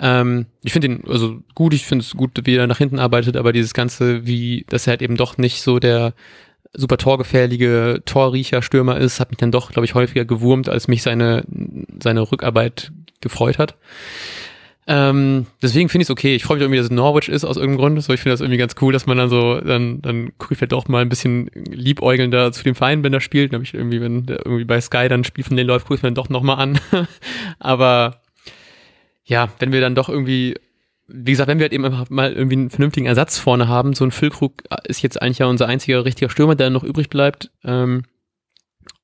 Ähm, 0.00 0.46
ich 0.62 0.72
finde 0.72 0.88
ihn 0.88 1.04
also 1.06 1.38
gut, 1.54 1.72
ich 1.72 1.86
finde 1.86 2.04
es 2.04 2.16
gut, 2.16 2.32
wie 2.44 2.56
er 2.56 2.66
nach 2.66 2.78
hinten 2.78 2.98
arbeitet, 2.98 3.36
aber 3.36 3.52
dieses 3.52 3.74
Ganze, 3.74 4.26
wie, 4.26 4.64
dass 4.68 4.86
er 4.86 4.92
halt 4.92 5.02
eben 5.02 5.16
doch 5.16 5.38
nicht 5.38 5.62
so 5.62 5.78
der 5.78 6.14
super 6.72 6.96
torgefährliche 6.96 8.02
Torriecher-Stürmer 8.04 8.98
ist, 8.98 9.20
hat 9.20 9.30
mich 9.30 9.38
dann 9.38 9.52
doch, 9.52 9.70
glaube 9.70 9.86
ich, 9.86 9.94
häufiger 9.94 10.24
gewurmt, 10.24 10.68
als 10.68 10.88
mich 10.88 11.02
seine, 11.02 11.44
seine 12.02 12.20
Rückarbeit 12.32 12.92
gefreut 13.20 13.58
hat. 13.58 13.76
Ähm, 14.86 15.46
deswegen 15.62 15.88
finde 15.88 16.02
ich 16.02 16.06
es 16.06 16.10
okay. 16.10 16.34
Ich 16.34 16.44
freue 16.44 16.56
mich 16.56 16.62
irgendwie, 16.62 16.78
dass 16.78 16.86
es 16.86 16.90
Norwich 16.90 17.28
ist 17.28 17.44
aus 17.44 17.56
irgendeinem 17.56 17.80
Grund. 17.80 18.02
So, 18.02 18.12
ich 18.12 18.20
finde 18.20 18.32
das 18.32 18.40
irgendwie 18.40 18.58
ganz 18.58 18.74
cool, 18.80 18.92
dass 18.92 19.06
man 19.06 19.18
dann 19.18 19.28
so, 19.28 19.60
dann, 19.60 20.00
dann 20.02 20.32
gucke 20.38 20.54
ich 20.54 20.58
vielleicht 20.58 20.72
doch 20.72 20.88
mal 20.88 21.02
ein 21.02 21.08
bisschen 21.08 21.50
liebäugelnder 21.54 22.50
zu 22.52 22.64
dem 22.64 22.74
Verein, 22.74 23.04
wenn 23.04 23.12
er 23.12 23.20
spielt. 23.20 23.52
Dann 23.52 23.58
habe 23.58 23.64
ich 23.64 23.74
irgendwie, 23.74 24.00
wenn 24.00 24.26
der 24.26 24.44
irgendwie 24.44 24.64
bei 24.64 24.80
Sky 24.80 25.08
dann 25.08 25.20
ein 25.20 25.24
Spiel 25.24 25.44
von 25.44 25.56
denen 25.56 25.68
läuft, 25.68 25.86
gucke 25.86 25.96
ich 25.96 26.02
mir 26.02 26.08
dann 26.08 26.14
doch 26.14 26.28
nochmal 26.28 26.58
an. 26.58 26.80
Aber 27.58 28.22
ja, 29.24 29.48
wenn 29.58 29.72
wir 29.72 29.80
dann 29.80 29.94
doch 29.94 30.08
irgendwie, 30.08 30.56
wie 31.06 31.30
gesagt, 31.30 31.48
wenn 31.48 31.58
wir 31.58 31.64
halt 31.64 31.72
eben 31.72 31.84
einfach 31.84 32.08
mal 32.10 32.32
irgendwie 32.32 32.56
einen 32.56 32.70
vernünftigen 32.70 33.06
Ersatz 33.06 33.38
vorne 33.38 33.68
haben, 33.68 33.94
so 33.94 34.04
ein 34.04 34.10
Füllkrug 34.10 34.64
ist 34.84 35.02
jetzt 35.02 35.20
eigentlich 35.20 35.38
ja 35.38 35.46
unser 35.46 35.68
einziger 35.68 36.04
richtiger 36.04 36.30
Stürmer, 36.30 36.56
der 36.56 36.70
noch 36.70 36.84
übrig 36.84 37.10
bleibt. 37.10 37.50
Ähm, 37.64 38.02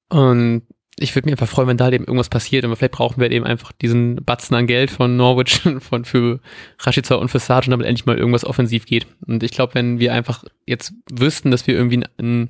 und 0.09 0.63
ich 0.99 1.15
würde 1.15 1.27
mich 1.27 1.35
einfach 1.35 1.49
freuen, 1.49 1.69
wenn 1.69 1.77
da 1.77 1.91
eben 1.91 2.05
irgendwas 2.05 2.31
passiert. 2.31 2.65
Und 2.65 2.75
vielleicht 2.77 2.93
brauchen 2.93 3.21
wir 3.21 3.31
eben 3.31 3.45
einfach 3.45 3.73
diesen 3.73 4.17
Batzen 4.25 4.57
an 4.57 4.67
Geld 4.67 4.91
von 4.91 5.17
Norwich 5.17 5.61
von 5.81 6.05
für 6.05 6.41
Rashica 6.79 7.17
und 7.17 7.29
für 7.29 7.39
Sargent, 7.39 7.73
damit 7.73 7.87
endlich 7.87 8.07
mal 8.07 8.17
irgendwas 8.17 8.45
offensiv 8.45 8.87
geht. 8.87 9.07
Und 9.27 9.43
ich 9.43 9.51
glaube, 9.51 9.75
wenn 9.75 10.01
wir 10.01 10.15
einfach 10.15 10.45
jetzt 10.67 10.95
wüssten, 11.11 11.51
dass 11.51 11.67
wir 11.67 11.75
irgendwie 11.75 12.05
einen, 12.19 12.49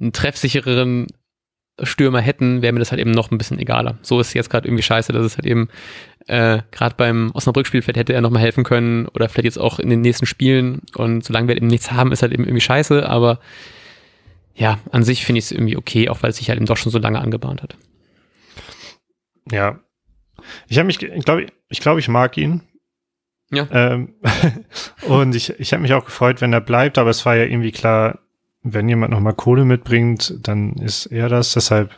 einen 0.00 0.12
treffsichereren 0.12 1.08
Stürmer 1.82 2.20
hätten, 2.20 2.62
wäre 2.62 2.72
mir 2.72 2.78
das 2.78 2.92
halt 2.92 3.00
eben 3.00 3.10
noch 3.10 3.30
ein 3.30 3.38
bisschen 3.38 3.58
egaler. 3.58 3.98
So 4.02 4.20
ist 4.20 4.32
jetzt 4.32 4.48
gerade 4.48 4.68
irgendwie 4.68 4.84
scheiße, 4.84 5.12
dass 5.12 5.26
es 5.26 5.36
halt 5.36 5.46
eben 5.46 5.68
äh, 6.26 6.60
gerade 6.70 6.94
beim 6.96 7.32
Osnabrück-Spiel 7.34 7.82
vielleicht 7.82 7.98
hätte 7.98 8.12
er 8.12 8.20
nochmal 8.20 8.42
helfen 8.42 8.64
können 8.64 9.06
oder 9.08 9.28
vielleicht 9.28 9.44
jetzt 9.44 9.58
auch 9.58 9.78
in 9.78 9.90
den 9.90 10.00
nächsten 10.00 10.24
Spielen 10.24 10.82
und 10.94 11.24
solange 11.24 11.48
wir 11.48 11.56
eben 11.56 11.66
nichts 11.66 11.90
haben, 11.90 12.12
ist 12.12 12.22
halt 12.22 12.32
eben 12.32 12.44
irgendwie 12.44 12.60
scheiße, 12.60 13.08
aber 13.08 13.40
ja, 14.54 14.78
an 14.92 15.02
sich 15.02 15.24
finde 15.24 15.38
ich 15.38 15.46
es 15.46 15.52
irgendwie 15.52 15.76
okay, 15.76 16.08
auch 16.08 16.22
weil 16.22 16.30
es 16.30 16.36
sich 16.36 16.48
halt 16.48 16.58
eben 16.58 16.66
doch 16.66 16.76
schon 16.76 16.92
so 16.92 16.98
lange 16.98 17.20
angebahnt 17.20 17.62
hat. 17.62 17.76
Ja. 19.50 19.80
Ich 20.68 20.78
habe 20.78 20.86
mich, 20.86 21.02
ich 21.02 21.24
glaube, 21.24 21.46
ich, 21.68 21.80
glaub, 21.80 21.98
ich 21.98 22.08
mag 22.08 22.36
ihn. 22.36 22.62
Ja. 23.50 23.68
Ähm, 23.70 24.14
und 25.02 25.34
ich, 25.34 25.50
ich 25.58 25.72
habe 25.72 25.82
mich 25.82 25.92
auch 25.92 26.04
gefreut, 26.04 26.40
wenn 26.40 26.52
er 26.52 26.60
bleibt, 26.60 26.98
aber 26.98 27.10
es 27.10 27.24
war 27.26 27.36
ja 27.36 27.44
irgendwie 27.44 27.72
klar, 27.72 28.20
wenn 28.62 28.88
jemand 28.88 29.12
nochmal 29.12 29.34
Kohle 29.34 29.64
mitbringt, 29.64 30.34
dann 30.46 30.74
ist 30.74 31.06
er 31.06 31.28
das. 31.28 31.52
Deshalb 31.52 31.90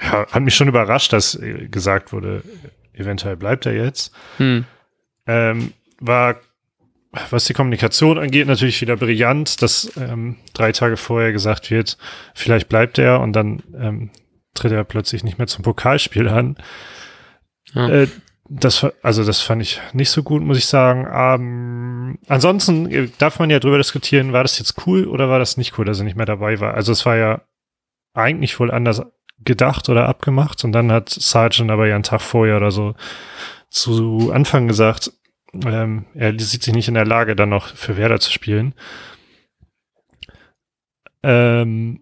ja, 0.00 0.26
hat 0.30 0.42
mich 0.42 0.54
schon 0.54 0.68
überrascht, 0.68 1.12
dass 1.12 1.34
äh, 1.34 1.68
gesagt 1.68 2.12
wurde, 2.12 2.42
eventuell 2.92 3.36
bleibt 3.36 3.66
er 3.66 3.74
jetzt. 3.74 4.14
Hm. 4.36 4.64
Ähm, 5.26 5.72
war, 5.98 6.36
was 7.30 7.44
die 7.44 7.54
Kommunikation 7.54 8.18
angeht, 8.18 8.46
natürlich 8.46 8.80
wieder 8.80 8.96
brillant, 8.96 9.62
dass 9.62 9.90
ähm, 9.96 10.36
drei 10.52 10.72
Tage 10.72 10.96
vorher 10.96 11.32
gesagt 11.32 11.70
wird, 11.70 11.96
vielleicht 12.34 12.68
bleibt 12.68 12.98
er 12.98 13.20
und 13.20 13.32
dann 13.32 13.62
ähm, 13.78 14.10
tritt 14.54 14.72
er 14.72 14.84
plötzlich 14.84 15.24
nicht 15.24 15.38
mehr 15.38 15.46
zum 15.46 15.62
Pokalspiel 15.64 16.28
an. 16.28 16.56
Ja. 17.74 17.88
Äh, 17.88 18.08
das, 18.48 18.86
also 19.02 19.24
das 19.24 19.40
fand 19.40 19.62
ich 19.62 19.80
nicht 19.92 20.10
so 20.10 20.22
gut, 20.22 20.42
muss 20.42 20.58
ich 20.58 20.66
sagen. 20.66 21.06
Ähm, 21.12 22.18
ansonsten 22.28 22.90
äh, 22.90 23.08
darf 23.18 23.38
man 23.38 23.50
ja 23.50 23.58
drüber 23.58 23.78
diskutieren, 23.78 24.32
war 24.32 24.44
das 24.44 24.58
jetzt 24.58 24.86
cool 24.86 25.06
oder 25.06 25.28
war 25.28 25.38
das 25.38 25.56
nicht 25.56 25.78
cool, 25.78 25.84
dass 25.84 25.98
er 25.98 26.04
nicht 26.04 26.16
mehr 26.16 26.26
dabei 26.26 26.60
war. 26.60 26.74
Also 26.74 26.92
es 26.92 27.04
war 27.06 27.16
ja 27.16 27.42
eigentlich 28.14 28.58
wohl 28.60 28.70
anders 28.70 29.02
gedacht 29.44 29.88
oder 29.88 30.08
abgemacht 30.08 30.64
und 30.64 30.72
dann 30.72 30.90
hat 30.90 31.10
Sargent 31.10 31.70
aber 31.70 31.86
ja 31.86 31.94
einen 31.94 32.04
Tag 32.04 32.22
vorher 32.22 32.56
oder 32.56 32.70
so 32.70 32.94
zu 33.68 34.30
Anfang 34.32 34.68
gesagt, 34.68 35.12
ähm, 35.64 36.06
er 36.14 36.38
sieht 36.38 36.62
sich 36.62 36.74
nicht 36.74 36.88
in 36.88 36.94
der 36.94 37.06
Lage, 37.06 37.36
dann 37.36 37.48
noch 37.48 37.68
für 37.68 37.96
Werder 37.96 38.20
zu 38.20 38.32
spielen. 38.32 38.74
Ähm, 41.22 42.00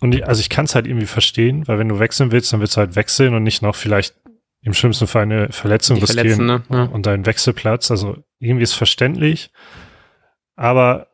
und 0.00 0.14
ich, 0.14 0.26
also 0.26 0.40
ich 0.40 0.48
kann 0.48 0.64
es 0.64 0.74
halt 0.74 0.86
irgendwie 0.86 1.06
verstehen, 1.06 1.68
weil 1.68 1.78
wenn 1.78 1.88
du 1.88 1.98
wechseln 1.98 2.32
willst, 2.32 2.52
dann 2.52 2.60
willst 2.60 2.76
du 2.76 2.80
halt 2.80 2.96
wechseln 2.96 3.34
und 3.34 3.42
nicht 3.42 3.62
noch 3.62 3.76
vielleicht 3.76 4.14
im 4.62 4.74
schlimmsten 4.74 5.06
Fall 5.06 5.22
eine 5.22 5.52
Verletzung 5.52 5.96
Die 5.96 6.04
riskieren 6.04 6.46
ne? 6.46 6.62
ja. 6.70 6.84
und 6.84 7.06
deinen 7.06 7.26
Wechselplatz. 7.26 7.90
Also 7.90 8.16
irgendwie 8.38 8.62
ist 8.64 8.74
verständlich. 8.74 9.50
Aber 10.56 11.08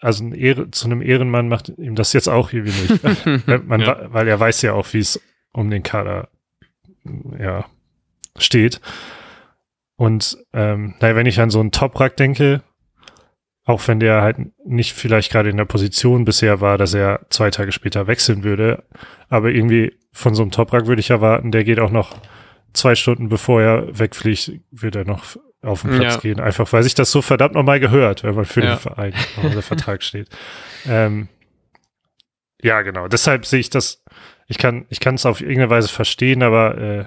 also 0.00 0.24
ein 0.24 0.32
Ehre, 0.32 0.70
zu 0.70 0.86
einem 0.86 1.02
Ehrenmann 1.02 1.48
macht 1.48 1.68
ihm 1.68 1.94
das 1.94 2.12
jetzt 2.12 2.28
auch 2.28 2.52
irgendwie 2.52 2.92
nicht. 2.92 3.66
Man, 3.66 3.80
ja. 3.80 4.12
Weil 4.12 4.28
er 4.28 4.40
weiß 4.40 4.62
ja 4.62 4.72
auch, 4.72 4.92
wie 4.92 4.98
es 4.98 5.20
um 5.52 5.70
den 5.70 5.82
Kader 5.82 6.28
ja, 7.38 7.66
steht. 8.38 8.80
Und 10.00 10.38
ähm, 10.54 10.94
naja, 10.98 11.14
wenn 11.14 11.26
ich 11.26 11.38
an 11.40 11.50
so 11.50 11.60
einen 11.60 11.72
Toprak 11.72 12.16
denke, 12.16 12.62
auch 13.66 13.86
wenn 13.86 14.00
der 14.00 14.22
halt 14.22 14.38
nicht 14.64 14.94
vielleicht 14.94 15.30
gerade 15.30 15.50
in 15.50 15.58
der 15.58 15.66
Position 15.66 16.24
bisher 16.24 16.62
war, 16.62 16.78
dass 16.78 16.94
er 16.94 17.26
zwei 17.28 17.50
Tage 17.50 17.70
später 17.70 18.06
wechseln 18.06 18.42
würde. 18.42 18.82
Aber 19.28 19.50
irgendwie 19.50 19.92
von 20.10 20.34
so 20.34 20.40
einem 20.40 20.52
Toprak 20.52 20.86
würde 20.86 21.00
ich 21.00 21.10
erwarten, 21.10 21.50
der 21.50 21.64
geht 21.64 21.78
auch 21.78 21.90
noch 21.90 22.16
zwei 22.72 22.94
Stunden 22.94 23.28
bevor 23.28 23.60
er 23.60 23.98
wegfliegt, 23.98 24.52
wird 24.70 24.96
er 24.96 25.04
noch 25.04 25.36
auf 25.60 25.82
den 25.82 25.90
Platz 25.90 26.14
ja. 26.14 26.20
gehen. 26.20 26.40
Einfach 26.40 26.72
weil 26.72 26.82
sich 26.82 26.94
das 26.94 27.10
so 27.10 27.20
verdammt 27.20 27.54
nochmal 27.54 27.78
gehört, 27.78 28.24
wenn 28.24 28.34
man 28.34 28.46
für 28.46 28.62
ja. 28.62 28.76
den 28.76 28.78
Verein 28.78 29.12
unter 29.42 29.60
Vertrag 29.60 30.02
steht. 30.02 30.30
Ähm, 30.88 31.28
ja, 32.62 32.80
genau. 32.80 33.06
Deshalb 33.06 33.44
sehe 33.44 33.60
ich 33.60 33.68
das, 33.68 34.02
ich 34.46 34.56
kann, 34.56 34.86
ich 34.88 35.00
kann 35.00 35.16
es 35.16 35.26
auf 35.26 35.42
irgendeine 35.42 35.68
Weise 35.68 35.88
verstehen, 35.88 36.42
aber 36.42 36.78
äh, 36.78 37.04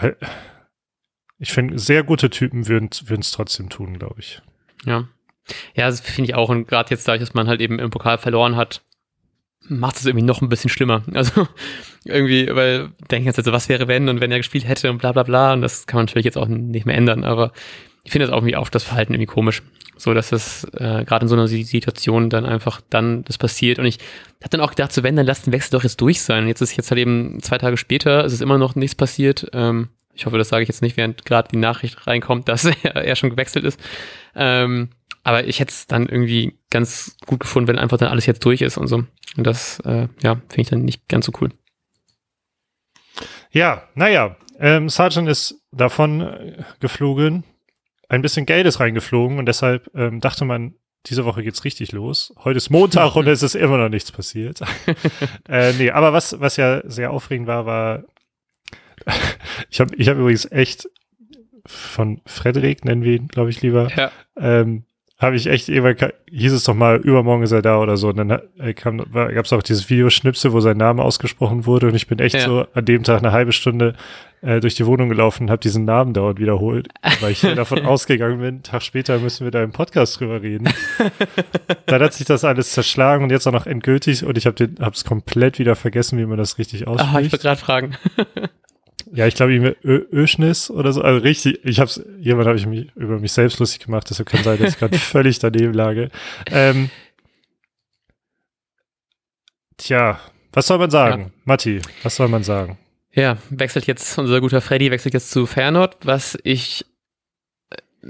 weil, 0.00 0.16
ich 1.42 1.52
finde, 1.52 1.76
sehr 1.76 2.04
gute 2.04 2.30
Typen 2.30 2.68
würden 2.68 2.88
es 3.18 3.32
trotzdem 3.32 3.68
tun, 3.68 3.98
glaube 3.98 4.20
ich. 4.20 4.40
Ja. 4.86 5.08
Ja, 5.74 5.88
das 5.88 6.00
finde 6.00 6.30
ich 6.30 6.36
auch. 6.36 6.48
Und 6.48 6.68
gerade 6.68 6.90
jetzt 6.90 7.06
dadurch, 7.08 7.20
dass 7.20 7.34
man 7.34 7.48
halt 7.48 7.60
eben 7.60 7.80
im 7.80 7.90
Pokal 7.90 8.16
verloren 8.16 8.54
hat, 8.54 8.80
macht 9.68 9.96
es 9.96 10.06
irgendwie 10.06 10.24
noch 10.24 10.40
ein 10.40 10.48
bisschen 10.48 10.70
schlimmer. 10.70 11.02
Also 11.14 11.48
irgendwie, 12.04 12.48
weil 12.54 12.90
denken 13.10 13.26
jetzt 13.26 13.38
also, 13.38 13.50
was 13.50 13.68
wäre 13.68 13.88
wenn 13.88 14.08
und 14.08 14.20
wenn 14.20 14.30
er 14.30 14.38
gespielt 14.38 14.68
hätte 14.68 14.88
und 14.88 14.98
bla 14.98 15.10
bla 15.10 15.24
bla. 15.24 15.52
Und 15.52 15.62
das 15.62 15.86
kann 15.86 15.98
man 15.98 16.06
natürlich 16.06 16.24
jetzt 16.24 16.38
auch 16.38 16.46
nicht 16.46 16.86
mehr 16.86 16.96
ändern. 16.96 17.24
Aber 17.24 17.52
ich 18.04 18.12
finde 18.12 18.26
das 18.26 18.32
auch 18.32 18.38
irgendwie 18.38 18.56
auf 18.56 18.70
das 18.70 18.84
Verhalten 18.84 19.12
irgendwie 19.12 19.26
komisch. 19.26 19.62
So, 19.96 20.14
dass 20.14 20.30
das 20.30 20.62
äh, 20.74 21.04
gerade 21.04 21.24
in 21.24 21.28
so 21.28 21.34
einer 21.34 21.48
Situation 21.48 22.30
dann 22.30 22.46
einfach 22.46 22.80
dann 22.88 23.24
das 23.24 23.36
passiert. 23.36 23.80
Und 23.80 23.86
ich 23.86 23.98
habe 24.40 24.50
dann 24.50 24.60
auch 24.60 24.70
gedacht, 24.70 24.92
so 24.92 25.02
wenn, 25.02 25.16
dann 25.16 25.26
lass 25.26 25.42
den 25.42 25.52
Wechsel 25.52 25.72
doch 25.72 25.82
jetzt 25.82 26.00
durch 26.00 26.22
sein. 26.22 26.46
Jetzt 26.46 26.60
ist 26.60 26.76
jetzt 26.76 26.92
halt 26.92 27.00
eben 27.00 27.40
zwei 27.42 27.58
Tage 27.58 27.76
später, 27.76 28.24
es 28.24 28.32
ist 28.32 28.42
immer 28.42 28.58
noch 28.58 28.76
nichts 28.76 28.94
passiert. 28.94 29.50
Ähm, 29.52 29.88
ich 30.14 30.26
hoffe, 30.26 30.38
das 30.38 30.48
sage 30.48 30.62
ich 30.62 30.68
jetzt 30.68 30.82
nicht, 30.82 30.96
während 30.96 31.24
gerade 31.24 31.48
die 31.48 31.56
Nachricht 31.56 32.06
reinkommt, 32.06 32.48
dass 32.48 32.64
er, 32.82 32.96
er 32.96 33.16
schon 33.16 33.30
gewechselt 33.30 33.64
ist. 33.64 33.80
Ähm, 34.34 34.90
aber 35.24 35.44
ich 35.44 35.60
hätte 35.60 35.70
es 35.70 35.86
dann 35.86 36.08
irgendwie 36.08 36.58
ganz 36.70 37.16
gut 37.26 37.40
gefunden, 37.40 37.68
wenn 37.68 37.78
einfach 37.78 37.98
dann 37.98 38.08
alles 38.08 38.26
jetzt 38.26 38.44
durch 38.44 38.60
ist 38.60 38.76
und 38.76 38.88
so. 38.88 39.04
Und 39.36 39.46
das, 39.46 39.80
äh, 39.80 40.08
ja, 40.22 40.34
finde 40.34 40.60
ich 40.60 40.68
dann 40.68 40.84
nicht 40.84 41.08
ganz 41.08 41.26
so 41.26 41.32
cool. 41.40 41.50
Ja, 43.50 43.88
naja, 43.94 44.36
ähm, 44.58 44.88
Sargent 44.88 45.28
ist 45.28 45.60
davon 45.70 46.20
äh, 46.20 46.62
geflogen. 46.80 47.44
Ein 48.08 48.22
bisschen 48.22 48.46
Geld 48.46 48.66
ist 48.66 48.80
reingeflogen 48.80 49.38
und 49.38 49.46
deshalb 49.46 49.90
ähm, 49.94 50.20
dachte 50.20 50.44
man, 50.44 50.74
diese 51.06 51.24
Woche 51.24 51.42
geht's 51.42 51.64
richtig 51.64 51.92
los. 51.92 52.32
Heute 52.44 52.58
ist 52.58 52.70
Montag 52.70 53.16
und 53.16 53.26
es 53.26 53.42
ist 53.42 53.54
immer 53.54 53.78
noch 53.78 53.88
nichts 53.88 54.12
passiert. 54.12 54.60
äh, 55.48 55.72
nee, 55.74 55.90
aber 55.90 56.12
was, 56.12 56.40
was 56.40 56.56
ja 56.56 56.82
sehr 56.84 57.10
aufregend 57.10 57.46
war, 57.46 57.66
war, 57.66 58.04
ich 59.70 59.80
habe 59.80 59.94
ich 59.96 60.08
hab 60.08 60.16
übrigens 60.16 60.50
echt 60.50 60.88
von 61.66 62.20
Frederik, 62.26 62.84
nennen 62.84 63.02
wir 63.02 63.14
ihn, 63.14 63.28
glaube 63.28 63.50
ich, 63.50 63.62
lieber, 63.62 63.88
ja. 63.96 64.10
ähm, 64.36 64.84
habe 65.22 65.36
ich 65.36 65.46
echt, 65.46 65.68
irgendwann 65.68 66.10
hieß 66.30 66.52
es 66.52 66.64
doch 66.64 66.74
mal, 66.74 66.96
übermorgen 66.96 67.44
ist 67.44 67.52
er 67.52 67.62
da 67.62 67.78
oder 67.78 67.96
so. 67.96 68.08
Und 68.08 68.16
dann 68.16 68.30
äh, 68.58 68.74
gab 68.74 69.44
es 69.44 69.52
auch 69.52 69.62
dieses 69.62 69.88
Videoschnipsel, 69.88 70.52
wo 70.52 70.58
sein 70.58 70.76
Name 70.76 71.02
ausgesprochen 71.02 71.64
wurde. 71.64 71.86
Und 71.86 71.94
ich 71.94 72.08
bin 72.08 72.18
echt 72.18 72.34
ja. 72.34 72.40
so 72.40 72.66
an 72.74 72.84
dem 72.84 73.04
Tag 73.04 73.18
eine 73.18 73.30
halbe 73.30 73.52
Stunde 73.52 73.94
äh, 74.40 74.58
durch 74.58 74.74
die 74.74 74.84
Wohnung 74.84 75.08
gelaufen 75.08 75.44
und 75.44 75.50
habe 75.50 75.60
diesen 75.60 75.84
Namen 75.84 76.12
dauernd 76.12 76.40
wiederholt, 76.40 76.88
weil 77.20 77.30
ich 77.30 77.40
davon 77.40 77.82
ausgegangen 77.86 78.38
bin, 78.38 78.48
einen 78.48 78.62
Tag 78.64 78.82
später 78.82 79.20
müssen 79.20 79.44
wir 79.44 79.52
da 79.52 79.62
im 79.62 79.70
Podcast 79.70 80.18
drüber 80.18 80.42
reden. 80.42 80.68
dann 81.86 82.02
hat 82.02 82.14
sich 82.14 82.26
das 82.26 82.44
alles 82.44 82.72
zerschlagen 82.72 83.22
und 83.22 83.30
jetzt 83.30 83.46
auch 83.46 83.52
noch 83.52 83.66
endgültig 83.66 84.24
und 84.24 84.36
ich 84.36 84.46
habe 84.46 84.68
es 84.92 85.04
komplett 85.04 85.60
wieder 85.60 85.76
vergessen, 85.76 86.18
wie 86.18 86.26
man 86.26 86.38
das 86.38 86.58
richtig 86.58 86.88
ausspricht. 86.88 87.14
Ah, 87.14 87.20
ich 87.20 87.32
wollte 87.32 87.42
gerade 87.44 87.60
fragen. 87.60 87.96
Ja, 89.14 89.26
ich 89.26 89.34
glaube, 89.34 89.52
irgendwie 89.52 89.76
Öschnis 89.84 90.70
oder 90.70 90.92
so. 90.92 91.02
Also 91.02 91.20
richtig, 91.20 91.62
ich 91.64 91.80
hab's, 91.80 92.02
jemand 92.18 92.48
habe 92.48 92.56
ich 92.56 92.66
mich 92.66 92.90
über 92.96 93.18
mich 93.18 93.32
selbst 93.32 93.58
lustig 93.58 93.84
gemacht, 93.84 94.08
deshalb 94.08 94.28
kann 94.28 94.42
sein, 94.42 94.58
dass 94.58 94.72
ich 94.72 94.78
gerade 94.78 94.98
völlig 94.98 95.38
daneben 95.38 95.74
lage. 95.74 96.10
Ähm, 96.50 96.88
tja, 99.76 100.18
was 100.52 100.66
soll 100.66 100.78
man 100.78 100.90
sagen? 100.90 101.22
Ja. 101.22 101.30
Matti, 101.44 101.82
was 102.02 102.16
soll 102.16 102.28
man 102.28 102.42
sagen? 102.42 102.78
Ja, 103.12 103.36
wechselt 103.50 103.86
jetzt, 103.86 104.16
unser 104.16 104.40
guter 104.40 104.62
Freddy 104.62 104.90
wechselt 104.90 105.12
jetzt 105.12 105.30
zu 105.30 105.44
Fernord, 105.44 105.98
was 106.04 106.38
ich 106.42 106.86
äh, 107.68 108.08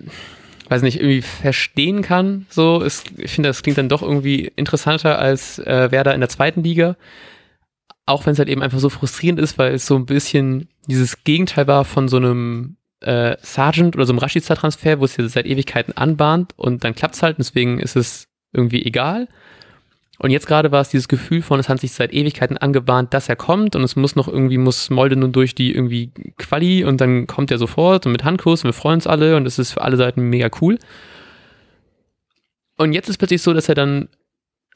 weiß 0.68 0.82
nicht, 0.82 1.00
irgendwie 1.00 1.22
verstehen 1.22 2.02
kann. 2.02 2.46
So, 2.48 2.80
es, 2.80 3.02
ich 3.16 3.32
finde, 3.32 3.48
das 3.48 3.64
klingt 3.64 3.78
dann 3.78 3.88
doch 3.88 4.02
irgendwie 4.02 4.52
interessanter 4.54 5.18
als 5.18 5.58
äh, 5.58 5.90
Werder 5.90 6.14
in 6.14 6.20
der 6.20 6.28
zweiten 6.28 6.62
Liga 6.62 6.96
auch 8.06 8.26
wenn 8.26 8.32
es 8.32 8.38
halt 8.38 8.48
eben 8.48 8.62
einfach 8.62 8.78
so 8.78 8.88
frustrierend 8.88 9.40
ist, 9.40 9.58
weil 9.58 9.74
es 9.74 9.86
so 9.86 9.96
ein 9.96 10.06
bisschen 10.06 10.68
dieses 10.86 11.24
Gegenteil 11.24 11.66
war 11.66 11.84
von 11.84 12.08
so 12.08 12.16
einem 12.16 12.76
äh, 13.00 13.36
Sergeant 13.42 13.94
oder 13.96 14.06
so 14.06 14.12
einem 14.12 14.18
Rashica-Transfer, 14.18 15.00
wo 15.00 15.04
es 15.04 15.16
ja 15.16 15.28
seit 15.28 15.46
Ewigkeiten 15.46 15.96
anbahnt 15.96 16.52
und 16.56 16.84
dann 16.84 16.94
klappt 16.94 17.14
es 17.14 17.22
halt, 17.22 17.38
deswegen 17.38 17.78
ist 17.78 17.96
es 17.96 18.28
irgendwie 18.52 18.84
egal. 18.84 19.28
Und 20.18 20.30
jetzt 20.30 20.46
gerade 20.46 20.70
war 20.70 20.80
es 20.80 20.90
dieses 20.90 21.08
Gefühl 21.08 21.42
von, 21.42 21.58
es 21.58 21.68
hat 21.68 21.80
sich 21.80 21.92
seit 21.92 22.12
Ewigkeiten 22.12 22.56
angebahnt, 22.56 23.12
dass 23.12 23.28
er 23.28 23.34
kommt 23.34 23.74
und 23.74 23.82
es 23.82 23.96
muss 23.96 24.14
noch 24.14 24.28
irgendwie, 24.28 24.58
muss 24.58 24.88
Molde 24.90 25.16
nun 25.16 25.32
durch 25.32 25.54
die 25.54 25.74
irgendwie 25.74 26.12
Quali 26.38 26.84
und 26.84 27.00
dann 27.00 27.26
kommt 27.26 27.50
er 27.50 27.58
sofort 27.58 28.06
und 28.06 28.12
mit 28.12 28.22
Handkurs 28.22 28.62
und 28.62 28.68
wir 28.68 28.74
freuen 28.74 28.96
uns 28.96 29.06
alle 29.08 29.36
und 29.36 29.46
es 29.46 29.58
ist 29.58 29.72
für 29.72 29.82
alle 29.82 29.96
Seiten 29.96 30.22
mega 30.22 30.48
cool. 30.60 30.78
Und 32.76 32.92
jetzt 32.92 33.08
ist 33.08 33.18
plötzlich 33.18 33.42
so, 33.42 33.52
dass 33.52 33.68
er 33.68 33.74
dann 33.74 34.08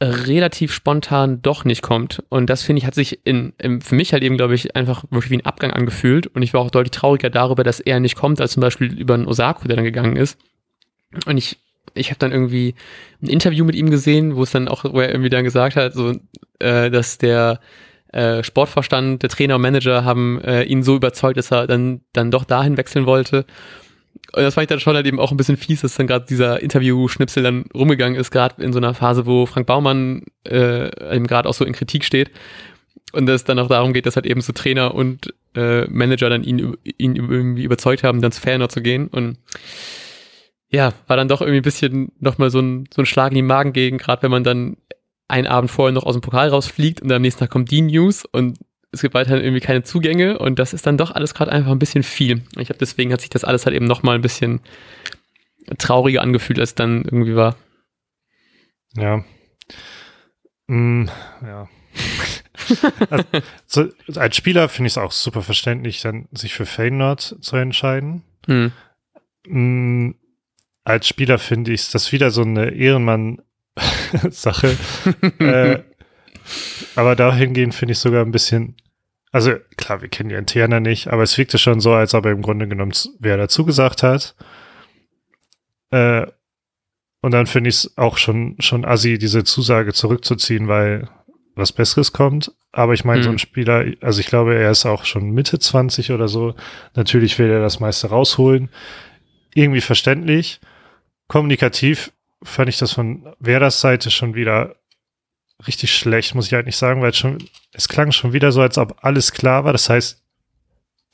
relativ 0.01 0.73
spontan 0.73 1.41
doch 1.41 1.65
nicht 1.65 1.83
kommt. 1.83 2.23
Und 2.29 2.51
das 2.51 2.63
finde 2.63 2.81
ich, 2.81 2.87
hat 2.87 2.95
sich 2.95 3.21
in, 3.25 3.55
in, 3.59 3.81
für 3.81 3.95
mich 3.95 4.13
halt 4.13 4.23
eben, 4.23 4.37
glaube 4.37 4.55
ich, 4.55 4.77
einfach 4.77 5.05
wirklich 5.11 5.31
wie 5.31 5.39
ein 5.39 5.47
Abgang 5.47 5.73
angefühlt. 5.73 6.27
Und 6.27 6.43
ich 6.43 6.53
war 6.53 6.61
auch 6.61 6.71
deutlich 6.71 6.91
trauriger 6.91 7.31
darüber, 7.31 7.65
dass 7.65 7.81
er 7.81 7.99
nicht 8.01 8.17
kommt, 8.17 8.41
als 8.41 8.53
zum 8.53 8.61
Beispiel 8.61 8.93
über 8.99 9.15
einen 9.15 9.27
Osako, 9.27 9.69
der 9.69 9.77
dann 9.77 9.85
gegangen 9.85 10.17
ist. 10.17 10.39
Und 11.25 11.39
ich, 11.39 11.59
ich 11.95 12.11
habe 12.11 12.19
dann 12.19 12.33
irgendwie 12.33 12.75
ein 13.23 13.29
Interview 13.29 13.65
mit 13.65 13.75
ihm 13.75 13.91
gesehen, 13.91 14.37
wo 14.37 14.43
es 14.43 14.51
dann 14.51 14.69
auch, 14.69 14.85
wo 14.85 15.01
er 15.01 15.11
irgendwie 15.11 15.31
dann 15.31 15.45
gesagt 15.45 15.77
hat, 15.77 15.95
so, 15.95 16.15
äh, 16.59 16.91
dass 16.91 17.17
der 17.17 17.61
äh, 18.13 18.43
Sportvorstand, 18.43 19.23
der 19.23 19.31
Trainer 19.31 19.57
und 19.57 19.63
Manager 19.63 20.05
haben 20.05 20.41
äh, 20.43 20.65
ihn 20.65 20.83
so 20.83 20.97
überzeugt, 20.97 21.39
dass 21.39 21.51
er 21.51 21.67
dann, 21.67 22.03
dann 22.13 22.31
doch 22.31 22.45
dahin 22.45 22.77
wechseln 22.77 23.07
wollte. 23.07 23.47
Und 24.33 24.43
das 24.43 24.55
fand 24.55 24.65
ich 24.65 24.69
dann 24.69 24.81
schon 24.81 24.97
halt 24.97 25.07
eben 25.07 25.21
auch 25.21 25.31
ein 25.31 25.37
bisschen 25.37 25.57
fies, 25.57 25.83
dass 25.83 25.95
dann 25.95 26.07
gerade 26.07 26.27
dieser 26.27 26.63
Interview-Schnipsel 26.63 27.43
dann 27.43 27.65
rumgegangen 27.75 28.19
ist, 28.19 28.31
gerade 28.31 28.63
in 28.63 28.73
so 28.73 28.79
einer 28.79 28.95
Phase, 28.95 29.27
wo 29.27 29.47
Frank 29.47 29.67
Baumann 29.67 30.25
äh, 30.47 31.15
eben 31.15 31.27
gerade 31.27 31.49
auch 31.49 31.55
so 31.55 31.65
in 31.65 31.73
Kritik 31.73 32.05
steht. 32.05 32.31
Und 33.13 33.29
es 33.29 33.45
dann 33.45 33.59
auch 33.59 33.69
darum 33.69 33.93
geht, 33.93 34.07
dass 34.07 34.17
halt 34.17 34.27
eben 34.27 34.41
so 34.41 34.53
Trainer 34.53 34.95
und 34.95 35.33
äh, 35.55 35.87
Manager 35.87 36.29
dann 36.29 36.45
ihn, 36.45 36.77
ihn 36.85 37.17
irgendwie 37.17 37.65
überzeugt 37.65 38.03
haben, 38.03 38.21
dann 38.21 38.33
zu 38.33 38.41
Ferner 38.41 38.69
zu 38.69 38.83
gehen. 38.83 39.09
Und 39.09 39.39
ja, 40.69 40.93
war 41.07 41.17
dann 41.17 41.29
doch 41.29 41.41
irgendwie 41.41 41.61
ein 41.61 41.63
bisschen 41.63 42.13
nochmal 42.19 42.51
so 42.51 42.61
ein, 42.61 42.89
so 42.95 43.03
ein 43.03 43.07
Schlag 43.07 43.31
in 43.31 43.37
die 43.37 43.43
Magen 43.43 43.73
gegen, 43.73 43.99
gerade 43.99 44.23
wenn 44.23 44.31
man 44.31 44.45
dann 44.45 44.77
einen 45.29 45.47
Abend 45.47 45.71
vorher 45.71 45.93
noch 45.93 46.05
aus 46.05 46.15
dem 46.15 46.21
Pokal 46.21 46.49
rausfliegt 46.49 47.01
und 47.01 47.11
am 47.11 47.23
nächsten 47.23 47.41
Tag 47.41 47.51
kommt 47.51 47.71
die 47.71 47.83
News 47.83 48.25
und 48.25 48.59
es 48.97 49.03
gibt 49.03 49.15
weiterhin 49.15 49.43
irgendwie 49.43 49.61
keine 49.61 49.83
Zugänge 49.83 50.39
und 50.39 50.59
das 50.59 50.73
ist 50.73 50.87
dann 50.87 50.99
doch 50.99 51.13
alles 51.13 51.35
gerade 51.35 51.53
einfach 51.53 51.71
ein 51.71 51.79
bisschen 51.79 52.03
viel. 52.03 52.43
Ich 52.59 52.69
habe 52.69 52.79
deswegen 52.79 53.13
hat 53.13 53.21
sich 53.21 53.31
das 53.31 53.45
alles 53.45 53.67
halt 53.67 53.77
eben 53.77 53.87
noch 53.87 54.03
mal 54.03 54.15
ein 54.15 54.23
bisschen 54.23 54.61
trauriger 55.79 56.23
angefühlt, 56.23 56.59
als 56.59 56.75
dann 56.75 57.05
irgendwie 57.05 57.37
war. 57.37 57.57
Ja. 58.97 59.25
Mm, 60.67 61.07
ja. 61.43 61.69
also, 63.11 63.91
als 64.17 64.37
Spieler 64.37 64.69
finde 64.69 64.89
ich 64.89 64.95
es 64.95 64.99
auch 64.99 65.13
super 65.13 65.43
verständlich, 65.43 66.03
dann 66.03 66.27
sich 66.33 66.55
für 66.55 66.67
Feyenoord 66.67 67.37
zu 67.41 67.57
entscheiden. 67.57 68.25
Hm. 68.47 68.73
Mm, 69.47 70.11
als 70.85 71.09
Spieler 71.09 71.39
finde 71.39 71.73
ich 71.73 71.91
das 71.91 72.13
wieder 72.13 72.31
so 72.31 72.43
eine 72.43 72.71
Ehrenmann-Sache. 72.71 74.77
äh, 75.39 75.83
aber 76.95 77.17
dahingehend 77.17 77.75
finde 77.75 77.93
ich 77.93 77.99
sogar 77.99 78.25
ein 78.25 78.31
bisschen 78.31 78.77
also 79.37 79.53
klar, 79.77 80.01
wir 80.01 80.09
kennen 80.09 80.31
die 80.31 80.35
Interna 80.35 80.81
nicht, 80.81 81.09
aber 81.09 81.22
es 81.22 81.37
wirkte 81.37 81.59
schon 81.59 81.79
so, 81.79 81.92
als 81.92 82.14
ob 82.14 82.25
er 82.25 82.33
im 82.33 82.40
Grunde 82.40 82.66
genommen 82.66 82.94
wer 83.18 83.37
dazu 83.37 83.66
gesagt 83.66 84.03
hat. 84.03 84.35
Äh, 85.90 86.27
und 87.20 87.33
dann 87.33 87.46
finde 87.46 87.68
ich 87.68 87.77
es 87.77 87.99
auch 87.99 88.16
schon, 88.16 88.57
schon 88.61 88.87
assi, 88.87 89.18
diese 89.18 89.44
Zusage 89.44 89.92
zurückzuziehen, 89.92 90.68
weil 90.68 91.11
was 91.55 91.72
Besseres 91.72 92.14
kommt. 92.14 92.51
Aber 92.72 92.94
ich 92.94 93.05
meine, 93.05 93.18
hm. 93.18 93.25
so 93.25 93.29
ein 93.29 93.33
hm. 93.33 93.38
Spieler, 93.38 93.85
also 94.01 94.20
ich 94.20 94.27
glaube, 94.27 94.55
er 94.55 94.70
ist 94.70 94.87
auch 94.87 95.05
schon 95.05 95.33
Mitte 95.33 95.59
20 95.59 96.12
oder 96.12 96.29
so. 96.29 96.55
Natürlich 96.94 97.38
will 97.38 97.51
er 97.51 97.61
das 97.61 97.79
meiste 97.79 98.07
rausholen. 98.07 98.70
Irgendwie 99.53 99.83
verständlich. 99.83 100.62
Kommunikativ 101.29 102.11
fand 102.42 102.70
ich 102.70 102.79
das 102.79 102.94
von 102.94 103.34
Werders 103.39 103.82
Seite 103.82 104.11
schon 104.11 104.34
wieder 104.34 104.76
richtig 105.67 105.95
schlecht, 105.95 106.35
muss 106.35 106.47
ich 106.47 106.53
halt 106.53 106.67
nicht 106.67 106.77
sagen, 106.77 107.03
weil 107.03 107.11
es 107.11 107.19
schon, 107.19 107.39
es 107.73 107.89
klang 107.89 108.13
schon 108.13 108.33
wieder 108.33 108.53
so, 108.53 108.61
als 108.61 108.79
ob 108.79 108.97
alles 109.03 109.33
klar 109.33 109.65
war. 109.65 109.73
Das 109.73 109.89
heißt, 109.89 110.23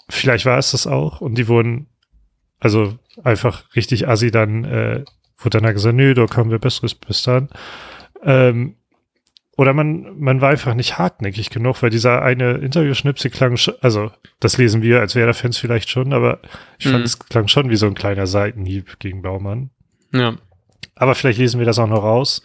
vielleicht 0.08 0.46
war 0.46 0.58
es 0.58 0.72
das 0.72 0.86
auch 0.86 1.20
und 1.20 1.36
die 1.36 1.48
wurden, 1.48 1.86
also 2.58 2.98
einfach 3.22 3.64
richtig 3.76 4.08
assi 4.08 4.30
dann, 4.30 4.64
äh, 4.64 5.04
wurde 5.38 5.58
dann 5.58 5.64
halt 5.64 5.76
gesagt, 5.76 5.96
nö, 5.96 6.14
da 6.14 6.26
kommen 6.26 6.50
wir 6.50 6.58
Besseres 6.58 6.94
bis 6.94 7.22
dann. 7.22 7.48
Ähm, 8.22 8.76
oder 9.56 9.74
man, 9.74 10.18
man 10.18 10.40
war 10.40 10.50
einfach 10.50 10.74
nicht 10.74 10.98
hartnäckig 10.98 11.50
genug, 11.50 11.82
weil 11.82 11.90
dieser 11.90 12.22
eine 12.22 12.54
Interview-Schnipsel 12.54 13.30
klang 13.30 13.56
schon, 13.56 13.74
also 13.80 14.10
das 14.40 14.56
lesen 14.56 14.82
wir 14.82 15.00
als 15.00 15.14
Werder-Fans 15.14 15.58
vielleicht 15.58 15.90
schon, 15.90 16.12
aber 16.12 16.40
ich 16.78 16.86
fand, 16.86 17.00
mhm. 17.00 17.04
es 17.04 17.18
klang 17.18 17.48
schon 17.48 17.68
wie 17.68 17.76
so 17.76 17.86
ein 17.86 17.94
kleiner 17.94 18.26
Seitenhieb 18.26 18.98
gegen 18.98 19.22
Baumann. 19.22 19.70
Ja. 20.12 20.36
Aber 20.94 21.14
vielleicht 21.14 21.38
lesen 21.38 21.58
wir 21.58 21.66
das 21.66 21.78
auch 21.78 21.86
noch 21.86 22.02
raus. 22.02 22.42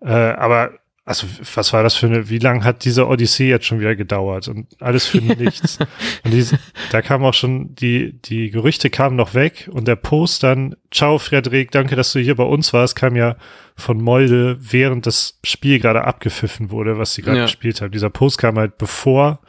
Äh, 0.00 0.12
aber 0.12 0.79
also 1.04 1.26
was 1.54 1.72
war 1.72 1.82
das 1.82 1.94
für 1.94 2.06
eine, 2.06 2.28
wie 2.28 2.38
lange 2.38 2.62
hat 2.62 2.84
diese 2.84 3.08
Odyssee 3.08 3.48
jetzt 3.48 3.66
schon 3.66 3.80
wieder 3.80 3.96
gedauert 3.96 4.48
und 4.48 4.68
alles 4.80 5.06
für 5.06 5.18
nichts. 5.20 5.78
und 6.24 6.32
diese, 6.32 6.58
da 6.92 7.02
kam 7.02 7.24
auch 7.24 7.34
schon, 7.34 7.74
die, 7.74 8.20
die 8.20 8.50
Gerüchte 8.50 8.90
kamen 8.90 9.16
noch 9.16 9.34
weg 9.34 9.68
und 9.72 9.88
der 9.88 9.96
Post 9.96 10.42
dann, 10.42 10.76
ciao 10.90 11.18
Frederik, 11.18 11.70
danke, 11.70 11.96
dass 11.96 12.12
du 12.12 12.20
hier 12.20 12.36
bei 12.36 12.44
uns 12.44 12.72
warst, 12.72 12.96
kam 12.96 13.16
ja 13.16 13.36
von 13.76 14.00
Molde, 14.00 14.58
während 14.60 15.06
das 15.06 15.38
Spiel 15.42 15.80
gerade 15.80 16.04
abgepfiffen 16.04 16.70
wurde, 16.70 16.98
was 16.98 17.14
sie 17.14 17.22
gerade 17.22 17.38
ja. 17.38 17.44
gespielt 17.44 17.80
haben. 17.80 17.92
Dieser 17.92 18.10
Post 18.10 18.38
kam 18.38 18.58
halt 18.58 18.76
bevor 18.78 19.40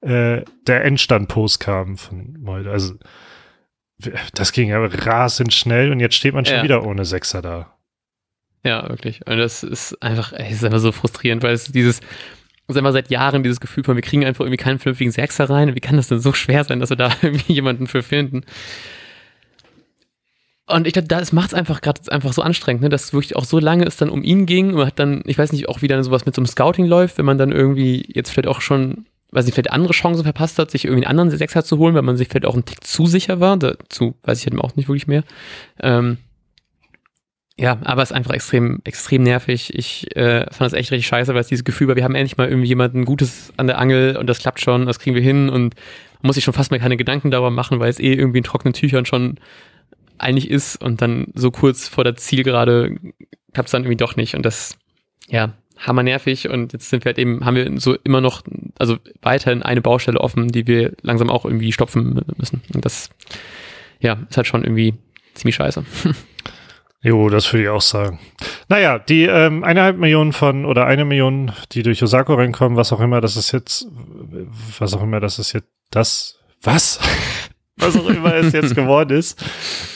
äh, 0.00 0.42
der 0.66 0.84
Endstand-Post 0.84 1.60
kam 1.60 1.96
von 1.96 2.36
Molde. 2.40 2.70
Also 2.70 2.94
das 4.34 4.52
ging 4.52 4.68
ja 4.68 4.84
rasend 4.84 5.52
schnell 5.52 5.90
und 5.90 6.00
jetzt 6.00 6.14
steht 6.14 6.34
man 6.34 6.44
schon 6.44 6.58
ja. 6.58 6.62
wieder 6.62 6.84
ohne 6.84 7.04
Sechser 7.04 7.42
da. 7.42 7.77
Ja, 8.68 8.86
wirklich. 8.86 9.26
Und 9.26 9.38
das 9.38 9.62
ist 9.62 10.02
einfach, 10.02 10.34
ey, 10.34 10.52
ist 10.52 10.62
einfach 10.62 10.78
so 10.78 10.92
frustrierend, 10.92 11.42
weil 11.42 11.54
es 11.54 11.72
dieses, 11.72 12.00
es 12.00 12.02
ist 12.74 12.76
einfach 12.76 12.92
seit 12.92 13.10
Jahren 13.10 13.42
dieses 13.42 13.60
Gefühl 13.60 13.82
von, 13.82 13.96
wir 13.96 14.02
kriegen 14.02 14.26
einfach 14.26 14.44
irgendwie 14.44 14.62
keinen 14.62 14.78
vernünftigen 14.78 15.10
Sechser 15.10 15.48
rein. 15.48 15.74
Wie 15.74 15.80
kann 15.80 15.96
das 15.96 16.08
denn 16.08 16.20
so 16.20 16.34
schwer 16.34 16.64
sein, 16.64 16.78
dass 16.78 16.90
wir 16.90 16.98
da 16.98 17.10
irgendwie 17.22 17.54
jemanden 17.54 17.86
für 17.86 18.02
finden? 18.02 18.42
Und 20.66 20.86
ich 20.86 20.92
glaube, 20.92 21.08
das 21.08 21.32
macht 21.32 21.46
es 21.48 21.54
einfach 21.54 21.80
gerade 21.80 22.12
einfach 22.12 22.34
so 22.34 22.42
anstrengend, 22.42 22.82
ne? 22.82 22.90
dass 22.90 23.14
wirklich 23.14 23.36
auch 23.36 23.46
so 23.46 23.58
lange 23.58 23.86
es 23.86 23.96
dann 23.96 24.10
um 24.10 24.22
ihn 24.22 24.44
ging. 24.44 24.72
Man 24.72 24.86
hat 24.86 24.98
dann, 24.98 25.22
ich 25.24 25.38
weiß 25.38 25.52
nicht, 25.52 25.66
auch 25.66 25.80
wie 25.80 25.88
dann 25.88 26.04
sowas 26.04 26.26
mit 26.26 26.34
so 26.34 26.42
einem 26.42 26.46
Scouting 26.46 26.84
läuft, 26.84 27.16
wenn 27.16 27.24
man 27.24 27.38
dann 27.38 27.52
irgendwie 27.52 28.04
jetzt 28.12 28.28
vielleicht 28.28 28.48
auch 28.48 28.60
schon, 28.60 29.06
weiß 29.30 29.46
nicht, 29.46 29.54
vielleicht 29.54 29.72
andere 29.72 29.94
Chancen 29.94 30.24
verpasst 30.24 30.58
hat, 30.58 30.70
sich 30.70 30.84
irgendwie 30.84 31.06
einen 31.06 31.18
anderen 31.18 31.38
Sechser 31.38 31.64
zu 31.64 31.78
holen, 31.78 31.94
weil 31.94 32.02
man 32.02 32.18
sich 32.18 32.28
vielleicht 32.28 32.44
auch 32.44 32.52
einen 32.52 32.66
Tick 32.66 32.84
zu 32.84 33.06
sicher 33.06 33.40
war. 33.40 33.56
Dazu 33.56 34.16
weiß 34.24 34.40
ich 34.40 34.46
halt 34.46 34.60
auch 34.60 34.76
nicht 34.76 34.90
wirklich 34.90 35.06
mehr. 35.06 35.24
Ähm, 35.80 36.18
ja, 37.60 37.76
aber 37.82 38.02
es 38.02 38.10
ist 38.10 38.16
einfach 38.16 38.34
extrem, 38.34 38.80
extrem 38.84 39.24
nervig. 39.24 39.76
Ich 39.76 40.14
äh, 40.16 40.42
fand 40.52 40.60
das 40.60 40.72
echt 40.74 40.92
richtig 40.92 41.08
scheiße, 41.08 41.34
weil 41.34 41.40
es 41.40 41.48
dieses 41.48 41.64
Gefühl 41.64 41.88
war, 41.88 41.96
wir 41.96 42.04
haben 42.04 42.14
endlich 42.14 42.36
mal 42.36 42.48
irgendwie 42.48 42.68
jemanden 42.68 43.04
Gutes 43.04 43.52
an 43.56 43.66
der 43.66 43.78
Angel 43.78 44.16
und 44.16 44.28
das 44.28 44.38
klappt 44.38 44.60
schon, 44.60 44.86
das 44.86 45.00
kriegen 45.00 45.16
wir 45.16 45.22
hin 45.22 45.48
und 45.48 45.74
muss 46.22 46.36
sich 46.36 46.44
schon 46.44 46.54
fast 46.54 46.70
mal 46.70 46.78
keine 46.78 46.96
Gedanken 46.96 47.32
darüber 47.32 47.50
machen, 47.50 47.80
weil 47.80 47.90
es 47.90 47.98
eh 47.98 48.12
irgendwie 48.12 48.38
in 48.38 48.44
trockenen 48.44 48.74
Tüchern 48.74 49.06
schon 49.06 49.38
einig 50.18 50.48
ist 50.50 50.76
und 50.76 51.02
dann 51.02 51.28
so 51.34 51.50
kurz 51.50 51.88
vor 51.88 52.04
der 52.04 52.14
Zielgerade 52.14 52.96
klappt 53.52 53.66
es 53.66 53.72
dann 53.72 53.82
irgendwie 53.82 53.96
doch 53.96 54.14
nicht 54.14 54.36
und 54.36 54.46
das, 54.46 54.78
ja, 55.28 55.52
hammer 55.78 56.04
nervig 56.04 56.48
und 56.48 56.72
jetzt 56.72 56.90
sind 56.90 57.04
wir 57.04 57.10
halt 57.10 57.18
eben, 57.18 57.44
haben 57.44 57.56
wir 57.56 57.80
so 57.80 57.96
immer 58.04 58.20
noch, 58.20 58.42
also 58.78 58.98
weiterhin 59.22 59.64
eine 59.64 59.80
Baustelle 59.80 60.20
offen, 60.20 60.48
die 60.48 60.68
wir 60.68 60.92
langsam 61.02 61.28
auch 61.28 61.44
irgendwie 61.44 61.72
stopfen 61.72 62.20
müssen 62.36 62.62
und 62.72 62.84
das, 62.84 63.10
ja, 63.98 64.18
ist 64.30 64.36
halt 64.36 64.46
schon 64.46 64.62
irgendwie 64.62 64.94
ziemlich 65.34 65.56
scheiße. 65.56 65.84
Jo, 67.00 67.28
das 67.28 67.52
würde 67.52 67.64
ich 67.64 67.68
auch 67.68 67.80
sagen. 67.80 68.18
Naja, 68.68 68.98
die 68.98 69.22
ähm, 69.22 69.62
eineinhalb 69.62 69.98
Millionen 69.98 70.32
von 70.32 70.64
oder 70.64 70.86
eine 70.86 71.04
Million, 71.04 71.52
die 71.72 71.82
durch 71.82 72.02
Osako 72.02 72.34
reinkommen, 72.34 72.76
was 72.76 72.92
auch 72.92 73.00
immer, 73.00 73.20
das 73.20 73.36
ist 73.36 73.52
jetzt, 73.52 73.86
was 74.78 74.94
auch 74.94 75.02
immer, 75.02 75.20
das 75.20 75.38
ist 75.38 75.52
jetzt 75.52 75.68
das, 75.90 76.40
was? 76.62 76.98
was 77.76 77.96
auch 77.96 78.08
immer 78.08 78.34
es 78.34 78.52
jetzt 78.52 78.74
geworden 78.74 79.16
ist. 79.16 79.42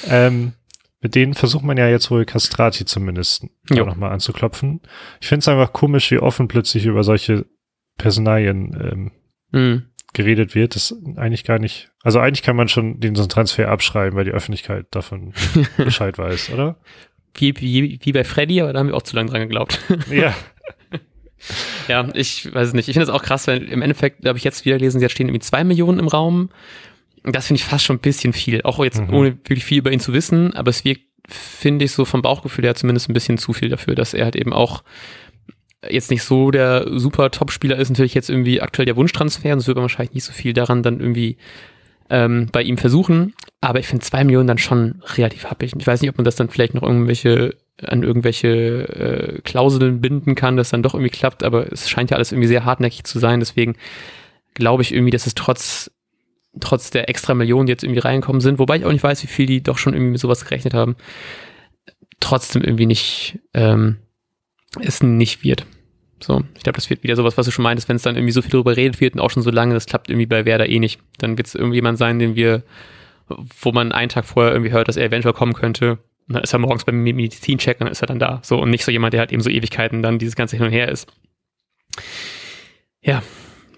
Ähm, 0.06 0.52
mit 1.00 1.16
denen 1.16 1.34
versucht 1.34 1.64
man 1.64 1.76
ja 1.76 1.88
jetzt 1.88 2.10
wohl 2.12 2.24
Castrati 2.24 2.84
zumindest 2.84 3.46
nochmal 3.68 4.12
anzuklopfen. 4.12 4.80
Ich 5.20 5.26
finde 5.26 5.40
es 5.40 5.48
einfach 5.48 5.72
komisch, 5.72 6.10
wie 6.12 6.18
offen 6.18 6.46
plötzlich 6.46 6.86
über 6.86 7.02
solche 7.02 7.46
Personalien 7.98 9.10
ähm, 9.52 9.60
mhm. 9.60 9.82
geredet 10.12 10.54
wird. 10.54 10.76
Das 10.76 10.94
eigentlich 11.16 11.42
gar 11.42 11.58
nicht. 11.58 11.90
Also 12.02 12.18
eigentlich 12.18 12.42
kann 12.42 12.56
man 12.56 12.68
schon 12.68 12.98
den 13.00 13.14
Transfer 13.14 13.68
abschreiben, 13.68 14.16
weil 14.16 14.24
die 14.24 14.32
Öffentlichkeit 14.32 14.86
davon 14.90 15.32
Bescheid 15.76 16.18
weiß, 16.18 16.50
oder? 16.50 16.76
Wie, 17.34 17.54
wie, 17.58 17.98
wie 18.02 18.12
bei 18.12 18.24
Freddy, 18.24 18.60
aber 18.60 18.72
da 18.72 18.80
haben 18.80 18.88
wir 18.88 18.96
auch 18.96 19.02
zu 19.02 19.16
lange 19.16 19.30
dran 19.30 19.40
geglaubt. 19.42 19.78
Ja. 20.10 20.34
ja, 21.88 22.08
ich 22.14 22.52
weiß 22.52 22.68
es 22.68 22.74
nicht. 22.74 22.88
Ich 22.88 22.94
finde 22.94 23.04
es 23.04 23.14
auch 23.14 23.22
krass, 23.22 23.46
weil 23.46 23.62
im 23.64 23.82
Endeffekt, 23.82 24.26
habe 24.26 24.38
ich 24.38 24.44
jetzt 24.44 24.64
wieder 24.64 24.76
gelesen, 24.76 25.00
jetzt 25.00 25.12
stehen 25.12 25.28
irgendwie 25.28 25.44
zwei 25.44 25.64
Millionen 25.64 25.98
im 25.98 26.08
Raum. 26.08 26.50
Das 27.24 27.46
finde 27.46 27.60
ich 27.60 27.64
fast 27.64 27.84
schon 27.84 27.96
ein 27.96 28.00
bisschen 28.00 28.32
viel. 28.32 28.62
Auch 28.62 28.82
jetzt 28.82 29.00
mhm. 29.00 29.14
ohne 29.14 29.30
wirklich 29.30 29.64
viel 29.64 29.78
über 29.78 29.92
ihn 29.92 30.00
zu 30.00 30.12
wissen, 30.12 30.54
aber 30.54 30.70
es 30.70 30.84
wirkt, 30.84 31.02
finde 31.28 31.84
ich, 31.84 31.92
so 31.92 32.04
vom 32.04 32.20
Bauchgefühl 32.20 32.64
her 32.64 32.74
zumindest 32.74 33.08
ein 33.08 33.14
bisschen 33.14 33.38
zu 33.38 33.52
viel 33.52 33.68
dafür, 33.68 33.94
dass 33.94 34.12
er 34.12 34.24
halt 34.24 34.36
eben 34.36 34.52
auch 34.52 34.82
jetzt 35.88 36.10
nicht 36.10 36.22
so 36.22 36.50
der 36.50 36.86
super 36.98 37.30
Top-Spieler 37.30 37.76
ist, 37.76 37.90
natürlich 37.90 38.14
jetzt 38.14 38.30
irgendwie 38.30 38.60
aktuell 38.60 38.86
der 38.86 38.96
Wunschtransfer, 38.96 39.50
sonst 39.50 39.66
würde 39.66 39.80
man 39.80 39.84
wahrscheinlich 39.84 40.14
nicht 40.14 40.24
so 40.24 40.32
viel 40.32 40.52
daran 40.52 40.82
dann 40.82 41.00
irgendwie 41.00 41.36
ähm, 42.12 42.48
bei 42.52 42.62
ihm 42.62 42.76
versuchen. 42.76 43.34
Aber 43.60 43.80
ich 43.80 43.86
finde 43.86 44.04
zwei 44.04 44.22
Millionen 44.22 44.46
dann 44.46 44.58
schon 44.58 45.02
relativ 45.16 45.46
happig. 45.46 45.72
Ich 45.76 45.86
weiß 45.86 46.02
nicht, 46.02 46.10
ob 46.10 46.18
man 46.18 46.24
das 46.24 46.36
dann 46.36 46.50
vielleicht 46.50 46.74
noch 46.74 46.82
irgendwelche 46.82 47.56
an 47.82 48.02
irgendwelche 48.02 48.48
äh, 48.48 49.40
Klauseln 49.40 50.00
binden 50.00 50.34
kann, 50.34 50.56
dass 50.56 50.70
dann 50.70 50.82
doch 50.82 50.94
irgendwie 50.94 51.10
klappt, 51.10 51.42
aber 51.42 51.72
es 51.72 51.88
scheint 51.88 52.10
ja 52.10 52.16
alles 52.16 52.30
irgendwie 52.30 52.46
sehr 52.46 52.64
hartnäckig 52.64 53.04
zu 53.04 53.18
sein. 53.18 53.40
Deswegen 53.40 53.76
glaube 54.54 54.82
ich 54.82 54.92
irgendwie, 54.92 55.10
dass 55.10 55.26
es 55.26 55.34
trotz 55.34 55.90
trotz 56.60 56.90
der 56.90 57.08
extra 57.08 57.32
Millionen, 57.32 57.66
die 57.66 57.72
jetzt 57.72 57.82
irgendwie 57.82 58.00
reinkommen 58.00 58.42
sind, 58.42 58.58
wobei 58.58 58.76
ich 58.76 58.84
auch 58.84 58.92
nicht 58.92 59.02
weiß, 59.02 59.22
wie 59.22 59.28
viel 59.28 59.46
die 59.46 59.62
doch 59.62 59.78
schon 59.78 59.94
irgendwie 59.94 60.12
mit 60.12 60.20
sowas 60.20 60.44
gerechnet 60.44 60.74
haben, 60.74 60.96
trotzdem 62.20 62.62
irgendwie 62.62 62.86
nicht 62.86 63.38
ähm, 63.54 63.96
es 64.80 65.02
nicht 65.02 65.42
wird. 65.42 65.64
So, 66.22 66.42
ich 66.54 66.62
glaube, 66.62 66.76
das 66.76 66.88
wird 66.88 67.02
wieder 67.02 67.16
sowas, 67.16 67.36
was 67.36 67.46
du 67.46 67.52
schon 67.52 67.64
meintest, 67.64 67.88
wenn 67.88 67.96
es 67.96 68.02
dann 68.02 68.16
irgendwie 68.16 68.32
so 68.32 68.42
viel 68.42 68.50
darüber 68.50 68.76
redet 68.76 69.00
wird 69.00 69.14
und 69.14 69.20
auch 69.20 69.30
schon 69.30 69.42
so 69.42 69.50
lange, 69.50 69.74
das 69.74 69.86
klappt 69.86 70.08
irgendwie 70.08 70.26
bei 70.26 70.44
Werder 70.44 70.68
eh 70.68 70.78
nicht. 70.78 71.00
Dann 71.18 71.36
wird 71.36 71.48
es 71.48 71.54
irgendjemand 71.54 71.98
sein, 71.98 72.18
den 72.18 72.36
wir, 72.36 72.62
wo 73.60 73.72
man 73.72 73.92
einen 73.92 74.08
Tag 74.08 74.24
vorher 74.24 74.52
irgendwie 74.52 74.72
hört, 74.72 74.88
dass 74.88 74.96
er 74.96 75.06
eventuell 75.06 75.34
kommen 75.34 75.52
könnte. 75.52 75.98
Und 76.28 76.34
dann 76.34 76.42
ist 76.44 76.52
er 76.52 76.60
morgens 76.60 76.84
beim 76.84 77.02
Medizincheck 77.02 77.80
und 77.80 77.86
dann 77.86 77.92
ist 77.92 78.02
er 78.02 78.06
dann 78.06 78.18
da. 78.18 78.40
So, 78.42 78.60
und 78.60 78.70
nicht 78.70 78.84
so 78.84 78.92
jemand, 78.92 79.12
der 79.12 79.20
halt 79.20 79.32
eben 79.32 79.42
so 79.42 79.50
Ewigkeiten 79.50 80.02
dann 80.02 80.18
dieses 80.18 80.36
ganze 80.36 80.56
Hin 80.56 80.66
und 80.66 80.72
Her 80.72 80.88
ist. 80.88 81.12
Ja, 83.02 83.22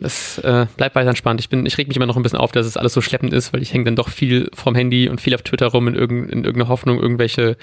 das 0.01 0.38
äh, 0.38 0.66
bleibt 0.76 0.95
weiter 0.95 1.16
spannend. 1.16 1.40
Ich 1.40 1.49
bin, 1.49 1.64
ich 1.64 1.78
reg 1.78 1.88
mich 1.88 1.97
immer 1.97 2.07
noch 2.07 2.16
ein 2.16 2.22
bisschen 2.22 2.38
auf, 2.38 2.53
dass 2.53 2.66
es 2.66 2.76
alles 2.76 2.92
so 2.92 3.01
schleppend 3.01 3.32
ist, 3.32 3.53
weil 3.53 3.62
ich 3.62 3.72
hänge 3.72 3.84
dann 3.84 3.97
doch 3.97 4.11
viel 4.11 4.51
vom 4.53 4.74
Handy 4.74 5.09
und 5.09 5.20
viel 5.20 5.34
auf 5.34 5.42
Twitter 5.42 5.68
rum 5.68 5.88
in, 5.88 5.95
irgend, 5.95 6.30
in 6.30 6.45
irgendeiner 6.45 6.68
Hoffnung, 6.68 7.01
irgendwelche 7.01 7.57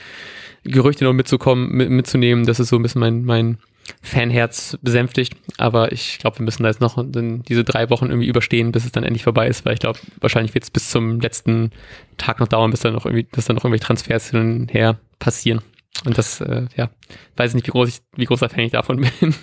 Gerüchte 0.63 1.03
noch 1.03 1.13
mitzukommen, 1.13 1.71
mit, 1.71 1.89
mitzunehmen. 1.89 2.45
Das 2.45 2.59
ist 2.59 2.69
so 2.69 2.77
ein 2.77 2.81
bisschen 2.81 2.99
mein, 2.99 3.23
mein 3.23 3.57
Fanherz 4.01 4.77
besänftigt. 4.81 5.35
Aber 5.57 5.91
ich 5.91 6.19
glaube, 6.19 6.39
wir 6.39 6.45
müssen 6.45 6.63
da 6.63 6.69
jetzt 6.69 6.81
noch 6.81 7.03
diese 7.03 7.63
drei 7.63 7.89
Wochen 7.89 8.05
irgendwie 8.05 8.27
überstehen, 8.27 8.71
bis 8.71 8.85
es 8.85 8.91
dann 8.91 9.03
endlich 9.03 9.23
vorbei 9.23 9.47
ist, 9.47 9.65
weil 9.65 9.73
ich 9.73 9.79
glaube, 9.79 9.99
wahrscheinlich 10.19 10.53
wird 10.53 10.63
es 10.63 10.71
bis 10.71 10.89
zum 10.89 11.19
letzten 11.19 11.71
Tag 12.17 12.39
noch 12.39 12.47
dauern, 12.47 12.71
bis 12.71 12.81
dann 12.81 12.93
noch 12.93 13.05
irgendwie, 13.05 13.23
bis 13.23 13.45
dann 13.45 13.55
noch 13.55 13.63
irgendwelche 13.63 13.85
Transfers 13.85 14.31
hin 14.31 14.39
und 14.39 14.73
her 14.73 14.99
passieren. 15.19 15.61
Und 16.05 16.17
das, 16.17 16.41
äh, 16.41 16.65
ja, 16.75 16.89
weiß 17.35 17.53
nicht, 17.53 17.67
wie 17.67 17.71
groß 17.71 17.89
ich, 17.89 18.01
wie 18.15 18.25
großer 18.25 18.49
Fan 18.49 18.61
ich 18.61 18.71
davon 18.71 19.01
bin. 19.19 19.35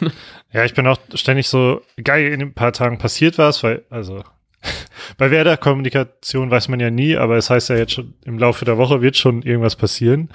Ja, 0.52 0.64
ich 0.64 0.74
bin 0.74 0.86
auch 0.86 0.98
ständig 1.14 1.48
so 1.48 1.82
geil 2.02 2.32
in 2.32 2.40
ein 2.40 2.54
paar 2.54 2.72
Tagen 2.72 2.98
passiert 2.98 3.38
was, 3.38 3.62
weil, 3.62 3.84
also 3.90 4.24
bei 5.18 5.30
Werder 5.30 5.56
Kommunikation 5.56 6.50
weiß 6.50 6.68
man 6.68 6.80
ja 6.80 6.90
nie, 6.90 7.16
aber 7.16 7.36
es 7.36 7.50
heißt 7.50 7.68
ja 7.68 7.76
jetzt 7.76 7.92
schon, 7.92 8.14
im 8.24 8.38
Laufe 8.38 8.64
der 8.64 8.78
Woche 8.78 9.02
wird 9.02 9.16
schon 9.16 9.42
irgendwas 9.42 9.76
passieren. 9.76 10.30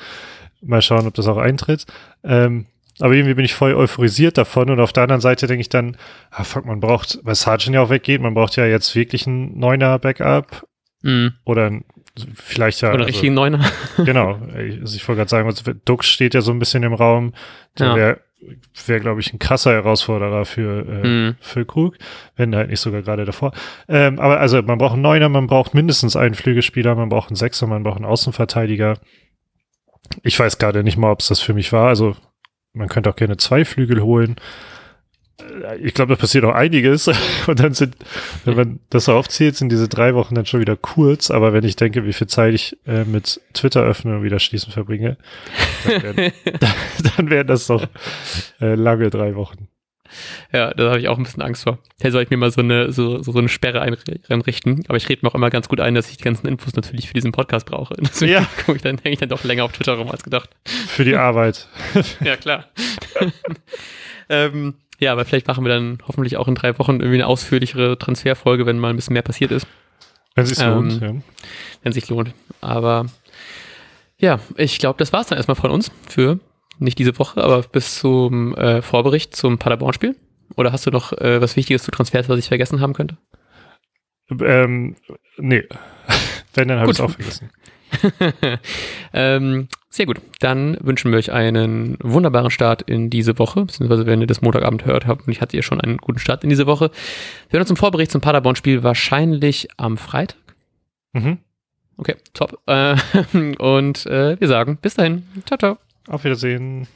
Mal 0.61 0.81
schauen, 0.81 1.07
ob 1.07 1.13
das 1.13 1.27
auch 1.27 1.37
eintritt. 1.37 1.85
Ähm, 2.23 2.67
aber 2.99 3.13
irgendwie 3.13 3.33
bin 3.33 3.45
ich 3.45 3.53
voll 3.53 3.73
euphorisiert 3.73 4.37
davon 4.37 4.69
und 4.69 4.79
auf 4.79 4.93
der 4.93 5.03
anderen 5.03 5.21
Seite 5.21 5.47
denke 5.47 5.61
ich 5.61 5.69
dann, 5.69 5.97
ah 6.31 6.43
fuck, 6.43 6.65
man 6.65 6.79
braucht, 6.79 7.19
weil 7.23 7.35
Sargent 7.35 7.75
ja 7.75 7.81
auch 7.81 7.89
weggeht, 7.89 8.21
man 8.21 8.33
braucht 8.33 8.55
ja 8.55 8.65
jetzt 8.65 8.95
wirklich 8.95 9.25
einen 9.27 9.57
neuner 9.57 9.97
Backup 9.99 10.67
mm. 11.01 11.27
oder 11.45 11.67
ein 11.67 11.85
vielleicht 12.35 12.81
ja. 12.81 12.89
Oder 12.89 12.99
also, 12.99 13.07
richtigen 13.07 13.33
Neuner. 13.33 13.59
genau. 13.97 14.39
Also 14.53 14.95
ich 14.95 15.07
wollte 15.07 15.19
gerade 15.19 15.29
sagen, 15.29 15.47
also 15.47 15.73
Dux 15.85 16.07
steht 16.07 16.33
ja 16.33 16.41
so 16.41 16.51
ein 16.51 16.59
bisschen 16.59 16.83
im 16.83 16.93
Raum. 16.93 17.33
Der 17.79 17.87
ja. 17.87 17.95
wäre, 17.95 18.21
wär, 18.85 18.99
glaube 18.99 19.21
ich, 19.21 19.33
ein 19.33 19.39
krasser 19.39 19.71
Herausforderer 19.71 20.45
für, 20.45 20.85
äh, 20.87 21.07
mhm. 21.07 21.35
für 21.39 21.65
Krug, 21.65 21.97
wenn 22.35 22.55
halt 22.55 22.69
nicht 22.69 22.81
sogar 22.81 23.01
gerade 23.01 23.25
davor. 23.25 23.51
Ähm, 23.87 24.19
aber 24.19 24.39
also 24.39 24.61
man 24.61 24.77
braucht 24.77 24.93
einen 24.93 25.01
Neuner, 25.01 25.29
man 25.29 25.47
braucht 25.47 25.73
mindestens 25.73 26.15
einen 26.15 26.35
Flügelspieler, 26.35 26.95
man 26.95 27.09
braucht 27.09 27.29
einen 27.29 27.35
Sechser, 27.35 27.67
man 27.67 27.83
braucht 27.83 27.97
einen 27.97 28.05
Außenverteidiger. 28.05 28.99
Ich 30.21 30.39
weiß 30.39 30.59
gerade 30.59 30.83
nicht 30.83 30.97
mal, 30.97 31.11
ob 31.11 31.21
es 31.21 31.27
das 31.27 31.39
für 31.39 31.53
mich 31.53 31.73
war. 31.73 31.87
Also 31.87 32.15
man 32.73 32.89
könnte 32.89 33.09
auch 33.09 33.15
gerne 33.15 33.37
zwei 33.37 33.65
Flügel 33.65 34.01
holen 34.01 34.35
ich 35.81 35.93
glaube, 35.93 36.13
da 36.13 36.19
passiert 36.19 36.45
auch 36.45 36.53
einiges. 36.53 37.07
Und 37.47 37.59
dann 37.59 37.73
sind, 37.73 37.95
wenn 38.45 38.55
man 38.55 38.79
das 38.89 39.09
aufzählt, 39.09 39.55
sind 39.55 39.69
diese 39.69 39.87
drei 39.87 40.15
Wochen 40.15 40.35
dann 40.35 40.45
schon 40.45 40.59
wieder 40.59 40.75
kurz. 40.75 41.31
Aber 41.31 41.53
wenn 41.53 41.63
ich 41.63 41.75
denke, 41.75 42.05
wie 42.05 42.13
viel 42.13 42.27
Zeit 42.27 42.53
ich 42.53 42.77
äh, 42.85 43.03
mit 43.03 43.41
Twitter 43.53 43.81
öffnen 43.81 44.17
und 44.17 44.23
wieder 44.23 44.39
schließen 44.39 44.71
verbringe, 44.71 45.17
dann 45.85 46.17
wären, 46.17 46.33
dann 47.17 47.29
wären 47.29 47.47
das 47.47 47.67
doch 47.67 47.87
äh, 48.61 48.75
lange 48.75 49.09
drei 49.09 49.35
Wochen. 49.35 49.67
Ja, 50.51 50.73
da 50.73 50.89
habe 50.89 50.99
ich 50.99 51.07
auch 51.07 51.17
ein 51.17 51.23
bisschen 51.23 51.41
Angst 51.41 51.63
vor. 51.63 51.79
Da 51.99 52.11
soll 52.11 52.23
ich 52.23 52.29
mir 52.29 52.37
mal 52.37 52.51
so 52.51 52.61
eine, 52.61 52.91
so, 52.91 53.21
so 53.23 53.37
eine 53.37 53.49
Sperre 53.49 53.81
einrichten. 53.81 54.83
Aber 54.87 54.97
ich 54.97 55.09
rede 55.09 55.21
mir 55.23 55.29
auch 55.29 55.35
immer 55.35 55.49
ganz 55.49 55.69
gut 55.69 55.79
ein, 55.79 55.95
dass 55.95 56.09
ich 56.09 56.17
die 56.17 56.23
ganzen 56.23 56.47
Infos 56.47 56.75
natürlich 56.75 57.07
für 57.07 57.13
diesen 57.13 57.31
Podcast 57.31 57.65
brauche. 57.65 57.95
Deswegen 57.99 58.33
ja. 58.33 58.47
ich, 58.73 58.81
dann 58.81 58.97
hänge 58.97 59.13
ich 59.13 59.19
dann 59.19 59.29
doch 59.29 59.43
länger 59.43 59.63
auf 59.65 59.71
Twitter 59.71 59.93
rum 59.93 60.09
als 60.09 60.23
gedacht. 60.23 60.49
Für 60.65 61.05
die 61.05 61.15
Arbeit. 61.15 61.67
ja, 62.23 62.35
klar. 62.37 62.65
ähm, 64.29 64.75
ja, 64.99 65.11
aber 65.11 65.25
vielleicht 65.25 65.47
machen 65.47 65.65
wir 65.65 65.73
dann 65.73 65.97
hoffentlich 66.07 66.37
auch 66.37 66.47
in 66.47 66.55
drei 66.55 66.77
Wochen 66.79 66.93
irgendwie 66.93 67.15
eine 67.15 67.27
ausführlichere 67.27 67.97
Transferfolge, 67.97 68.65
wenn 68.65 68.79
mal 68.79 68.89
ein 68.89 68.95
bisschen 68.95 69.13
mehr 69.13 69.21
passiert 69.21 69.51
ist. 69.51 69.67
Wenn 70.35 70.43
es 70.43 70.49
sich 70.51 70.59
ähm, 70.59 70.73
lohnt, 70.73 71.01
ja. 71.01 71.09
Wenn 71.81 71.89
es 71.89 71.95
sich 71.95 72.09
lohnt. 72.09 72.33
Aber 72.61 73.07
ja, 74.17 74.39
ich 74.55 74.79
glaube, 74.79 74.97
das 74.99 75.11
war 75.11 75.21
es 75.21 75.27
dann 75.27 75.37
erstmal 75.37 75.55
von 75.55 75.71
uns 75.71 75.91
für 76.07 76.39
nicht 76.79 76.99
diese 76.99 77.17
Woche, 77.19 77.43
aber 77.43 77.61
bis 77.61 77.99
zum 77.99 78.55
äh, 78.55 78.81
Vorbericht 78.81 79.35
zum 79.35 79.57
Paderborn-Spiel? 79.57 80.15
Oder 80.55 80.71
hast 80.71 80.85
du 80.85 80.91
noch 80.91 81.13
äh, 81.13 81.41
was 81.41 81.55
Wichtiges 81.55 81.83
zu 81.83 81.91
Transfers, 81.91 82.29
was 82.29 82.39
ich 82.39 82.47
vergessen 82.47 82.81
haben 82.81 82.93
könnte? 82.93 83.17
Ähm, 84.29 84.95
nee. 85.37 85.63
Wenn, 86.53 86.67
dann 86.67 86.79
habe 86.79 86.91
ich 86.91 86.97
es 86.97 87.01
auch 87.01 87.09
vergessen. 87.09 87.49
ähm, 89.13 89.67
sehr 89.89 90.05
gut. 90.05 90.21
Dann 90.39 90.77
wünschen 90.81 91.11
wir 91.11 91.17
euch 91.17 91.31
einen 91.31 91.97
wunderbaren 92.01 92.51
Start 92.51 92.81
in 92.83 93.09
diese 93.09 93.37
Woche, 93.39 93.65
beziehungsweise 93.65 94.05
wenn 94.05 94.21
ihr 94.21 94.27
das 94.27 94.41
Montagabend 94.41 94.85
hört 94.85 95.05
habt, 95.05 95.27
und 95.27 95.31
ich 95.31 95.41
hatte 95.41 95.55
ihr 95.55 95.63
schon 95.63 95.81
einen 95.81 95.97
guten 95.97 96.19
Start 96.19 96.43
in 96.43 96.49
diese 96.49 96.65
Woche. 96.65 96.89
Wir 97.49 97.57
hören 97.57 97.61
uns 97.61 97.67
zum 97.67 97.77
Vorbericht 97.77 98.11
zum 98.11 98.21
Paderborn-Spiel 98.21 98.83
wahrscheinlich 98.83 99.67
am 99.77 99.97
Freitag. 99.97 100.37
Mhm. 101.13 101.37
Okay, 101.97 102.15
top. 102.33 102.59
Äh, 102.65 102.95
und 103.59 104.05
äh, 104.07 104.39
wir 104.39 104.47
sagen 104.47 104.77
bis 104.81 104.95
dahin. 104.95 105.27
Ciao, 105.45 105.57
ciao. 105.57 105.82
Auf 106.07 106.23
Wiedersehen. 106.23 106.87